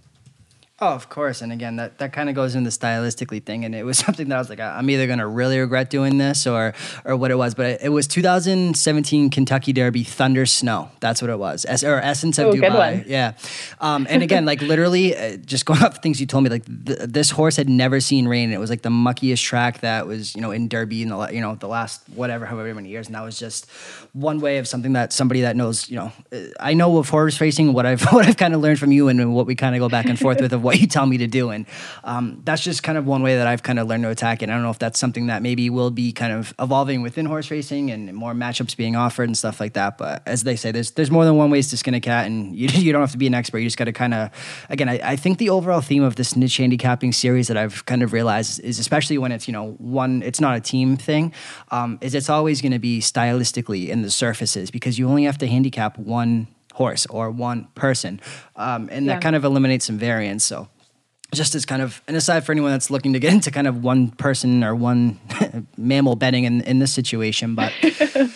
Oh, 0.84 0.96
of 0.96 1.08
course. 1.08 1.42
And 1.42 1.54
again, 1.54 1.78
that, 1.78 1.98
that 2.00 2.12
kind 2.12 2.28
of 2.28 2.36
goes 2.36 2.56
into 2.56 2.70
the 2.70 2.78
stylistically 2.78 3.42
thing. 3.42 3.64
And 3.64 3.74
it 3.74 3.86
was 3.86 3.98
something 4.06 4.28
that 4.28 4.36
I 4.36 4.38
was 4.38 4.50
like, 4.50 4.60
I'm 4.60 4.90
either 4.90 5.08
going 5.08 5.20
to 5.20 5.28
really 5.28 5.58
regret 5.58 5.90
doing 5.90 6.18
this 6.18 6.46
or 6.46 6.74
or 7.06 7.16
what 7.16 7.32
it 7.32 7.36
was. 7.36 7.56
But 7.56 7.66
it, 7.68 7.82
it 7.84 7.90
was 7.90 8.06
2017 8.08 9.30
Kentucky 9.30 9.72
Derby 9.72 10.04
Thunder 10.04 10.46
Snow. 10.46 10.92
That's 11.00 11.22
what 11.22 11.32
it 11.32 11.40
was. 11.40 11.66
Es- 11.70 11.86
or 11.86 12.00
Essence 12.00 12.38
of 12.38 12.54
Ooh, 12.54 12.60
Dubai. 12.60 13.06
Yeah. 13.08 13.34
Um, 13.80 14.06
and 14.10 14.24
again, 14.24 14.46
like 14.46 14.62
literally, 14.62 15.16
uh, 15.16 15.38
just 15.38 15.66
going 15.74 15.82
off 15.82 15.94
the 15.94 16.02
things 16.02 16.20
you 16.20 16.28
told 16.28 16.44
me, 16.44 16.50
like 16.50 16.66
th- 16.66 17.00
this 17.00 17.30
horse 17.32 17.56
had 17.56 17.70
never 17.70 18.02
seen 18.02 18.28
rain. 18.28 18.52
It 18.52 18.60
was 18.60 18.70
like 18.70 18.82
the 18.82 18.90
muckiest 18.90 19.42
track 19.42 19.80
that 19.80 20.06
was, 20.06 20.36
you 20.36 20.42
know, 20.42 20.52
in 20.52 20.68
Derby 20.68 21.02
in 21.02 21.10
the 21.10 21.30
you 21.32 21.40
know 21.40 21.56
the 21.56 21.70
last 21.70 22.02
whatever 22.10 22.46
however 22.46 22.74
many 22.76 22.90
years, 22.90 23.08
and 23.08 23.16
that 23.16 23.24
was 23.24 23.40
just 23.40 23.70
one 24.12 24.42
way 24.42 24.58
of 24.58 24.68
something 24.68 24.94
that 24.94 25.14
somebody 25.14 25.42
that 25.42 25.56
knows, 25.56 25.90
you 25.90 25.96
know, 25.96 26.12
uh, 26.34 26.40
I 26.60 26.74
know 26.74 26.98
of 26.98 27.08
horse 27.08 27.40
racing, 27.40 27.72
what 27.72 27.86
I've 27.86 28.04
what 28.12 28.28
I've 28.28 28.38
kind 28.38 28.54
of 28.54 28.60
learned 28.60 28.80
from 28.80 28.92
you, 28.92 29.08
and 29.08 29.34
what 29.34 29.46
we 29.46 29.56
kind 29.56 29.76
of 29.76 29.80
go 29.80 29.88
back 29.88 30.08
and 30.08 30.20
forth 30.20 30.42
with 30.42 30.52
of 30.52 30.62
what 30.64 30.73
you 30.74 30.88
tell 30.88 31.06
me 31.06 31.18
to 31.18 31.28
do, 31.28 31.50
and 31.50 31.66
um, 32.04 32.42
that's 32.44 32.64
just 32.64 32.84
kind 32.84 32.98
of 32.98 33.06
one 33.06 33.24
way 33.24 33.38
that 33.38 33.48
I've 33.48 33.64
kind 33.64 33.80
of 33.80 33.88
learned 33.88 34.04
to 34.04 34.10
attack 34.10 34.42
it. 34.42 34.50
I 34.50 34.54
don't 34.54 34.64
know 34.64 34.70
if 34.70 34.80
that's 34.80 35.00
something 35.00 35.28
that 35.28 35.42
maybe 35.42 35.70
will 35.70 35.92
be 35.92 36.12
kind 36.12 36.34
of 36.34 36.54
evolving 36.60 37.02
within 37.02 37.26
horse 37.26 37.50
racing 37.52 37.92
and 37.92 38.14
more 38.14 38.34
matchups 38.34 38.76
being 38.76 38.96
offered 38.96 39.30
and 39.30 39.38
stuff 39.38 39.60
like 39.60 39.74
that. 39.74 39.98
But 39.98 40.24
as 40.26 40.44
they 40.44 40.56
say, 40.56 40.72
there's 40.72 40.92
there's 40.92 41.12
more 41.12 41.26
than 41.26 41.38
one 41.38 41.50
ways 41.50 41.70
to 41.70 41.78
skin 41.78 41.94
a 41.94 42.00
cat, 42.00 42.26
and 42.26 42.56
you 42.56 42.68
you 42.74 42.92
don't 42.92 43.02
have 43.02 43.12
to 43.12 43.18
be 43.18 43.28
an 43.28 43.34
expert. 43.34 43.60
You 43.60 43.66
just 43.66 43.78
got 43.78 43.86
to 43.86 43.94
kind 43.94 44.14
of, 44.14 44.30
again, 44.70 44.90
I, 44.90 45.00
I 45.04 45.16
think 45.16 45.38
the 45.38 45.50
overall 45.50 45.82
theme 45.82 46.04
of 46.04 46.16
this 46.16 46.36
niche 46.36 46.58
handicapping 46.58 47.12
series 47.12 47.48
that 47.48 47.58
I've 47.58 47.86
kind 47.86 48.04
of 48.04 48.14
realized 48.14 48.60
is 48.62 48.80
especially 48.80 49.18
when 49.18 49.32
it's 49.32 49.48
you 49.48 49.54
know 49.54 49.72
one, 49.74 50.22
it's 50.24 50.40
not 50.40 50.56
a 50.56 50.62
team 50.62 50.98
thing, 50.98 51.34
um, 51.72 51.98
is 52.02 52.16
it's 52.16 52.30
always 52.30 52.62
going 52.62 52.72
to 52.72 52.80
be 52.80 53.00
stylistically 53.00 53.90
in 53.90 54.02
the 54.02 54.12
surfaces 54.12 54.72
because 54.72 54.98
you 55.00 55.08
only 55.08 55.24
have 55.24 55.38
to 55.40 55.48
handicap 55.48 55.98
one 55.98 56.48
horse 56.74 57.06
or 57.08 57.32
one 57.32 57.68
person, 57.76 58.20
um, 58.56 58.90
and 58.92 59.10
that 59.10 59.22
kind 59.22 59.36
of 59.36 59.44
eliminates 59.44 59.86
some 59.86 59.98
variance. 59.98 60.44
So 60.44 60.68
just 61.34 61.56
as 61.56 61.66
kind 61.66 61.82
of 61.82 62.02
an 62.08 62.16
aside 62.16 62.46
for 62.46 62.52
anyone 62.52 62.72
that's 62.72 62.92
looking 62.92 63.14
to 63.14 63.20
get 63.20 63.34
into 63.34 63.52
kind 63.52 63.68
of 63.68 63.84
one 63.84 64.12
person 64.12 64.64
or 64.64 64.76
one 64.76 65.20
mammal 65.78 66.16
betting 66.16 66.44
in, 66.44 66.62
in 66.62 66.78
this 66.78 66.94
situation 66.94 67.56
but 67.56 67.74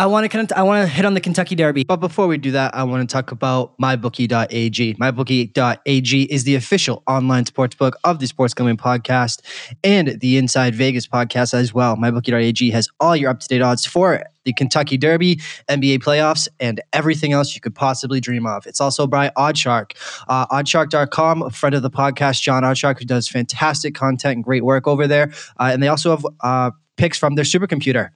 I 0.00 0.06
want 0.06 0.24
to 0.24 0.30
kind 0.30 0.50
of, 0.50 0.56
I 0.56 0.62
want 0.62 0.82
to 0.82 0.88
hit 0.88 1.04
on 1.04 1.12
the 1.12 1.20
Kentucky 1.20 1.54
Derby, 1.54 1.84
but 1.84 1.98
before 1.98 2.26
we 2.26 2.38
do 2.38 2.52
that, 2.52 2.74
I 2.74 2.84
want 2.84 3.06
to 3.06 3.12
talk 3.12 3.32
about 3.32 3.76
mybookie.ag. 3.76 4.94
Mybookie.ag 4.94 6.22
is 6.22 6.44
the 6.44 6.54
official 6.54 7.02
online 7.06 7.44
sportsbook 7.44 7.92
of 8.02 8.18
the 8.18 8.26
Sports 8.26 8.54
Gambling 8.54 8.78
Podcast 8.78 9.42
and 9.84 10.18
the 10.20 10.38
Inside 10.38 10.74
Vegas 10.74 11.06
podcast 11.06 11.52
as 11.52 11.74
well. 11.74 11.96
Mybookie.ag 11.96 12.70
has 12.70 12.88
all 12.98 13.14
your 13.14 13.28
up 13.28 13.40
to 13.40 13.48
date 13.48 13.60
odds 13.60 13.84
for 13.84 14.24
the 14.50 14.54
Kentucky 14.54 14.96
Derby, 14.96 15.36
NBA 15.68 16.00
playoffs, 16.00 16.48
and 16.58 16.80
everything 16.92 17.32
else 17.32 17.54
you 17.54 17.60
could 17.60 17.74
possibly 17.74 18.20
dream 18.20 18.46
of. 18.46 18.66
It's 18.66 18.80
also 18.80 19.06
by 19.06 19.30
Oddshark. 19.36 19.92
Uh, 20.28 20.46
Oddshark.com, 20.48 21.42
a 21.42 21.50
friend 21.50 21.74
of 21.74 21.82
the 21.82 21.90
podcast, 21.90 22.42
John 22.42 22.64
Oddshark, 22.64 22.98
who 22.98 23.04
does 23.04 23.28
fantastic 23.28 23.94
content 23.94 24.34
and 24.34 24.44
great 24.44 24.64
work 24.64 24.88
over 24.88 25.06
there. 25.06 25.32
Uh, 25.58 25.70
and 25.72 25.82
they 25.82 25.88
also 25.88 26.10
have 26.10 26.26
uh, 26.40 26.70
picks 26.96 27.16
from 27.16 27.36
their 27.36 27.44
supercomputer. 27.44 28.10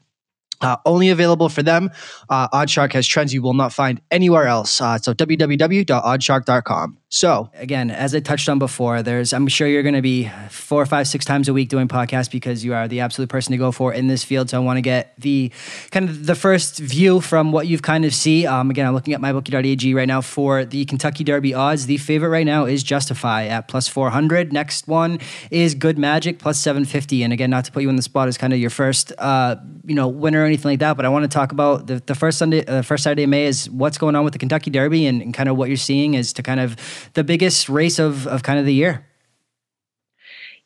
Uh, 0.60 0.76
only 0.86 1.10
available 1.10 1.48
for 1.48 1.62
them. 1.62 1.90
Uh, 2.28 2.48
Oddshark 2.48 2.92
has 2.92 3.06
trends 3.06 3.34
you 3.34 3.42
will 3.42 3.54
not 3.54 3.72
find 3.72 4.00
anywhere 4.10 4.46
else. 4.46 4.80
Uh, 4.80 4.98
so 4.98 5.12
www.oddshark.com. 5.12 6.98
So 7.14 7.48
again, 7.54 7.92
as 7.92 8.12
I 8.12 8.18
touched 8.18 8.48
on 8.48 8.58
before, 8.58 9.00
there's 9.00 9.32
I'm 9.32 9.46
sure 9.46 9.68
you're 9.68 9.84
going 9.84 9.94
to 9.94 10.02
be 10.02 10.28
four, 10.50 10.84
five, 10.84 11.06
six 11.06 11.24
times 11.24 11.48
a 11.48 11.52
week 11.52 11.68
doing 11.68 11.86
podcasts 11.86 12.28
because 12.28 12.64
you 12.64 12.74
are 12.74 12.88
the 12.88 12.98
absolute 12.98 13.28
person 13.28 13.52
to 13.52 13.56
go 13.56 13.70
for 13.70 13.94
in 13.94 14.08
this 14.08 14.24
field. 14.24 14.50
So 14.50 14.56
I 14.56 14.64
want 14.64 14.78
to 14.78 14.80
get 14.80 15.14
the 15.18 15.52
kind 15.92 16.08
of 16.08 16.26
the 16.26 16.34
first 16.34 16.80
view 16.80 17.20
from 17.20 17.52
what 17.52 17.68
you've 17.68 17.82
kind 17.82 18.04
of 18.04 18.12
see. 18.12 18.48
Um, 18.48 18.68
again, 18.68 18.84
I'm 18.84 18.94
looking 18.94 19.14
at 19.14 19.20
mybookie.ag 19.20 19.94
right 19.94 20.08
now 20.08 20.22
for 20.22 20.64
the 20.64 20.84
Kentucky 20.86 21.22
Derby 21.22 21.54
odds. 21.54 21.86
The 21.86 21.98
favorite 21.98 22.30
right 22.30 22.44
now 22.44 22.64
is 22.64 22.82
Justify 22.82 23.44
at 23.44 23.68
plus 23.68 23.86
400. 23.86 24.52
Next 24.52 24.88
one 24.88 25.20
is 25.52 25.76
Good 25.76 25.98
Magic 25.98 26.40
plus 26.40 26.58
750. 26.58 27.22
And 27.22 27.32
again, 27.32 27.48
not 27.48 27.64
to 27.66 27.70
put 27.70 27.84
you 27.84 27.90
in 27.90 27.94
the 27.94 28.02
spot 28.02 28.26
as 28.26 28.36
kind 28.36 28.52
of 28.52 28.58
your 28.58 28.70
first, 28.70 29.12
uh, 29.18 29.54
you 29.86 29.94
know, 29.94 30.08
winner 30.08 30.42
or 30.42 30.46
anything 30.46 30.68
like 30.68 30.80
that, 30.80 30.96
but 30.96 31.06
I 31.06 31.10
want 31.10 31.22
to 31.22 31.28
talk 31.28 31.52
about 31.52 31.86
the, 31.86 32.02
the 32.06 32.16
first 32.16 32.38
Sunday, 32.38 32.66
uh, 32.66 32.82
first 32.82 33.04
Saturday 33.04 33.22
of 33.22 33.30
May 33.30 33.46
is 33.46 33.70
what's 33.70 33.98
going 33.98 34.16
on 34.16 34.24
with 34.24 34.32
the 34.32 34.40
Kentucky 34.40 34.70
Derby 34.70 35.06
and, 35.06 35.22
and 35.22 35.32
kind 35.32 35.48
of 35.48 35.56
what 35.56 35.68
you're 35.68 35.76
seeing 35.76 36.14
is 36.14 36.32
to 36.32 36.42
kind 36.42 36.58
of 36.58 36.76
the 37.12 37.24
biggest 37.24 37.68
race 37.68 37.98
of 37.98 38.26
of 38.26 38.42
kind 38.42 38.58
of 38.58 38.66
the 38.66 38.74
year. 38.74 39.06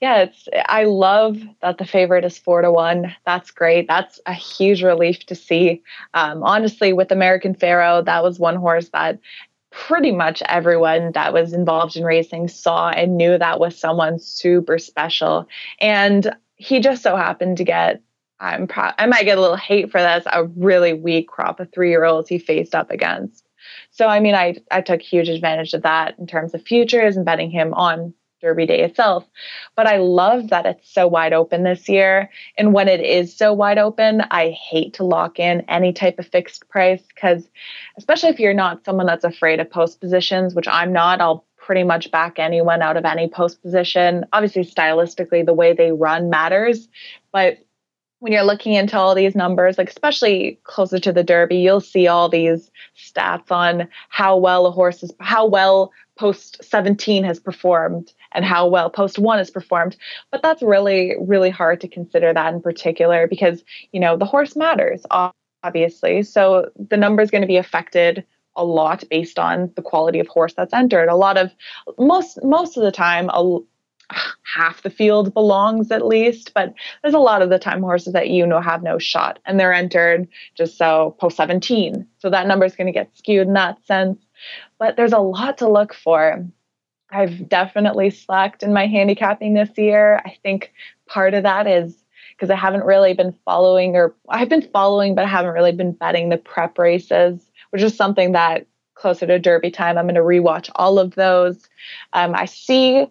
Yeah, 0.00 0.18
it's 0.22 0.48
I 0.66 0.84
love 0.84 1.38
that 1.60 1.78
the 1.78 1.84
favorite 1.84 2.24
is 2.24 2.38
four 2.38 2.62
to 2.62 2.70
one. 2.70 3.14
That's 3.26 3.50
great. 3.50 3.88
That's 3.88 4.20
a 4.26 4.32
huge 4.32 4.82
relief 4.82 5.26
to 5.26 5.34
see. 5.34 5.82
Um, 6.14 6.44
honestly, 6.44 6.92
with 6.92 7.10
American 7.10 7.52
Pharoah, 7.54 8.04
that 8.04 8.22
was 8.22 8.38
one 8.38 8.54
horse 8.54 8.90
that 8.90 9.18
pretty 9.70 10.12
much 10.12 10.40
everyone 10.46 11.12
that 11.12 11.32
was 11.32 11.52
involved 11.52 11.96
in 11.96 12.04
racing 12.04 12.48
saw 12.48 12.90
and 12.90 13.16
knew 13.16 13.36
that 13.36 13.60
was 13.60 13.76
someone 13.76 14.18
super 14.18 14.78
special. 14.78 15.48
And 15.80 16.34
he 16.56 16.80
just 16.80 17.02
so 17.02 17.16
happened 17.16 17.56
to 17.58 17.64
get 17.64 18.00
I'm 18.40 18.68
pro- 18.68 18.92
I 18.98 19.06
might 19.06 19.24
get 19.24 19.36
a 19.36 19.40
little 19.40 19.56
hate 19.56 19.90
for 19.90 20.00
this, 20.00 20.24
a 20.26 20.44
really 20.44 20.92
weak 20.92 21.26
crop 21.26 21.58
of 21.58 21.72
three 21.72 21.90
year 21.90 22.04
olds 22.04 22.28
he 22.28 22.38
faced 22.38 22.72
up 22.72 22.90
against. 22.92 23.47
So 23.90 24.06
I 24.06 24.20
mean, 24.20 24.34
I 24.34 24.56
I 24.70 24.80
took 24.80 25.02
huge 25.02 25.28
advantage 25.28 25.74
of 25.74 25.82
that 25.82 26.18
in 26.18 26.26
terms 26.26 26.54
of 26.54 26.62
futures 26.62 27.16
and 27.16 27.24
betting 27.24 27.50
him 27.50 27.74
on 27.74 28.14
Derby 28.40 28.66
Day 28.66 28.82
itself. 28.82 29.24
But 29.74 29.86
I 29.86 29.96
love 29.96 30.50
that 30.50 30.66
it's 30.66 30.92
so 30.92 31.06
wide 31.06 31.32
open 31.32 31.64
this 31.64 31.88
year. 31.88 32.30
And 32.56 32.72
when 32.72 32.88
it 32.88 33.00
is 33.00 33.34
so 33.34 33.52
wide 33.52 33.78
open, 33.78 34.22
I 34.30 34.50
hate 34.50 34.94
to 34.94 35.04
lock 35.04 35.38
in 35.38 35.62
any 35.62 35.92
type 35.92 36.18
of 36.18 36.26
fixed 36.26 36.68
price 36.68 37.02
because, 37.14 37.48
especially 37.96 38.30
if 38.30 38.40
you're 38.40 38.54
not 38.54 38.84
someone 38.84 39.06
that's 39.06 39.24
afraid 39.24 39.60
of 39.60 39.70
post 39.70 40.00
positions, 40.00 40.54
which 40.54 40.68
I'm 40.68 40.92
not, 40.92 41.20
I'll 41.20 41.44
pretty 41.56 41.82
much 41.82 42.10
back 42.10 42.38
anyone 42.38 42.80
out 42.80 42.96
of 42.96 43.04
any 43.04 43.28
post 43.28 43.60
position. 43.60 44.24
Obviously, 44.32 44.64
stylistically, 44.64 45.44
the 45.44 45.52
way 45.52 45.74
they 45.74 45.92
run 45.92 46.30
matters. 46.30 46.88
But 47.32 47.58
when 48.20 48.32
you're 48.32 48.42
looking 48.42 48.74
into 48.74 48.98
all 48.98 49.14
these 49.14 49.34
numbers, 49.34 49.78
like 49.78 49.88
especially 49.88 50.58
closer 50.64 50.98
to 50.98 51.12
the 51.12 51.22
Derby, 51.22 51.56
you'll 51.56 51.80
see 51.80 52.08
all 52.08 52.28
these 52.28 52.70
stats 52.96 53.50
on 53.50 53.88
how 54.08 54.36
well 54.36 54.66
a 54.66 54.70
horse 54.70 55.02
is, 55.02 55.12
how 55.20 55.46
well 55.46 55.92
post 56.16 56.62
17 56.64 57.22
has 57.22 57.38
performed 57.38 58.12
and 58.32 58.44
how 58.44 58.66
well 58.66 58.90
post 58.90 59.18
one 59.18 59.38
has 59.38 59.50
performed. 59.50 59.96
But 60.32 60.42
that's 60.42 60.62
really, 60.62 61.14
really 61.20 61.50
hard 61.50 61.80
to 61.82 61.88
consider 61.88 62.32
that 62.32 62.52
in 62.52 62.60
particular 62.60 63.28
because, 63.28 63.62
you 63.92 64.00
know, 64.00 64.16
the 64.16 64.24
horse 64.24 64.56
matters, 64.56 65.06
obviously. 65.62 66.22
So 66.24 66.70
the 66.88 66.96
number 66.96 67.22
is 67.22 67.30
going 67.30 67.42
to 67.42 67.48
be 67.48 67.56
affected 67.56 68.24
a 68.56 68.64
lot 68.64 69.04
based 69.08 69.38
on 69.38 69.70
the 69.76 69.82
quality 69.82 70.18
of 70.18 70.26
horse 70.26 70.54
that's 70.54 70.74
entered. 70.74 71.08
A 71.08 71.14
lot 71.14 71.38
of 71.38 71.52
most 71.98 72.42
most 72.42 72.76
of 72.76 72.82
the 72.82 72.90
time, 72.90 73.30
a, 73.32 73.60
half 74.10 74.82
the 74.82 74.90
field 74.90 75.34
belongs 75.34 75.90
at 75.90 76.06
least, 76.06 76.52
but 76.54 76.72
there's 77.02 77.14
a 77.14 77.18
lot 77.18 77.42
of 77.42 77.50
the 77.50 77.58
time 77.58 77.82
horses 77.82 78.12
that 78.14 78.30
you 78.30 78.46
know 78.46 78.60
have 78.60 78.82
no 78.82 78.98
shot 78.98 79.38
and 79.44 79.58
they're 79.60 79.72
entered 79.72 80.26
just 80.54 80.78
so 80.78 81.14
post 81.18 81.36
17. 81.36 82.06
So 82.18 82.30
that 82.30 82.46
number 82.46 82.64
is 82.64 82.74
going 82.74 82.86
to 82.86 82.92
get 82.92 83.16
skewed 83.16 83.46
in 83.46 83.54
that 83.54 83.84
sense. 83.86 84.18
But 84.78 84.96
there's 84.96 85.12
a 85.12 85.18
lot 85.18 85.58
to 85.58 85.68
look 85.68 85.94
for. 85.94 86.44
I've 87.10 87.48
definitely 87.48 88.10
slacked 88.10 88.62
in 88.62 88.72
my 88.72 88.86
handicapping 88.86 89.54
this 89.54 89.70
year. 89.76 90.22
I 90.24 90.36
think 90.42 90.72
part 91.06 91.34
of 91.34 91.42
that 91.42 91.66
is 91.66 92.04
because 92.36 92.50
I 92.50 92.56
haven't 92.56 92.84
really 92.84 93.14
been 93.14 93.34
following, 93.44 93.96
or 93.96 94.14
I've 94.28 94.48
been 94.48 94.62
following, 94.62 95.14
but 95.14 95.24
I 95.24 95.28
haven't 95.28 95.54
really 95.54 95.72
been 95.72 95.92
betting 95.92 96.28
the 96.28 96.36
prep 96.36 96.78
races, 96.78 97.50
which 97.70 97.82
is 97.82 97.96
something 97.96 98.32
that 98.32 98.66
closer 98.98 99.26
to 99.26 99.38
Derby 99.38 99.70
time, 99.70 99.96
I'm 99.96 100.06
going 100.06 100.14
to 100.16 100.20
rewatch 100.20 100.70
all 100.74 100.98
of 100.98 101.14
those. 101.14 101.68
Um, 102.12 102.34
I 102.34 102.44
see 102.44 103.06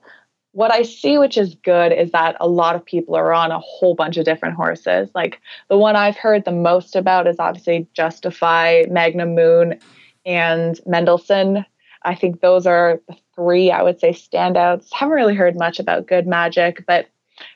what 0.58 0.74
I 0.74 0.82
see, 0.82 1.20
which 1.20 1.38
is 1.38 1.54
good, 1.54 1.94
is 1.94 2.10
that 2.14 2.36
a 2.40 2.48
lot 2.48 2.76
of 2.76 2.84
people 2.84 3.16
are 3.16 3.32
on 3.32 3.52
a 3.52 3.60
whole 3.60 3.94
bunch 3.94 4.18
of 4.18 4.26
different 4.26 4.56
horses. 4.56 5.08
Like 5.14 5.40
the 5.70 5.78
one 5.78 5.96
I've 5.96 6.18
heard 6.18 6.46
the 6.46 6.52
most 6.52 6.96
about 6.96 7.28
is 7.28 7.36
obviously 7.38 7.86
Justify, 7.94 8.86
Magnum 8.90 9.36
Moon, 9.36 9.80
and 10.26 10.80
Mendelssohn. 10.88 11.64
I 12.02 12.16
think 12.16 12.42
those 12.42 12.66
are 12.66 13.00
three 13.36 13.70
I 13.70 13.84
would 13.84 14.00
say 14.00 14.10
standouts. 14.10 14.92
Haven't 14.92 15.14
really 15.14 15.36
heard 15.36 15.56
much 15.60 15.78
about 15.78 16.08
Good 16.08 16.26
Magic, 16.26 16.84
but 16.88 17.06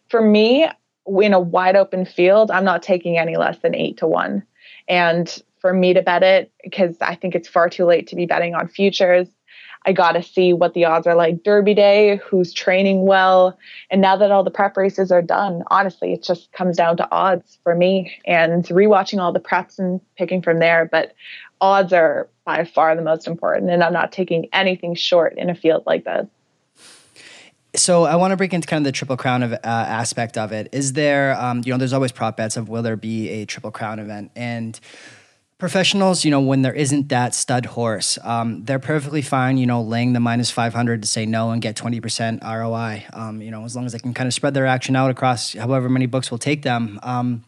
for 0.09 0.21
me, 0.21 0.67
in 1.07 1.33
a 1.33 1.39
wide 1.39 1.75
open 1.75 2.05
field, 2.05 2.51
I'm 2.51 2.65
not 2.65 2.83
taking 2.83 3.17
any 3.17 3.35
less 3.35 3.57
than 3.63 3.73
eight 3.73 3.97
to 3.97 4.05
one. 4.05 4.43
And 4.87 5.41
for 5.57 5.73
me 5.73 5.95
to 5.95 6.03
bet 6.03 6.21
it, 6.21 6.51
because 6.63 6.97
I 7.01 7.15
think 7.15 7.33
it's 7.33 7.49
far 7.49 7.67
too 7.67 7.85
late 7.85 8.05
to 8.09 8.15
be 8.15 8.27
betting 8.27 8.53
on 8.53 8.67
futures, 8.67 9.27
I 9.85 9.93
got 9.93 10.11
to 10.11 10.23
see 10.23 10.53
what 10.53 10.73
the 10.73 10.85
odds 10.85 11.07
are 11.07 11.15
like 11.15 11.43
Derby 11.43 11.73
Day, 11.73 12.17
who's 12.23 12.53
training 12.53 13.05
well. 13.05 13.57
And 13.89 14.01
now 14.01 14.15
that 14.15 14.31
all 14.31 14.43
the 14.43 14.51
prep 14.51 14.77
races 14.77 15.11
are 15.11 15.21
done, 15.21 15.63
honestly, 15.71 16.13
it 16.13 16.23
just 16.23 16.51
comes 16.51 16.77
down 16.77 16.97
to 16.97 17.11
odds 17.11 17.57
for 17.63 17.73
me 17.73 18.13
and 18.25 18.63
rewatching 18.65 19.19
all 19.19 19.33
the 19.33 19.39
preps 19.39 19.79
and 19.79 19.99
picking 20.17 20.41
from 20.41 20.59
there. 20.59 20.87
But 20.91 21.15
odds 21.61 21.93
are 21.93 22.29
by 22.45 22.63
far 22.63 22.95
the 22.95 23.01
most 23.01 23.27
important. 23.27 23.71
And 23.71 23.83
I'm 23.83 23.93
not 23.93 24.11
taking 24.11 24.47
anything 24.53 24.93
short 24.93 25.37
in 25.37 25.49
a 25.49 25.55
field 25.55 25.83
like 25.85 26.03
this. 26.03 26.27
So 27.73 28.03
I 28.03 28.17
want 28.17 28.31
to 28.31 28.37
break 28.37 28.53
into 28.53 28.67
kind 28.67 28.85
of 28.85 28.85
the 28.85 28.91
triple 28.91 29.15
crown 29.15 29.43
of 29.43 29.53
uh, 29.53 29.57
aspect 29.63 30.37
of 30.37 30.51
it. 30.51 30.67
Is 30.73 30.93
there, 30.93 31.39
um, 31.39 31.61
you 31.65 31.71
know, 31.71 31.77
there's 31.77 31.93
always 31.93 32.11
prop 32.11 32.35
bets 32.35 32.57
of 32.57 32.67
will 32.67 32.83
there 32.83 32.97
be 32.97 33.29
a 33.29 33.45
triple 33.45 33.71
crown 33.71 33.97
event, 33.97 34.31
and 34.35 34.77
professionals, 35.61 36.25
you 36.25 36.31
know, 36.31 36.41
when 36.41 36.63
there 36.63 36.73
isn't 36.73 37.09
that 37.09 37.35
stud 37.35 37.67
horse, 37.67 38.17
um, 38.23 38.65
they're 38.65 38.79
perfectly 38.79 39.21
fine, 39.21 39.57
you 39.57 39.67
know, 39.67 39.79
laying 39.79 40.13
the 40.13 40.19
minus 40.19 40.49
500 40.49 41.03
to 41.03 41.07
say 41.07 41.23
no 41.23 41.51
and 41.51 41.61
get 41.61 41.75
20% 41.75 42.41
ROI, 42.41 43.05
um, 43.13 43.43
you 43.43 43.51
know, 43.51 43.63
as 43.63 43.75
long 43.75 43.85
as 43.85 43.91
they 43.91 43.99
can 43.99 44.11
kind 44.11 44.25
of 44.25 44.33
spread 44.33 44.55
their 44.55 44.65
action 44.65 44.95
out 44.95 45.11
across 45.11 45.53
however 45.53 45.87
many 45.87 46.07
books 46.07 46.31
will 46.31 46.39
take 46.39 46.63
them. 46.63 46.99
Um, 47.03 47.43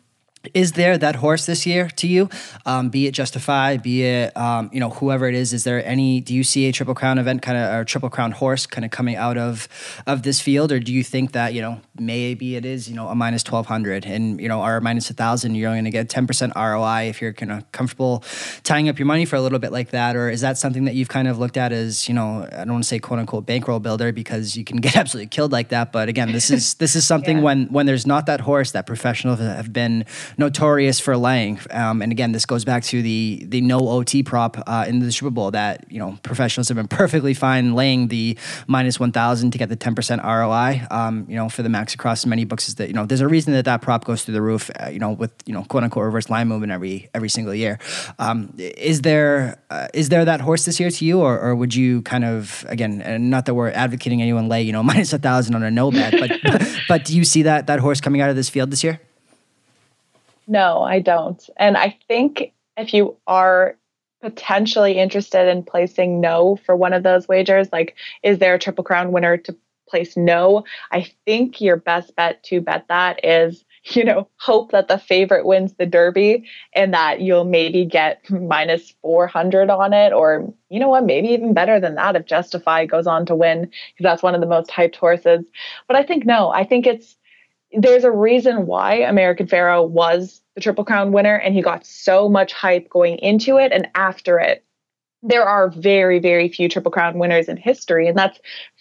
is 0.54 0.74
there 0.74 0.98
that 0.98 1.16
horse 1.16 1.46
this 1.46 1.66
year 1.66 1.88
to 1.88 2.06
you? 2.06 2.30
Um, 2.66 2.90
be 2.90 3.08
it 3.08 3.14
Justify, 3.14 3.78
be 3.78 4.04
it 4.04 4.36
um, 4.36 4.70
you 4.74 4.80
know 4.80 4.90
whoever 4.90 5.28
it 5.28 5.36
is. 5.36 5.54
Is 5.54 5.64
there 5.64 5.84
any? 5.86 6.20
Do 6.20 6.34
you 6.34 6.44
see 6.44 6.68
a 6.68 6.74
Triple 6.74 6.96
Crown 6.96 7.18
event 7.18 7.42
kind 7.42 7.58
of 7.58 7.74
or 7.74 7.86
Triple 7.86 8.10
Crown 8.10 8.32
horse 8.32 8.66
kind 8.66 8.84
of 8.84 8.92
coming 8.92 9.16
out 9.16 9.38
of 9.38 9.70
of 10.06 10.24
this 10.24 10.42
field, 10.42 10.74
or 10.74 10.80
do 10.80 10.92
you 10.92 11.02
think 11.02 11.32
that 11.32 11.54
you 11.54 11.62
know 11.62 11.80
maybe 11.98 12.58
it 12.58 12.66
is 12.66 12.90
you 12.90 12.96
know 12.96 13.08
a 13.08 13.16
minus 13.16 13.42
twelve 13.42 13.68
hundred 13.68 14.06
and 14.06 14.42
you 14.42 14.50
know 14.50 14.62
or 14.62 14.78
a 14.78 14.82
minus 14.82 15.10
a 15.10 15.14
thousand, 15.14 15.56
you're 15.56 15.70
only 15.70 15.78
going 15.78 15.86
to 15.86 15.92
get 15.92 16.10
ten 16.10 16.28
percent 16.28 16.52
ROI 16.58 17.04
if 17.08 17.22
you're 17.22 17.34
kind 17.34 17.52
of 17.52 17.72
comfortable 17.72 18.22
tying 18.64 18.90
up 18.90 19.00
your 19.00 19.06
money 19.06 19.24
for 19.24 19.38
a 19.38 19.42
little 19.42 19.60
bit 19.60 19.72
like 19.72 19.92
that, 19.92 20.18
or 20.18 20.30
is 20.30 20.42
that 20.42 20.58
something 20.58 20.84
that 20.84 20.96
you've 20.96 21.10
kind 21.10 21.30
of 21.30 21.40
looked 21.40 21.56
at 21.56 21.72
as 21.72 22.10
you 22.10 22.14
know 22.14 22.46
I 22.52 22.66
don't 22.66 22.74
want 22.74 22.84
to 22.84 22.88
say 22.88 23.00
quote 23.00 23.20
unquote 23.20 23.46
bankroll 23.46 23.80
builder 23.80 24.12
because 24.12 24.58
you 24.58 24.66
can 24.66 24.78
get 24.82 24.98
absolutely 24.98 25.30
killed 25.30 25.54
like 25.54 25.70
that, 25.70 25.94
but 25.94 26.10
again 26.10 26.34
this 26.34 26.52
is 26.52 26.74
this 26.76 26.98
is 26.98 27.08
something 27.08 27.38
yeah. 27.38 27.44
when 27.44 27.66
when 27.68 27.86
there's 27.86 28.06
not 28.06 28.26
that 28.26 28.42
horse 28.42 28.72
that 28.72 28.86
professionals 28.86 29.40
have 29.40 29.72
been 29.72 30.06
notorious 30.38 31.00
for 31.00 31.18
laying. 31.18 31.60
Um, 31.72 32.02
and 32.02 32.12
again, 32.12 32.32
this 32.32 32.46
goes 32.46 32.66
back 32.66 32.84
to 32.86 33.02
the 33.02 33.44
the 33.48 33.62
no 33.62 33.80
OT 33.90 34.24
prop 34.24 34.58
uh, 34.68 34.86
in 34.88 35.00
the 35.00 35.12
Super 35.12 35.30
Bowl 35.30 35.52
that 35.52 35.86
you 35.92 36.00
know 36.00 36.18
professionals 36.24 36.68
have 36.70 36.78
been 36.78 36.88
perfectly 36.88 37.34
fine 37.34 37.74
laying 37.74 38.08
the 38.08 38.38
minus 38.68 39.00
one 39.00 39.12
thousand 39.12 39.52
to 39.52 39.58
get 39.58 39.70
the 39.70 39.76
ten 39.76 39.96
percent 39.96 40.24
ROI. 40.24 40.86
Um, 40.92 41.26
you 41.30 41.36
know, 41.36 41.50
for 41.50 41.64
the 41.64 41.70
max 41.70 41.94
across 41.94 42.26
many 42.26 42.46
books 42.46 42.68
is 42.68 42.76
that 42.76 42.88
you 42.88 42.94
know 42.94 43.06
there's 43.06 43.22
a 43.22 43.28
reason 43.28 43.54
that 43.54 43.66
that 43.66 43.82
prop 43.82 44.06
goes 44.06 44.24
through 44.24 44.34
the 44.34 44.42
roof. 44.42 44.70
Uh, 44.80 44.90
you 44.90 45.00
know, 45.00 45.12
with 45.12 45.32
you 45.46 45.54
know 45.54 45.64
quote 45.64 45.84
unquote 45.84 46.06
reverse 46.06 46.30
line 46.30 46.48
movement 46.48 46.72
every 46.72 47.10
every 47.14 47.30
single 47.30 47.54
year. 47.54 47.80
Um, 48.20 48.54
is 48.58 49.02
there 49.02 49.62
uh, 49.70 49.88
is 49.94 50.10
there 50.10 50.26
that 50.26 50.42
horse 50.42 50.66
this 50.66 50.80
year 50.80 50.90
to 50.90 51.06
you, 51.06 51.20
or, 51.20 51.40
or 51.40 51.56
would 51.56 51.76
you 51.76 52.02
kind 52.04 52.26
of 52.26 52.66
again, 52.70 53.02
and 53.02 53.30
not 53.30 53.46
that 53.46 53.54
we're 53.54 53.72
advocating 53.72 54.22
anyone 54.22 54.48
lay 54.48 54.62
you 54.62 54.72
know 54.72 54.84
minus 54.94 55.14
a 55.14 55.20
thousand 55.20 55.56
on 55.56 55.64
a 55.64 55.72
no 55.72 55.92
bet, 55.92 56.14
but 56.20 56.32
but 56.88 57.06
do 57.06 57.16
you 57.16 57.24
see 57.24 57.44
that 57.44 57.68
that 57.68 57.80
horse 57.80 58.02
coming 58.02 58.22
out 58.22 58.30
of 58.30 58.36
this 58.36 58.50
field 58.50 58.72
this 58.72 58.84
year? 58.84 59.00
No, 60.48 60.82
I 60.82 61.00
don't. 61.00 61.50
And 61.58 61.78
I 61.78 61.98
think 62.08 62.54
if 62.78 62.94
you 62.94 63.18
are 63.28 63.78
potentially 64.22 64.98
interested 64.98 65.48
in 65.50 65.64
placing 65.64 66.22
no 66.22 66.56
for 66.66 66.76
one 66.76 66.94
of 66.94 67.04
those 67.04 67.28
wagers, 67.28 67.70
like 67.72 67.96
is 68.24 68.40
there 68.40 68.56
a 68.56 68.60
Triple 68.60 68.84
Crown 68.84 69.12
winner 69.12 69.38
to 69.38 69.56
place 69.88 70.16
no? 70.18 70.64
I 70.92 71.12
think 71.26 71.62
your 71.62 71.76
best 71.78 72.16
bet 72.16 72.44
to 72.46 72.62
bet 72.62 72.88
that 72.88 73.24
is 73.24 73.64
you 73.92 74.04
know, 74.04 74.28
hope 74.38 74.72
that 74.72 74.88
the 74.88 74.98
favorite 74.98 75.46
wins 75.46 75.74
the 75.74 75.86
Derby 75.86 76.46
and 76.74 76.94
that 76.94 77.22
you'll 77.22 77.44
maybe 77.44 77.86
get 77.86 78.22
minus 78.30 78.94
400 79.02 79.70
on 79.70 79.94
it. 79.94 80.14
Or, 80.14 80.54
you 80.70 80.80
know 80.80 80.88
what, 80.90 81.06
maybe 81.06 81.30
even 81.30 81.54
better 81.54 81.80
than 81.80 81.96
that 81.96 82.16
if 82.16 82.26
Justify 82.26 82.86
goes 82.86 83.08
on 83.08 83.26
to 83.26 83.36
win, 83.36 83.62
because 83.64 84.04
that's 84.04 84.24
one 84.24 84.36
of 84.36 84.42
the 84.42 84.48
most 84.48 84.70
hyped 84.70 84.96
horses. 84.96 85.44
But 85.88 85.98
I 85.98 86.04
think 86.04 86.26
no, 86.26 86.50
I 86.50 86.64
think 86.64 86.88
it's, 86.88 87.18
there's 87.74 88.04
a 88.04 88.12
reason 88.12 88.66
why 88.66 88.96
American 88.96 89.48
Pharoah 89.48 89.86
was 89.86 90.42
the 90.56 90.62
Triple 90.62 90.86
Crown 90.86 91.12
winner 91.12 91.36
and 91.36 91.56
he 91.56 91.62
got 91.62 91.86
so 91.86 92.30
much 92.30 92.54
hype 92.54 92.90
going 92.90 93.18
into 93.18 93.58
it 93.58 93.72
and 93.72 93.88
after 93.96 94.40
it. 94.40 94.64
There 95.22 95.44
are 95.44 95.70
very, 95.70 96.20
very 96.20 96.50
few 96.50 96.68
Triple 96.68 96.92
Crown 96.92 97.18
winners 97.18 97.48
in 97.48 97.56
history, 97.56 98.10
and 98.10 98.18
that's 98.18 98.40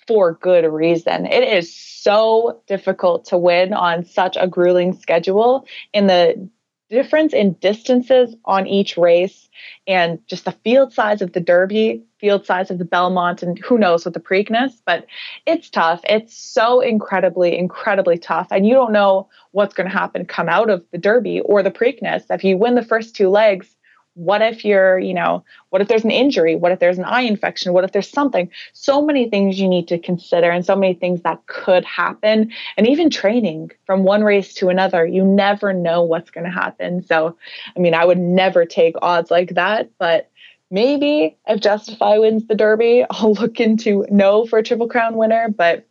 for 0.08 0.34
good 0.34 0.64
reason. 0.64 1.26
It 1.26 1.44
is 1.44 1.74
so 1.74 2.60
difficult 2.66 3.24
to 3.26 3.38
win 3.38 3.72
on 3.72 4.04
such 4.04 4.36
a 4.38 4.48
grueling 4.48 4.92
schedule 4.92 5.66
and 5.94 6.10
the 6.10 6.48
difference 6.90 7.32
in 7.32 7.54
distances 7.54 8.34
on 8.44 8.66
each 8.66 8.96
race 8.96 9.48
and 9.86 10.18
just 10.26 10.44
the 10.44 10.52
field 10.64 10.92
size 10.92 11.22
of 11.22 11.32
the 11.32 11.40
Derby, 11.40 12.02
field 12.22 12.46
size 12.46 12.70
of 12.70 12.78
the 12.78 12.84
Belmont, 12.86 13.42
and 13.42 13.58
who 13.58 13.76
knows 13.76 14.04
with 14.04 14.14
the 14.14 14.20
Preakness. 14.20 14.72
But 14.86 15.06
it's 15.44 15.68
tough. 15.68 16.00
It's 16.04 16.34
so 16.34 16.80
incredibly, 16.80 17.58
incredibly 17.58 18.16
tough. 18.16 18.46
And 18.50 18.66
you 18.66 18.72
don't 18.72 18.92
know 18.92 19.28
what's 19.50 19.74
going 19.74 19.90
to 19.90 19.94
happen 19.94 20.24
come 20.24 20.48
out 20.48 20.70
of 20.70 20.82
the 20.92 20.98
Derby 20.98 21.40
or 21.40 21.62
the 21.62 21.70
Preakness. 21.70 22.24
If 22.30 22.44
you 22.44 22.56
win 22.56 22.76
the 22.76 22.84
first 22.84 23.16
two 23.16 23.28
legs, 23.28 23.76
what 24.14 24.42
if 24.42 24.64
you're, 24.64 24.98
you 24.98 25.14
know, 25.14 25.42
what 25.70 25.80
if 25.80 25.88
there's 25.88 26.04
an 26.04 26.10
injury? 26.10 26.54
What 26.54 26.70
if 26.70 26.80
there's 26.80 26.98
an 26.98 27.04
eye 27.04 27.22
infection? 27.22 27.72
What 27.72 27.84
if 27.84 27.92
there's 27.92 28.08
something? 28.08 28.50
So 28.74 29.00
many 29.00 29.28
things 29.28 29.58
you 29.58 29.66
need 29.66 29.88
to 29.88 29.98
consider 29.98 30.50
and 30.50 30.64
so 30.64 30.76
many 30.76 30.94
things 30.94 31.22
that 31.22 31.46
could 31.46 31.84
happen. 31.84 32.52
And 32.76 32.86
even 32.86 33.08
training 33.08 33.72
from 33.86 34.04
one 34.04 34.22
race 34.22 34.52
to 34.54 34.68
another, 34.68 35.06
you 35.06 35.24
never 35.24 35.72
know 35.72 36.02
what's 36.02 36.30
going 36.30 36.44
to 36.44 36.50
happen. 36.50 37.02
So, 37.02 37.36
I 37.74 37.80
mean, 37.80 37.94
I 37.94 38.04
would 38.04 38.18
never 38.18 38.66
take 38.66 38.96
odds 39.00 39.30
like 39.30 39.54
that, 39.54 39.88
but 39.98 40.30
maybe 40.72 41.36
if 41.46 41.60
Justify 41.60 42.18
wins 42.18 42.46
the 42.46 42.56
Derby, 42.56 43.04
I'll 43.10 43.34
look 43.34 43.60
into 43.60 44.04
no 44.10 44.46
for 44.46 44.58
a 44.58 44.62
Triple 44.64 44.88
Crown 44.88 45.16
winner. 45.16 45.48
But 45.48 45.86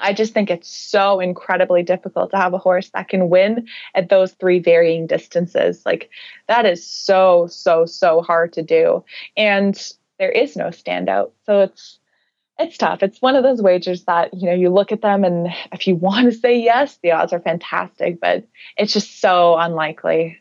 I 0.00 0.12
just 0.12 0.32
think 0.32 0.50
it's 0.50 0.68
so 0.68 1.20
incredibly 1.20 1.84
difficult 1.84 2.32
to 2.32 2.36
have 2.36 2.54
a 2.54 2.58
horse 2.58 2.90
that 2.94 3.08
can 3.08 3.28
win 3.28 3.68
at 3.94 4.08
those 4.08 4.32
three 4.32 4.58
varying 4.58 5.06
distances. 5.06 5.82
Like 5.86 6.10
that 6.48 6.66
is 6.66 6.84
so, 6.84 7.46
so, 7.48 7.86
so 7.86 8.22
hard 8.22 8.52
to 8.54 8.62
do. 8.62 9.04
And 9.36 9.80
there 10.18 10.32
is 10.32 10.56
no 10.56 10.66
standout. 10.66 11.30
So 11.46 11.60
it's 11.60 12.00
it's 12.56 12.78
tough. 12.78 13.02
It's 13.02 13.20
one 13.20 13.34
of 13.34 13.42
those 13.42 13.60
wagers 13.60 14.04
that, 14.04 14.32
you 14.32 14.46
know, 14.46 14.54
you 14.54 14.70
look 14.70 14.92
at 14.92 15.02
them 15.02 15.24
and 15.24 15.48
if 15.72 15.88
you 15.88 15.94
want 15.96 16.26
to 16.26 16.32
say 16.32 16.58
yes, 16.60 16.98
the 17.02 17.12
odds 17.12 17.32
are 17.32 17.40
fantastic, 17.40 18.20
but 18.20 18.46
it's 18.76 18.92
just 18.92 19.20
so 19.20 19.56
unlikely. 19.56 20.40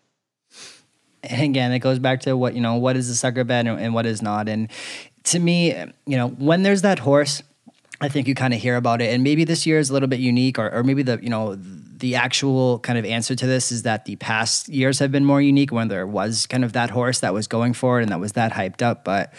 Again, 1.24 1.72
it 1.72 1.80
goes 1.80 2.00
back 2.00 2.22
to 2.22 2.36
what, 2.36 2.54
you 2.54 2.62
know, 2.62 2.76
what 2.76 2.98
is 2.98 3.10
a 3.10 3.16
sucker 3.16 3.44
bet 3.44 3.66
and, 3.66 3.80
and 3.80 3.94
what 3.94 4.06
is 4.06 4.22
not. 4.22 4.50
And 4.50 4.70
to 5.26 5.40
me, 5.40 5.74
you 6.06 6.18
know, 6.18 6.30
when 6.30 6.64
there's 6.64 6.82
that 6.82 7.00
horse 7.00 7.42
I 8.02 8.10
think 8.10 8.28
you 8.28 8.36
kind 8.36 8.54
of 8.54 8.60
hear 8.60 8.76
about 8.76 9.02
it, 9.02 9.14
and 9.14 9.24
maybe 9.24 9.44
this 9.44 9.66
year 9.66 9.80
is 9.80 9.90
a 9.90 9.94
little 9.94 10.10
bit 10.10 10.20
unique, 10.20 10.60
or, 10.60 10.70
or 10.74 10.84
maybe 10.84 11.04
the 11.04 11.20
you 11.22 11.30
know 11.30 11.58
the 12.04 12.16
actual 12.16 12.80
kind 12.80 13.00
of 13.00 13.06
answer 13.06 13.34
to 13.34 13.48
this 13.48 13.72
is 13.72 13.84
that 13.84 14.04
the 14.04 14.18
past 14.18 14.68
years 14.68 15.00
have 15.00 15.10
been 15.10 15.24
more 15.24 15.42
unique 15.42 15.72
when 15.72 15.88
there 15.88 16.06
was 16.06 16.46
kind 16.48 16.66
of 16.66 16.74
that 16.74 16.90
horse 16.90 17.22
that 17.22 17.34
was 17.34 17.48
going 17.48 17.72
for 17.72 18.00
it 18.00 18.04
and 18.04 18.12
that 18.12 18.20
was 18.20 18.34
that 18.34 18.52
hyped 18.52 18.82
up. 18.82 19.06
But 19.06 19.34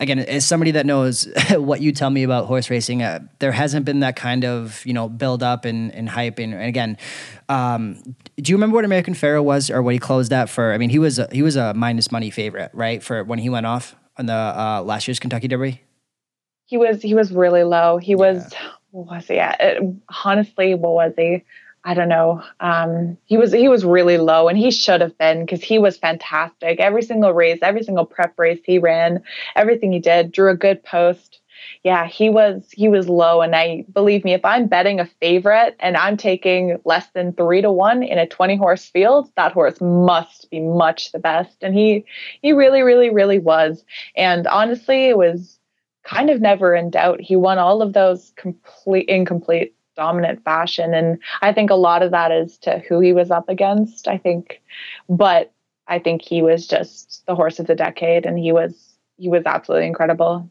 again, 0.00 0.18
as 0.18 0.44
somebody 0.44 0.72
that 0.72 0.84
knows 0.84 1.28
what 1.50 1.80
you 1.80 1.92
tell 1.92 2.10
me 2.10 2.24
about 2.24 2.46
horse 2.46 2.70
racing, 2.70 3.04
uh, 3.04 3.20
there 3.38 3.52
hasn't 3.52 3.84
been 3.84 4.00
that 4.00 4.16
kind 4.16 4.44
of 4.44 4.84
you 4.84 4.92
know 4.92 5.08
build 5.08 5.44
up 5.44 5.64
and, 5.64 5.94
and 5.94 6.08
hype. 6.08 6.40
And, 6.40 6.54
and 6.54 6.64
again, 6.64 6.98
um, 7.48 8.02
do 8.36 8.50
you 8.50 8.56
remember 8.56 8.74
what 8.74 8.84
American 8.84 9.14
Pharoah 9.14 9.44
was 9.44 9.70
or 9.70 9.80
what 9.80 9.94
he 9.94 10.00
closed 10.00 10.32
at 10.32 10.50
for? 10.50 10.72
I 10.72 10.78
mean, 10.78 10.90
he 10.90 10.98
was 10.98 11.20
a, 11.20 11.28
he 11.30 11.42
was 11.42 11.54
a 11.54 11.72
minus 11.72 12.10
money 12.10 12.30
favorite, 12.30 12.72
right, 12.74 13.00
for 13.00 13.22
when 13.22 13.38
he 13.38 13.48
went 13.48 13.66
off 13.66 13.94
on 14.16 14.26
the 14.26 14.32
uh, 14.32 14.82
last 14.82 15.06
year's 15.06 15.20
Kentucky 15.20 15.46
Derby 15.46 15.82
he 16.68 16.76
was 16.76 17.00
he 17.00 17.14
was 17.14 17.32
really 17.32 17.64
low. 17.64 17.96
He 17.96 18.14
was 18.14 18.52
what 18.90 19.06
was 19.06 19.26
he 19.26 19.38
at? 19.38 19.56
It, 19.58 19.82
honestly, 20.24 20.74
what 20.74 20.92
was 20.92 21.14
he? 21.16 21.42
I 21.82 21.94
don't 21.94 22.10
know. 22.10 22.42
Um, 22.60 23.16
he 23.24 23.38
was 23.38 23.52
he 23.52 23.68
was 23.68 23.86
really 23.86 24.18
low, 24.18 24.48
and 24.48 24.58
he 24.58 24.70
should 24.70 25.00
have 25.00 25.16
been 25.16 25.46
because 25.46 25.62
he 25.62 25.78
was 25.78 25.96
fantastic. 25.96 26.78
Every 26.78 27.00
single 27.00 27.32
race, 27.32 27.60
every 27.62 27.82
single 27.82 28.04
prep 28.04 28.38
race 28.38 28.60
he 28.64 28.78
ran, 28.78 29.22
everything 29.56 29.92
he 29.92 29.98
did, 29.98 30.30
drew 30.30 30.50
a 30.50 30.56
good 30.56 30.84
post. 30.84 31.40
Yeah, 31.84 32.06
he 32.06 32.28
was 32.28 32.68
he 32.70 32.90
was 32.90 33.08
low, 33.08 33.40
and 33.40 33.56
I 33.56 33.86
believe 33.90 34.22
me, 34.22 34.34
if 34.34 34.44
I'm 34.44 34.66
betting 34.66 35.00
a 35.00 35.06
favorite 35.06 35.74
and 35.80 35.96
I'm 35.96 36.18
taking 36.18 36.78
less 36.84 37.08
than 37.14 37.32
three 37.32 37.62
to 37.62 37.72
one 37.72 38.02
in 38.02 38.18
a 38.18 38.26
20 38.26 38.56
horse 38.56 38.84
field, 38.84 39.32
that 39.36 39.52
horse 39.52 39.80
must 39.80 40.50
be 40.50 40.60
much 40.60 41.12
the 41.12 41.18
best, 41.18 41.56
and 41.62 41.74
he 41.74 42.04
he 42.42 42.52
really 42.52 42.82
really 42.82 43.08
really 43.08 43.38
was. 43.38 43.82
And 44.14 44.46
honestly, 44.46 45.08
it 45.08 45.16
was 45.16 45.57
kind 46.08 46.30
of 46.30 46.40
never 46.40 46.74
in 46.74 46.90
doubt. 46.90 47.20
He 47.20 47.36
won 47.36 47.58
all 47.58 47.82
of 47.82 47.92
those 47.92 48.32
complete 48.36 49.08
incomplete 49.08 49.74
dominant 49.96 50.44
fashion 50.44 50.94
and 50.94 51.18
I 51.42 51.52
think 51.52 51.70
a 51.70 51.74
lot 51.74 52.04
of 52.04 52.12
that 52.12 52.30
is 52.30 52.56
to 52.58 52.78
who 52.88 53.00
he 53.00 53.12
was 53.12 53.32
up 53.32 53.48
against. 53.48 54.06
I 54.06 54.16
think 54.16 54.62
but 55.08 55.52
I 55.88 55.98
think 55.98 56.22
he 56.22 56.40
was 56.40 56.68
just 56.68 57.24
the 57.26 57.34
horse 57.34 57.58
of 57.58 57.66
the 57.66 57.74
decade 57.74 58.24
and 58.24 58.38
he 58.38 58.52
was 58.52 58.94
he 59.16 59.28
was 59.28 59.42
absolutely 59.44 59.88
incredible. 59.88 60.48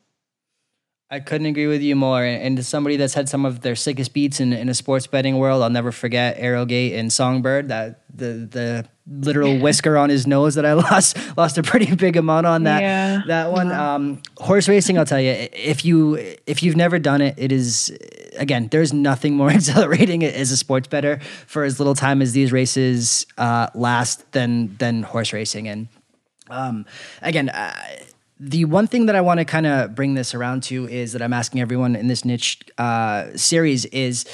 I 1.10 1.22
couldn't 1.22 1.48
agree 1.48 1.68
with 1.68 1.82
you 1.82 1.96
more. 1.96 2.22
And 2.22 2.60
as 2.60 2.68
somebody 2.68 2.98
that's 2.98 3.14
had 3.14 3.30
some 3.30 3.46
of 3.46 3.62
their 3.62 3.78
sickest 3.78 4.14
beats 4.14 4.42
in, 4.42 4.52
in 4.52 4.68
a 4.68 4.74
sports 4.74 5.08
betting 5.08 5.38
world, 5.38 5.64
I'll 5.64 5.70
never 5.70 5.94
forget 5.94 6.36
Arrogate 6.38 6.96
and 6.96 7.12
Songbird. 7.14 7.70
That 7.70 8.02
the 8.14 8.26
the 8.52 8.86
literal 9.10 9.58
whisker 9.58 9.98
on 9.98 10.10
his 10.10 10.28
nose 10.28 10.56
that 10.56 10.66
I 10.66 10.74
lost 10.92 11.18
lost 11.38 11.58
a 11.58 11.64
pretty 11.64 11.96
big 11.96 12.18
amount 12.18 12.46
on 12.46 12.64
that 12.64 12.82
yeah. 12.82 13.22
that 13.28 13.54
one. 13.54 13.72
Um, 13.72 14.22
horse 14.38 14.68
racing, 14.68 14.98
I'll 14.98 15.06
tell 15.06 15.22
you, 15.22 15.32
if 15.54 15.86
you 15.86 16.16
if 16.46 16.62
you've 16.62 16.76
never 16.76 17.00
done 17.00 17.22
it, 17.22 17.36
it 17.38 17.54
is 17.54 17.98
again. 18.36 18.68
There's 18.70 18.92
nothing 18.92 19.34
more 19.36 19.52
exhilarating 19.54 20.26
as 20.26 20.52
a 20.52 20.58
sports 20.58 20.90
better 20.90 21.20
for 21.46 21.64
as 21.64 21.80
little 21.80 21.96
time 21.96 22.22
as 22.22 22.34
these 22.34 22.52
races 22.52 23.26
uh, 23.38 23.68
last 23.74 24.30
than 24.34 24.76
than 24.76 25.04
horse 25.04 25.32
racing. 25.32 25.70
And 25.70 25.88
um, 26.50 26.86
again. 27.22 27.48
Uh, 27.48 27.74
the 28.40 28.66
one 28.66 28.88
thing 28.88 29.08
that 29.08 29.16
I 29.16 29.22
want 29.22 29.40
to 29.40 29.46
kind 29.46 29.66
of 29.66 29.96
bring 29.96 30.14
this 30.14 30.36
around 30.36 30.64
to 30.64 30.88
is 30.88 31.14
that 31.14 31.22
I'm 31.22 31.34
asking 31.34 31.62
everyone 31.62 31.96
in 31.96 32.08
this 32.08 32.24
niche 32.24 32.60
uh, 32.78 33.36
series 33.36 33.86
is 33.86 34.26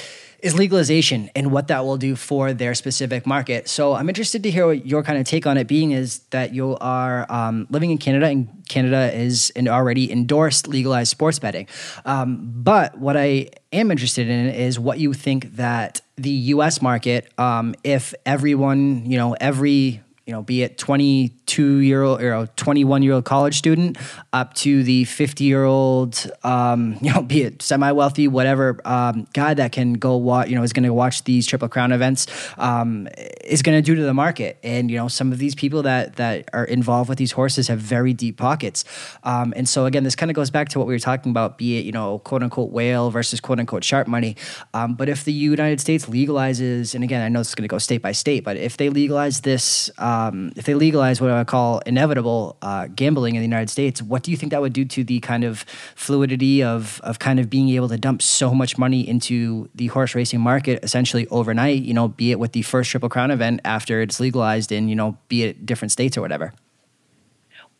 is 0.44 0.54
legalization 0.54 1.30
and 1.34 1.50
what 1.50 1.68
that 1.68 1.86
will 1.86 1.96
do 1.96 2.14
for 2.14 2.52
their 2.52 2.74
specific 2.74 3.26
market. 3.26 3.66
So 3.66 3.94
I'm 3.94 4.10
interested 4.10 4.42
to 4.42 4.50
hear 4.50 4.66
what 4.66 4.84
your 4.84 5.02
kind 5.02 5.18
of 5.18 5.26
take 5.26 5.46
on 5.46 5.56
it 5.56 5.66
being 5.66 5.92
is 5.92 6.18
that 6.30 6.52
you 6.52 6.76
are 6.82 7.24
um, 7.32 7.66
living 7.70 7.90
in 7.90 7.96
Canada 7.96 8.26
and 8.26 8.46
Canada 8.68 9.10
is 9.10 9.50
an 9.56 9.68
already 9.68 10.12
endorsed 10.12 10.68
legalized 10.68 11.10
sports 11.10 11.38
betting. 11.38 11.66
Um, 12.04 12.52
but 12.56 12.98
what 12.98 13.16
I 13.16 13.48
am 13.72 13.90
interested 13.90 14.28
in 14.28 14.50
is 14.50 14.78
what 14.78 14.98
you 14.98 15.14
think 15.14 15.56
that 15.56 16.02
the 16.16 16.30
US 16.30 16.82
market, 16.82 17.32
um, 17.38 17.74
if 17.82 18.12
everyone, 18.26 19.10
you 19.10 19.16
know, 19.16 19.34
every 19.40 20.02
you 20.26 20.32
know, 20.32 20.40
be 20.40 20.62
it 20.62 20.78
22 20.78 21.78
year 21.78 22.02
old 22.02 22.22
or 22.22 22.46
21 22.56 23.02
year 23.02 23.12
old 23.12 23.26
college 23.26 23.58
student 23.58 23.98
up 24.32 24.54
to 24.54 24.82
the 24.82 25.04
50 25.04 25.44
year 25.44 25.64
old, 25.64 26.30
um, 26.42 26.96
you 27.02 27.12
know, 27.12 27.20
be 27.20 27.42
it 27.42 27.60
semi 27.60 27.92
wealthy, 27.92 28.26
whatever 28.26 28.80
um, 28.86 29.26
guy 29.34 29.52
that 29.52 29.72
can 29.72 29.94
go 29.94 30.16
watch, 30.16 30.48
you 30.48 30.56
know, 30.56 30.62
is 30.62 30.72
going 30.72 30.84
to 30.84 30.94
watch 30.94 31.24
these 31.24 31.46
Triple 31.46 31.68
Crown 31.68 31.92
events 31.92 32.26
um, 32.56 33.06
is 33.44 33.60
going 33.60 33.76
to 33.76 33.82
do 33.82 33.94
to 33.94 34.02
the 34.02 34.14
market. 34.14 34.58
And, 34.62 34.90
you 34.90 34.96
know, 34.96 35.08
some 35.08 35.30
of 35.30 35.38
these 35.38 35.54
people 35.54 35.82
that, 35.82 36.16
that 36.16 36.48
are 36.54 36.64
involved 36.64 37.10
with 37.10 37.18
these 37.18 37.32
horses 37.32 37.68
have 37.68 37.78
very 37.78 38.14
deep 38.14 38.38
pockets. 38.38 38.84
Um, 39.24 39.52
and 39.56 39.68
so, 39.68 39.84
again, 39.84 40.04
this 40.04 40.16
kind 40.16 40.30
of 40.30 40.34
goes 40.34 40.50
back 40.50 40.70
to 40.70 40.78
what 40.78 40.88
we 40.88 40.94
were 40.94 40.98
talking 40.98 41.30
about, 41.30 41.58
be 41.58 41.78
it, 41.78 41.84
you 41.84 41.92
know, 41.92 42.20
quote 42.20 42.42
unquote 42.42 42.70
whale 42.70 43.10
versus 43.10 43.40
quote 43.40 43.60
unquote 43.60 43.84
sharp 43.84 44.08
money. 44.08 44.36
Um, 44.72 44.94
but 44.94 45.10
if 45.10 45.24
the 45.24 45.34
United 45.34 45.80
States 45.80 46.06
legalizes, 46.06 46.94
and 46.94 47.04
again, 47.04 47.20
I 47.20 47.28
know 47.28 47.40
it's 47.40 47.54
going 47.54 47.64
to 47.64 47.68
go 47.68 47.78
state 47.78 48.00
by 48.00 48.12
state, 48.12 48.42
but 48.42 48.56
if 48.56 48.78
they 48.78 48.88
legalize 48.88 49.42
this, 49.42 49.90
um, 50.14 50.52
if 50.56 50.64
they 50.64 50.74
legalize 50.74 51.20
what 51.20 51.30
I 51.30 51.44
call 51.44 51.80
inevitable 51.80 52.56
uh, 52.62 52.86
gambling 52.94 53.34
in 53.34 53.40
the 53.40 53.46
United 53.46 53.70
States, 53.70 54.00
what 54.00 54.22
do 54.22 54.30
you 54.30 54.36
think 54.36 54.52
that 54.52 54.60
would 54.60 54.72
do 54.72 54.84
to 54.84 55.04
the 55.04 55.20
kind 55.20 55.44
of 55.44 55.60
fluidity 55.96 56.62
of 56.62 57.00
of 57.02 57.18
kind 57.18 57.40
of 57.40 57.50
being 57.50 57.68
able 57.70 57.88
to 57.88 57.98
dump 57.98 58.22
so 58.22 58.54
much 58.54 58.78
money 58.78 59.06
into 59.06 59.68
the 59.74 59.88
horse 59.88 60.14
racing 60.14 60.40
market 60.40 60.82
essentially 60.84 61.26
overnight? 61.28 61.82
You 61.82 61.94
know, 61.94 62.08
be 62.08 62.30
it 62.30 62.38
with 62.38 62.52
the 62.52 62.62
first 62.62 62.90
Triple 62.90 63.08
Crown 63.08 63.30
event 63.30 63.60
after 63.64 64.00
it's 64.00 64.20
legalized 64.20 64.70
in 64.72 64.88
you 64.88 64.96
know, 64.96 65.16
be 65.28 65.44
it 65.44 65.66
different 65.66 65.92
states 65.92 66.16
or 66.16 66.20
whatever. 66.20 66.52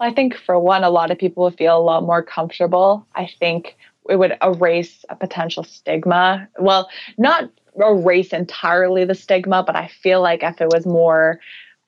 Well, 0.01 0.11
I 0.11 0.13
think 0.13 0.37
for 0.37 0.59
one, 0.59 0.83
a 0.83 0.91
lot 0.91 1.11
of 1.11 1.19
people 1.19 1.45
would 1.45 1.57
feel 1.57 1.77
a 1.79 1.81
lot 1.81 2.03
more 2.03 2.23
comfortable. 2.23 3.07
I 3.15 3.29
think 3.39 3.77
it 4.09 4.17
would 4.17 4.37
erase 4.43 5.05
a 5.09 5.17
potential 5.17 5.63
stigma. 5.65 6.49
Well, 6.59 6.89
not 7.17 7.51
erase 7.77 8.33
entirely 8.33 9.05
the 9.05 9.15
stigma, 9.15 9.63
but 9.63 9.77
I 9.77 9.89
feel 9.89 10.21
like 10.21 10.43
if 10.43 10.61
it 10.61 10.69
was 10.69 10.87
more 10.87 11.41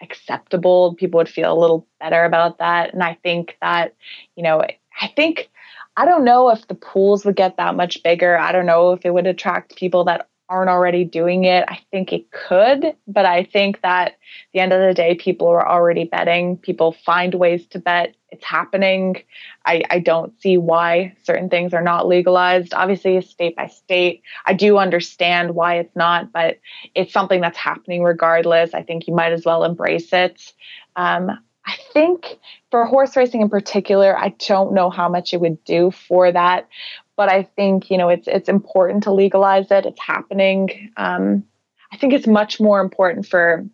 acceptable. 0.02 0.94
People 0.94 1.18
would 1.18 1.28
feel 1.28 1.52
a 1.52 1.58
little 1.58 1.86
better 2.00 2.24
about 2.24 2.58
that. 2.58 2.92
And 2.92 3.02
I 3.02 3.18
think 3.22 3.56
that, 3.60 3.94
you 4.36 4.42
know, 4.42 4.62
I 5.00 5.06
think 5.14 5.50
I 5.96 6.04
don't 6.04 6.24
know 6.24 6.50
if 6.50 6.66
the 6.68 6.74
pools 6.74 7.24
would 7.24 7.36
get 7.36 7.56
that 7.56 7.74
much 7.74 8.02
bigger. 8.02 8.36
I 8.36 8.52
don't 8.52 8.66
know 8.66 8.92
if 8.92 9.04
it 9.04 9.14
would 9.14 9.26
attract 9.26 9.76
people 9.76 10.04
that 10.04 10.28
aren't 10.48 10.70
already 10.70 11.04
doing 11.04 11.44
it. 11.44 11.64
I 11.68 11.80
think 11.90 12.12
it 12.12 12.30
could, 12.30 12.94
but 13.08 13.24
I 13.24 13.44
think 13.44 13.80
that 13.82 14.16
the 14.52 14.60
end 14.60 14.72
of 14.72 14.80
the 14.80 14.94
day, 14.94 15.14
people 15.14 15.48
are 15.48 15.66
already 15.66 16.04
betting. 16.04 16.56
People 16.58 16.92
find 17.04 17.34
ways 17.34 17.66
to 17.68 17.78
bet. 17.78 18.14
It's 18.30 18.44
happening. 18.44 19.22
I, 19.64 19.82
I 19.88 19.98
don't 20.00 20.38
see 20.40 20.58
why 20.58 21.16
certain 21.22 21.48
things 21.48 21.72
are 21.72 21.82
not 21.82 22.08
legalized. 22.08 22.74
Obviously, 22.74 23.20
state 23.20 23.54
by 23.54 23.68
state. 23.68 24.22
I 24.44 24.52
do 24.52 24.78
understand 24.78 25.54
why 25.54 25.78
it's 25.78 25.94
not, 25.94 26.32
but 26.32 26.58
it's 26.94 27.12
something 27.12 27.40
that's 27.40 27.56
happening 27.56 28.02
regardless. 28.02 28.74
I 28.74 28.82
think 28.82 29.06
you 29.06 29.14
might 29.14 29.32
as 29.32 29.44
well 29.44 29.62
embrace 29.62 30.12
it. 30.12 30.52
Um, 30.96 31.38
I 31.66 31.76
think 31.92 32.38
for 32.70 32.84
horse 32.86 33.16
racing 33.16 33.42
in 33.42 33.48
particular, 33.48 34.16
I 34.16 34.34
don't 34.46 34.72
know 34.72 34.90
how 34.90 35.08
much 35.08 35.34
it 35.34 35.40
would 35.40 35.62
do 35.64 35.90
for 35.90 36.30
that, 36.30 36.68
but 37.16 37.28
I 37.28 37.42
think 37.42 37.90
you 37.90 37.98
know 37.98 38.08
it's 38.08 38.28
it's 38.28 38.48
important 38.48 39.04
to 39.04 39.12
legalize 39.12 39.70
it. 39.70 39.86
It's 39.86 40.00
happening. 40.00 40.92
Um, 40.96 41.44
I 41.92 41.96
think 41.96 42.12
it's 42.12 42.26
much 42.26 42.60
more 42.60 42.80
important 42.80 43.26
for 43.26 43.66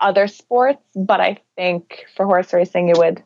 other 0.00 0.26
sports, 0.26 0.82
but 0.94 1.20
I 1.20 1.38
think 1.56 2.06
for 2.16 2.24
horse 2.24 2.52
racing, 2.52 2.88
it 2.88 2.98
would 2.98 3.22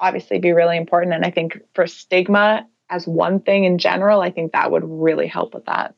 obviously 0.00 0.38
be 0.38 0.52
really 0.52 0.76
important. 0.76 1.14
And 1.14 1.24
I 1.24 1.30
think 1.30 1.60
for 1.74 1.86
stigma 1.86 2.66
as 2.88 3.06
one 3.06 3.40
thing 3.40 3.64
in 3.64 3.78
general, 3.78 4.20
I 4.20 4.30
think 4.30 4.52
that 4.52 4.70
would 4.70 4.84
really 4.84 5.26
help 5.26 5.54
with 5.54 5.66
that. 5.66 5.94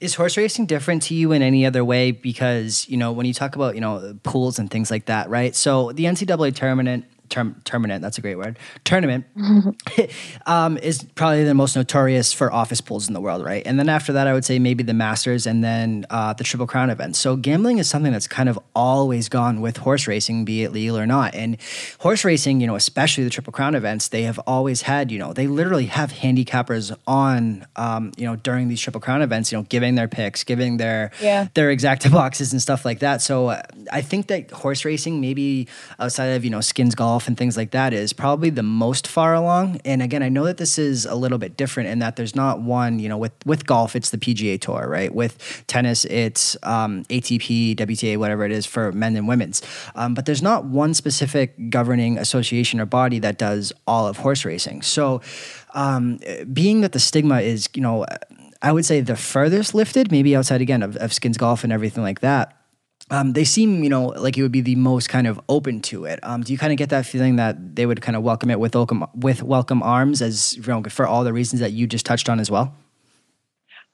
Is 0.00 0.14
horse 0.14 0.36
racing 0.36 0.66
different 0.66 1.02
to 1.04 1.14
you 1.14 1.32
in 1.32 1.42
any 1.42 1.66
other 1.66 1.84
way? 1.84 2.12
Because, 2.12 2.88
you 2.88 2.96
know, 2.96 3.10
when 3.10 3.26
you 3.26 3.34
talk 3.34 3.56
about, 3.56 3.74
you 3.74 3.80
know, 3.80 4.16
pools 4.22 4.58
and 4.58 4.70
things 4.70 4.90
like 4.90 5.06
that, 5.06 5.28
right? 5.28 5.56
So 5.56 5.90
the 5.92 6.04
NCAA 6.04 6.54
tournament 6.54 7.04
term, 7.28 7.60
tournament, 7.64 8.02
that's 8.02 8.18
a 8.18 8.20
great 8.20 8.36
word, 8.36 8.58
tournament, 8.84 9.24
um, 10.46 10.78
is 10.78 11.02
probably 11.14 11.44
the 11.44 11.54
most 11.54 11.76
notorious 11.76 12.32
for 12.32 12.52
office 12.52 12.80
pools 12.80 13.08
in 13.08 13.14
the 13.14 13.20
world, 13.20 13.44
right? 13.44 13.62
And 13.66 13.78
then 13.78 13.88
after 13.88 14.12
that, 14.12 14.26
I 14.26 14.32
would 14.32 14.44
say 14.44 14.58
maybe 14.58 14.82
the 14.82 14.94
Masters 14.94 15.46
and 15.46 15.62
then 15.62 16.06
uh, 16.10 16.32
the 16.32 16.44
Triple 16.44 16.66
Crown 16.66 16.90
events. 16.90 17.18
So 17.18 17.36
gambling 17.36 17.78
is 17.78 17.88
something 17.88 18.12
that's 18.12 18.28
kind 18.28 18.48
of 18.48 18.58
always 18.74 19.28
gone 19.28 19.60
with 19.60 19.78
horse 19.78 20.06
racing, 20.06 20.44
be 20.44 20.64
it 20.64 20.72
legal 20.72 20.98
or 20.98 21.06
not. 21.06 21.34
And 21.34 21.58
horse 21.98 22.24
racing, 22.24 22.60
you 22.60 22.66
know, 22.66 22.76
especially 22.76 23.24
the 23.24 23.30
Triple 23.30 23.52
Crown 23.52 23.74
events, 23.74 24.08
they 24.08 24.22
have 24.22 24.38
always 24.46 24.82
had, 24.82 25.10
you 25.10 25.18
know, 25.18 25.32
they 25.32 25.46
literally 25.46 25.86
have 25.86 26.12
handicappers 26.12 26.96
on, 27.06 27.66
um, 27.76 28.12
you 28.16 28.26
know, 28.26 28.36
during 28.36 28.68
these 28.68 28.80
Triple 28.80 29.00
Crown 29.00 29.22
events, 29.22 29.50
you 29.50 29.58
know, 29.58 29.64
giving 29.68 29.94
their 29.94 30.08
picks, 30.08 30.44
giving 30.44 30.76
their 30.76 31.10
yeah. 31.20 31.48
their 31.54 31.74
exacta 31.74 32.10
boxes 32.18 32.52
and 32.52 32.62
stuff 32.62 32.84
like 32.84 33.00
that. 33.00 33.22
So 33.22 33.48
uh, 33.48 33.62
I 33.92 34.00
think 34.00 34.28
that 34.28 34.50
horse 34.50 34.84
racing, 34.84 35.20
maybe 35.20 35.68
outside 35.98 36.26
of 36.26 36.44
you 36.44 36.50
know 36.50 36.60
skins 36.60 36.94
golf 36.94 37.17
golf 37.18 37.26
and 37.26 37.36
things 37.36 37.56
like 37.56 37.72
that 37.72 37.92
is 37.92 38.12
probably 38.12 38.48
the 38.48 38.62
most 38.62 39.08
far 39.08 39.34
along. 39.34 39.80
And 39.84 40.00
again, 40.02 40.22
I 40.22 40.28
know 40.28 40.44
that 40.44 40.56
this 40.56 40.78
is 40.78 41.04
a 41.04 41.16
little 41.16 41.38
bit 41.38 41.56
different 41.56 41.88
in 41.88 41.98
that 41.98 42.14
there's 42.14 42.36
not 42.36 42.60
one, 42.60 43.00
you 43.00 43.08
know, 43.08 43.18
with, 43.18 43.32
with 43.44 43.66
golf, 43.66 43.96
it's 43.96 44.10
the 44.10 44.18
PGA 44.18 44.60
Tour, 44.60 44.86
right? 44.88 45.12
With 45.12 45.64
tennis, 45.66 46.04
it's 46.04 46.56
um, 46.62 47.02
ATP, 47.06 47.74
WTA, 47.74 48.18
whatever 48.18 48.44
it 48.44 48.52
is 48.52 48.66
for 48.66 48.92
men 48.92 49.16
and 49.16 49.26
women's. 49.26 49.62
Um, 49.96 50.14
but 50.14 50.26
there's 50.26 50.42
not 50.42 50.64
one 50.66 50.94
specific 50.94 51.70
governing 51.70 52.18
association 52.18 52.78
or 52.78 52.86
body 52.86 53.18
that 53.18 53.36
does 53.36 53.72
all 53.84 54.06
of 54.06 54.18
horse 54.18 54.44
racing. 54.44 54.82
So, 54.82 55.20
um, 55.74 56.20
being 56.52 56.82
that 56.82 56.92
the 56.92 57.00
stigma 57.00 57.40
is, 57.40 57.68
you 57.74 57.82
know, 57.82 58.06
I 58.62 58.70
would 58.70 58.84
say 58.84 59.00
the 59.00 59.16
furthest 59.16 59.74
lifted, 59.74 60.12
maybe 60.12 60.36
outside 60.36 60.60
again 60.60 60.84
of, 60.84 60.96
of 60.96 61.12
skins 61.12 61.36
golf 61.36 61.64
and 61.64 61.72
everything 61.72 62.04
like 62.04 62.20
that 62.20 62.57
um, 63.10 63.32
they 63.32 63.44
seem, 63.44 63.82
you 63.82 63.88
know, 63.88 64.06
like 64.06 64.36
it 64.36 64.42
would 64.42 64.52
be 64.52 64.60
the 64.60 64.76
most 64.76 65.08
kind 65.08 65.26
of 65.26 65.40
open 65.48 65.80
to 65.82 66.04
it. 66.04 66.20
Um, 66.22 66.42
do 66.42 66.52
you 66.52 66.58
kind 66.58 66.72
of 66.72 66.78
get 66.78 66.90
that 66.90 67.06
feeling 67.06 67.36
that 67.36 67.76
they 67.76 67.86
would 67.86 68.02
kind 68.02 68.16
of 68.16 68.22
welcome 68.22 68.50
it 68.50 68.60
with 68.60 68.74
welcome 68.74 69.04
with 69.14 69.42
welcome 69.42 69.82
arms, 69.82 70.20
as 70.20 70.56
you 70.56 70.62
know, 70.66 70.82
for 70.84 71.06
all 71.06 71.24
the 71.24 71.32
reasons 71.32 71.60
that 71.60 71.72
you 71.72 71.86
just 71.86 72.04
touched 72.04 72.28
on 72.28 72.40
as 72.40 72.50
well? 72.50 72.74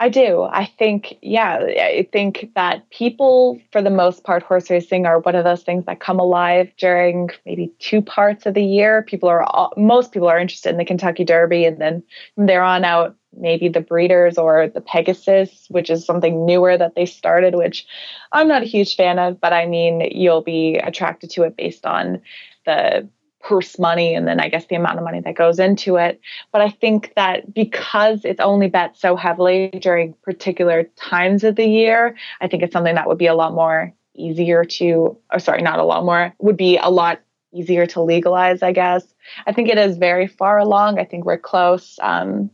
I 0.01 0.09
do. 0.09 0.43
I 0.43 0.67
think, 0.67 1.15
yeah, 1.23 1.55
I 1.55 2.09
think 2.13 2.51
that 2.57 2.91
people, 2.91 3.61
for 3.71 3.81
the 3.81 3.91
most 3.91 4.25
part, 4.25 4.43
horse 4.43 4.69
racing 4.69 5.07
are 5.07 5.21
one 5.21 5.37
of 5.37 5.45
those 5.45 5.63
things 5.63 5.87
that 5.87 6.01
come 6.01 6.19
alive 6.19 6.69
during 6.79 7.31
maybe 7.47 7.73
two 7.79 8.03
parts 8.03 8.45
of 8.45 8.55
the 8.55 8.65
year. 8.65 9.03
People 9.03 9.29
are, 9.29 9.45
all, 9.45 9.73
most 9.77 10.11
people 10.11 10.29
are 10.29 10.39
interested 10.39 10.71
in 10.71 10.79
the 10.79 10.85
Kentucky 10.85 11.25
Derby, 11.25 11.65
and 11.65 11.81
then 11.81 12.03
from 12.35 12.47
there 12.47 12.63
on 12.63 12.85
out, 12.85 13.15
maybe 13.37 13.69
the 13.69 13.81
breeders 13.81 14.37
or 14.37 14.69
the 14.69 14.81
Pegasus, 14.81 15.67
which 15.69 15.91
is 15.91 16.05
something 16.05 16.45
newer 16.45 16.77
that 16.77 16.97
they 16.97 17.07
started, 17.07 17.55
which 17.55 17.87
I'm 18.33 18.49
not 18.49 18.63
a 18.63 18.67
huge 18.67 18.97
fan 18.97 19.21
of, 19.21 19.41
but 19.41 19.53
I 19.53 19.67
mean, 19.67 20.09
you'll 20.13 20.43
be 20.43 20.77
attracted 20.77 21.31
to 21.31 21.45
it 21.45 21.57
based 21.57 21.87
on 21.87 22.21
the 22.67 23.09
purse 23.45 23.79
money 23.79 24.15
and 24.15 24.27
then 24.27 24.41
I 24.41 24.49
guess 24.49 24.67
the 24.67 24.77
amount 24.77 24.99
of 24.99 25.05
money 25.05 25.21
that 25.21 25.37
goes 25.37 25.59
into 25.59 25.97
it. 25.97 26.21
But 26.51 26.63
I 26.63 26.71
think 26.71 27.13
that 27.15 27.53
because 27.53 28.25
it's 28.25 28.41
only 28.41 28.69
bet 28.69 28.97
so 28.97 29.17
heavily 29.17 29.69
during 29.81 30.15
particular 30.23 30.85
times 30.97 31.45
of 31.45 31.57
the 31.57 31.67
year, 31.67 32.17
I 32.41 32.49
think 32.49 32.63
it's 32.63 32.73
something 32.73 32.95
that 32.95 33.07
would 33.07 33.19
be 33.19 33.27
a 33.27 33.35
lot 33.35 33.53
more 33.53 33.93
easier 34.15 34.65
to, 34.65 35.17
or 35.33 35.39
sorry, 35.39 35.63
not 35.63 35.79
a 35.79 35.85
lot 35.85 36.05
more, 36.05 36.35
would 36.39 36.57
be 36.57 36.79
a 36.79 36.89
lot 36.89 37.21
easier 37.53 37.87
to 37.87 38.01
legalize, 38.01 38.63
I 38.63 38.73
guess. 38.73 39.05
I 39.47 39.53
think 39.53 39.69
it 39.69 39.79
is 39.79 39.99
very 39.99 40.27
far 40.27 40.59
along. 40.59 40.99
I 40.99 41.05
think 41.05 41.25
we're 41.25 41.39
close. 41.39 41.99
Um, 42.03 42.51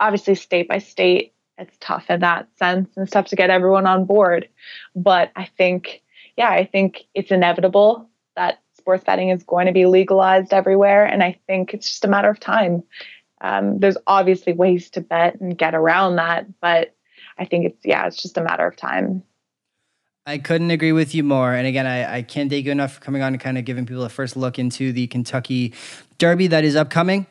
obviously 0.00 0.34
state 0.34 0.66
by 0.66 0.78
state 0.78 1.34
it's 1.58 1.76
tough 1.78 2.08
in 2.08 2.20
that 2.20 2.48
sense 2.56 2.88
and 2.96 3.10
tough 3.10 3.26
to 3.26 3.36
get 3.36 3.50
everyone 3.50 3.86
on 3.86 4.06
board 4.06 4.48
but 4.96 5.30
i 5.36 5.44
think 5.44 6.02
yeah 6.36 6.48
i 6.48 6.64
think 6.64 7.04
it's 7.14 7.30
inevitable 7.30 8.08
that 8.34 8.60
sports 8.80 9.04
betting 9.04 9.28
is 9.28 9.42
going 9.42 9.66
to 9.66 9.72
be 9.72 9.86
legalized 9.86 10.52
everywhere 10.52 11.04
and 11.04 11.22
i 11.22 11.38
think 11.46 11.72
it's 11.72 11.88
just 11.88 12.04
a 12.04 12.08
matter 12.08 12.30
of 12.30 12.40
time 12.40 12.82
um, 13.42 13.78
there's 13.78 13.96
obviously 14.06 14.52
ways 14.52 14.90
to 14.90 15.00
bet 15.00 15.40
and 15.40 15.56
get 15.56 15.74
around 15.74 16.16
that 16.16 16.46
but 16.60 16.94
i 17.38 17.44
think 17.44 17.66
it's 17.66 17.84
yeah 17.84 18.06
it's 18.06 18.20
just 18.20 18.36
a 18.36 18.42
matter 18.42 18.66
of 18.66 18.76
time 18.76 19.22
I 20.26 20.38
couldn't 20.38 20.70
agree 20.70 20.92
with 20.92 21.14
you 21.14 21.24
more. 21.24 21.54
And 21.54 21.66
again, 21.66 21.86
I, 21.86 22.18
I 22.18 22.22
can't 22.22 22.50
thank 22.50 22.66
you 22.66 22.70
enough 22.70 22.92
for 22.92 23.00
coming 23.00 23.22
on 23.22 23.32
and 23.32 23.40
kind 23.40 23.58
of 23.58 23.64
giving 23.64 23.86
people 23.86 24.04
a 24.04 24.08
first 24.08 24.36
look 24.36 24.58
into 24.58 24.92
the 24.92 25.06
Kentucky 25.08 25.72
Derby 26.18 26.46
that 26.48 26.62
is 26.62 26.76
upcoming. 26.76 27.26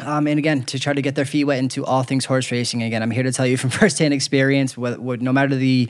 Um, 0.00 0.26
and 0.26 0.38
again, 0.38 0.64
to 0.64 0.78
try 0.80 0.92
to 0.92 1.00
get 1.00 1.14
their 1.14 1.24
feet 1.24 1.44
wet 1.44 1.60
into 1.60 1.84
all 1.84 2.02
things 2.02 2.24
horse 2.24 2.50
racing. 2.50 2.82
Again, 2.82 3.00
I'm 3.02 3.12
here 3.12 3.22
to 3.22 3.30
tell 3.30 3.46
you 3.46 3.56
from 3.56 3.70
firsthand 3.80 4.12
experience. 4.12 4.76
What, 4.76 4.98
what, 4.98 5.20
no 5.20 5.32
matter 5.32 5.54
the 5.54 5.88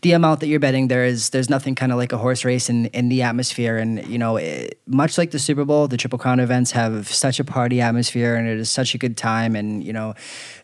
the 0.00 0.12
amount 0.12 0.40
that 0.40 0.46
you're 0.46 0.60
betting, 0.60 0.88
there 0.88 1.04
is 1.04 1.30
there's 1.30 1.50
nothing 1.50 1.74
kind 1.74 1.92
of 1.92 1.98
like 1.98 2.12
a 2.12 2.18
horse 2.18 2.44
race 2.44 2.70
in 2.70 2.86
in 2.86 3.10
the 3.10 3.22
atmosphere. 3.22 3.76
And 3.76 4.06
you 4.06 4.18
know, 4.18 4.36
it, 4.36 4.80
much 4.86 5.18
like 5.18 5.32
the 5.32 5.38
Super 5.38 5.66
Bowl, 5.66 5.86
the 5.86 5.98
Triple 5.98 6.18
Crown 6.18 6.40
events 6.40 6.70
have 6.70 7.08
such 7.08 7.40
a 7.40 7.44
party 7.44 7.80
atmosphere, 7.82 8.36
and 8.36 8.48
it 8.48 8.58
is 8.58 8.70
such 8.70 8.94
a 8.94 8.98
good 8.98 9.18
time. 9.18 9.54
And 9.54 9.84
you 9.84 9.92
know, 9.92 10.14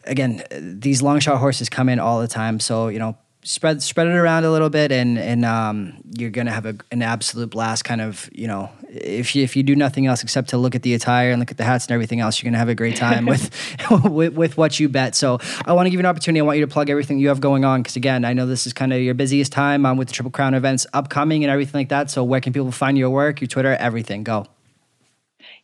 again, 0.04 0.42
these 0.50 1.02
long 1.02 1.20
shot 1.20 1.38
horses 1.38 1.68
come 1.68 1.90
in 1.90 1.98
all 1.98 2.20
the 2.20 2.28
time. 2.28 2.58
So 2.58 2.88
you 2.88 2.98
know, 2.98 3.18
spread 3.42 3.82
spread 3.82 4.06
it 4.06 4.14
around 4.14 4.44
a 4.44 4.50
little 4.50 4.70
bit, 4.70 4.92
and 4.92 5.18
and 5.18 5.44
um, 5.44 5.97
you're 6.16 6.30
gonna 6.30 6.52
have 6.52 6.66
a, 6.66 6.76
an 6.90 7.02
absolute 7.02 7.50
blast. 7.50 7.84
Kind 7.84 8.00
of, 8.00 8.28
you 8.32 8.46
know, 8.46 8.70
if 8.88 9.34
you 9.34 9.42
if 9.42 9.56
you 9.56 9.62
do 9.62 9.76
nothing 9.76 10.06
else 10.06 10.22
except 10.22 10.50
to 10.50 10.58
look 10.58 10.74
at 10.74 10.82
the 10.82 10.94
attire 10.94 11.30
and 11.30 11.40
look 11.40 11.50
at 11.50 11.56
the 11.56 11.64
hats 11.64 11.86
and 11.86 11.92
everything 11.92 12.20
else, 12.20 12.42
you're 12.42 12.48
gonna 12.48 12.58
have 12.58 12.68
a 12.68 12.74
great 12.74 12.96
time 12.96 13.26
with, 13.26 13.50
with, 14.04 14.34
with 14.34 14.56
what 14.56 14.78
you 14.80 14.88
bet. 14.88 15.14
So 15.14 15.38
I 15.64 15.72
want 15.72 15.86
to 15.86 15.90
give 15.90 15.98
you 15.98 16.00
an 16.00 16.06
opportunity. 16.06 16.40
I 16.40 16.44
want 16.44 16.58
you 16.58 16.66
to 16.66 16.72
plug 16.72 16.90
everything 16.90 17.18
you 17.18 17.28
have 17.28 17.40
going 17.40 17.64
on 17.64 17.82
because 17.82 17.96
again, 17.96 18.24
I 18.24 18.32
know 18.32 18.46
this 18.46 18.66
is 18.66 18.72
kind 18.72 18.92
of 18.92 19.00
your 19.00 19.14
busiest 19.14 19.52
time 19.52 19.84
um, 19.84 19.96
with 19.96 20.08
the 20.08 20.14
Triple 20.14 20.32
Crown 20.32 20.54
events 20.54 20.86
upcoming 20.92 21.44
and 21.44 21.50
everything 21.50 21.80
like 21.80 21.88
that. 21.90 22.10
So 22.10 22.24
where 22.24 22.40
can 22.40 22.52
people 22.52 22.72
find 22.72 22.96
your 22.96 23.10
work, 23.10 23.40
your 23.40 23.48
Twitter, 23.48 23.74
everything? 23.74 24.24
Go. 24.24 24.46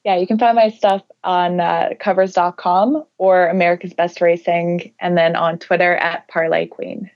Yeah, 0.05 0.17
you 0.17 0.27
can 0.27 0.39
find 0.39 0.55
my 0.55 0.69
stuff 0.69 1.03
on 1.25 1.61
uh, 1.61 1.91
covers.com 1.99 3.05
or 3.17 3.49
America's 3.49 3.95
Best 3.95 4.21
Racing, 4.21 4.93
and 5.01 5.17
then 5.17 5.35
on 5.35 5.59
Twitter 5.59 5.97
at 5.97 6.29
Parlay 6.29 6.67
Queen. 6.67 7.11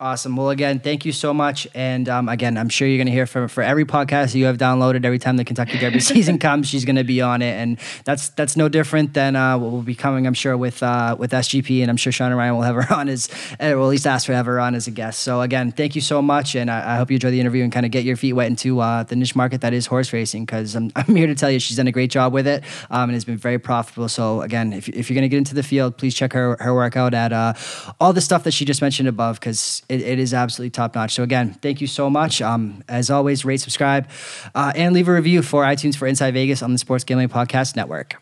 Awesome. 0.00 0.34
Well, 0.34 0.48
again, 0.48 0.80
thank 0.80 1.04
you 1.04 1.12
so 1.12 1.34
much. 1.34 1.68
And 1.74 2.08
um, 2.08 2.30
again, 2.30 2.56
I'm 2.56 2.70
sure 2.70 2.88
you're 2.88 2.96
going 2.96 3.08
to 3.08 3.12
hear 3.12 3.26
from 3.26 3.48
for 3.48 3.62
every 3.62 3.84
podcast 3.84 4.34
you 4.34 4.46
have 4.46 4.56
downloaded. 4.56 5.04
Every 5.04 5.18
time 5.18 5.36
the 5.36 5.44
Kentucky 5.44 5.76
Derby 5.76 6.00
season 6.00 6.38
comes, 6.38 6.70
she's 6.70 6.86
going 6.86 6.96
to 6.96 7.04
be 7.04 7.20
on 7.20 7.42
it, 7.42 7.52
and 7.52 7.78
that's 8.06 8.30
that's 8.30 8.56
no 8.56 8.70
different 8.70 9.12
than 9.12 9.36
uh, 9.36 9.58
what 9.58 9.70
will 9.70 9.82
be 9.82 9.94
coming. 9.94 10.26
I'm 10.26 10.32
sure 10.32 10.56
with 10.56 10.82
uh, 10.82 11.16
with 11.18 11.32
SGP, 11.32 11.82
and 11.82 11.90
I'm 11.90 11.98
sure 11.98 12.12
Sean 12.12 12.28
and 12.28 12.38
Ryan 12.38 12.54
will 12.54 12.62
have 12.62 12.76
her 12.76 12.94
on 12.94 13.10
as, 13.10 13.28
or 13.60 13.66
at 13.66 13.76
least 13.76 14.06
ask 14.06 14.24
for 14.24 14.32
have 14.32 14.46
her 14.46 14.58
on 14.58 14.74
as 14.74 14.86
a 14.86 14.90
guest. 14.90 15.20
So 15.20 15.42
again, 15.42 15.70
thank 15.70 15.94
you 15.94 16.00
so 16.00 16.22
much, 16.22 16.54
and 16.54 16.70
I, 16.70 16.94
I 16.94 16.96
hope 16.96 17.10
you 17.10 17.16
enjoy 17.16 17.32
the 17.32 17.40
interview 17.40 17.62
and 17.62 17.70
kind 17.70 17.84
of 17.84 17.92
get 17.92 18.04
your 18.04 18.16
feet 18.16 18.32
wet 18.32 18.46
into 18.46 18.80
uh, 18.80 19.02
the 19.02 19.16
niche 19.16 19.36
market 19.36 19.60
that 19.60 19.74
is 19.74 19.84
horse 19.84 20.14
racing. 20.14 20.46
Because 20.46 20.74
I'm, 20.76 20.90
I'm 20.96 21.14
here 21.14 21.26
to 21.26 21.34
tell 21.34 21.50
you, 21.50 21.58
she's 21.58 21.76
done 21.76 21.88
a 21.88 21.92
great 21.92 22.10
job 22.10 22.32
with 22.32 22.46
it, 22.46 22.64
um, 22.88 23.10
and 23.10 23.16
it's 23.16 23.26
been 23.26 23.36
very 23.36 23.58
profitable. 23.58 24.08
So 24.08 24.40
again, 24.40 24.72
if, 24.72 24.88
if 24.88 25.10
you're 25.10 25.14
going 25.16 25.28
to 25.28 25.28
get 25.28 25.36
into 25.36 25.54
the 25.54 25.62
field, 25.62 25.98
please 25.98 26.14
check 26.14 26.32
her 26.32 26.56
her 26.58 26.72
workout 26.72 27.12
at 27.12 27.34
uh, 27.34 27.52
all 28.00 28.14
the 28.14 28.22
stuff 28.22 28.44
that 28.44 28.52
she 28.52 28.64
just 28.64 28.80
mentioned 28.80 29.06
above, 29.10 29.38
because 29.38 29.82
it, 29.90 30.02
it 30.02 30.18
is 30.18 30.32
absolutely 30.32 30.70
top 30.70 30.94
notch. 30.94 31.14
So 31.14 31.22
again, 31.22 31.54
thank 31.54 31.80
you 31.80 31.86
so 31.86 32.08
much. 32.08 32.40
Um, 32.40 32.84
as 32.88 33.10
always, 33.10 33.44
rate, 33.44 33.60
subscribe, 33.60 34.08
uh, 34.54 34.72
and 34.76 34.94
leave 34.94 35.08
a 35.08 35.12
review 35.12 35.42
for 35.42 35.64
iTunes 35.64 35.96
for 35.96 36.06
Inside 36.06 36.34
Vegas 36.34 36.62
on 36.62 36.72
the 36.72 36.78
Sports 36.78 37.04
Gambling 37.04 37.28
Podcast 37.28 37.76
Network. 37.76 38.16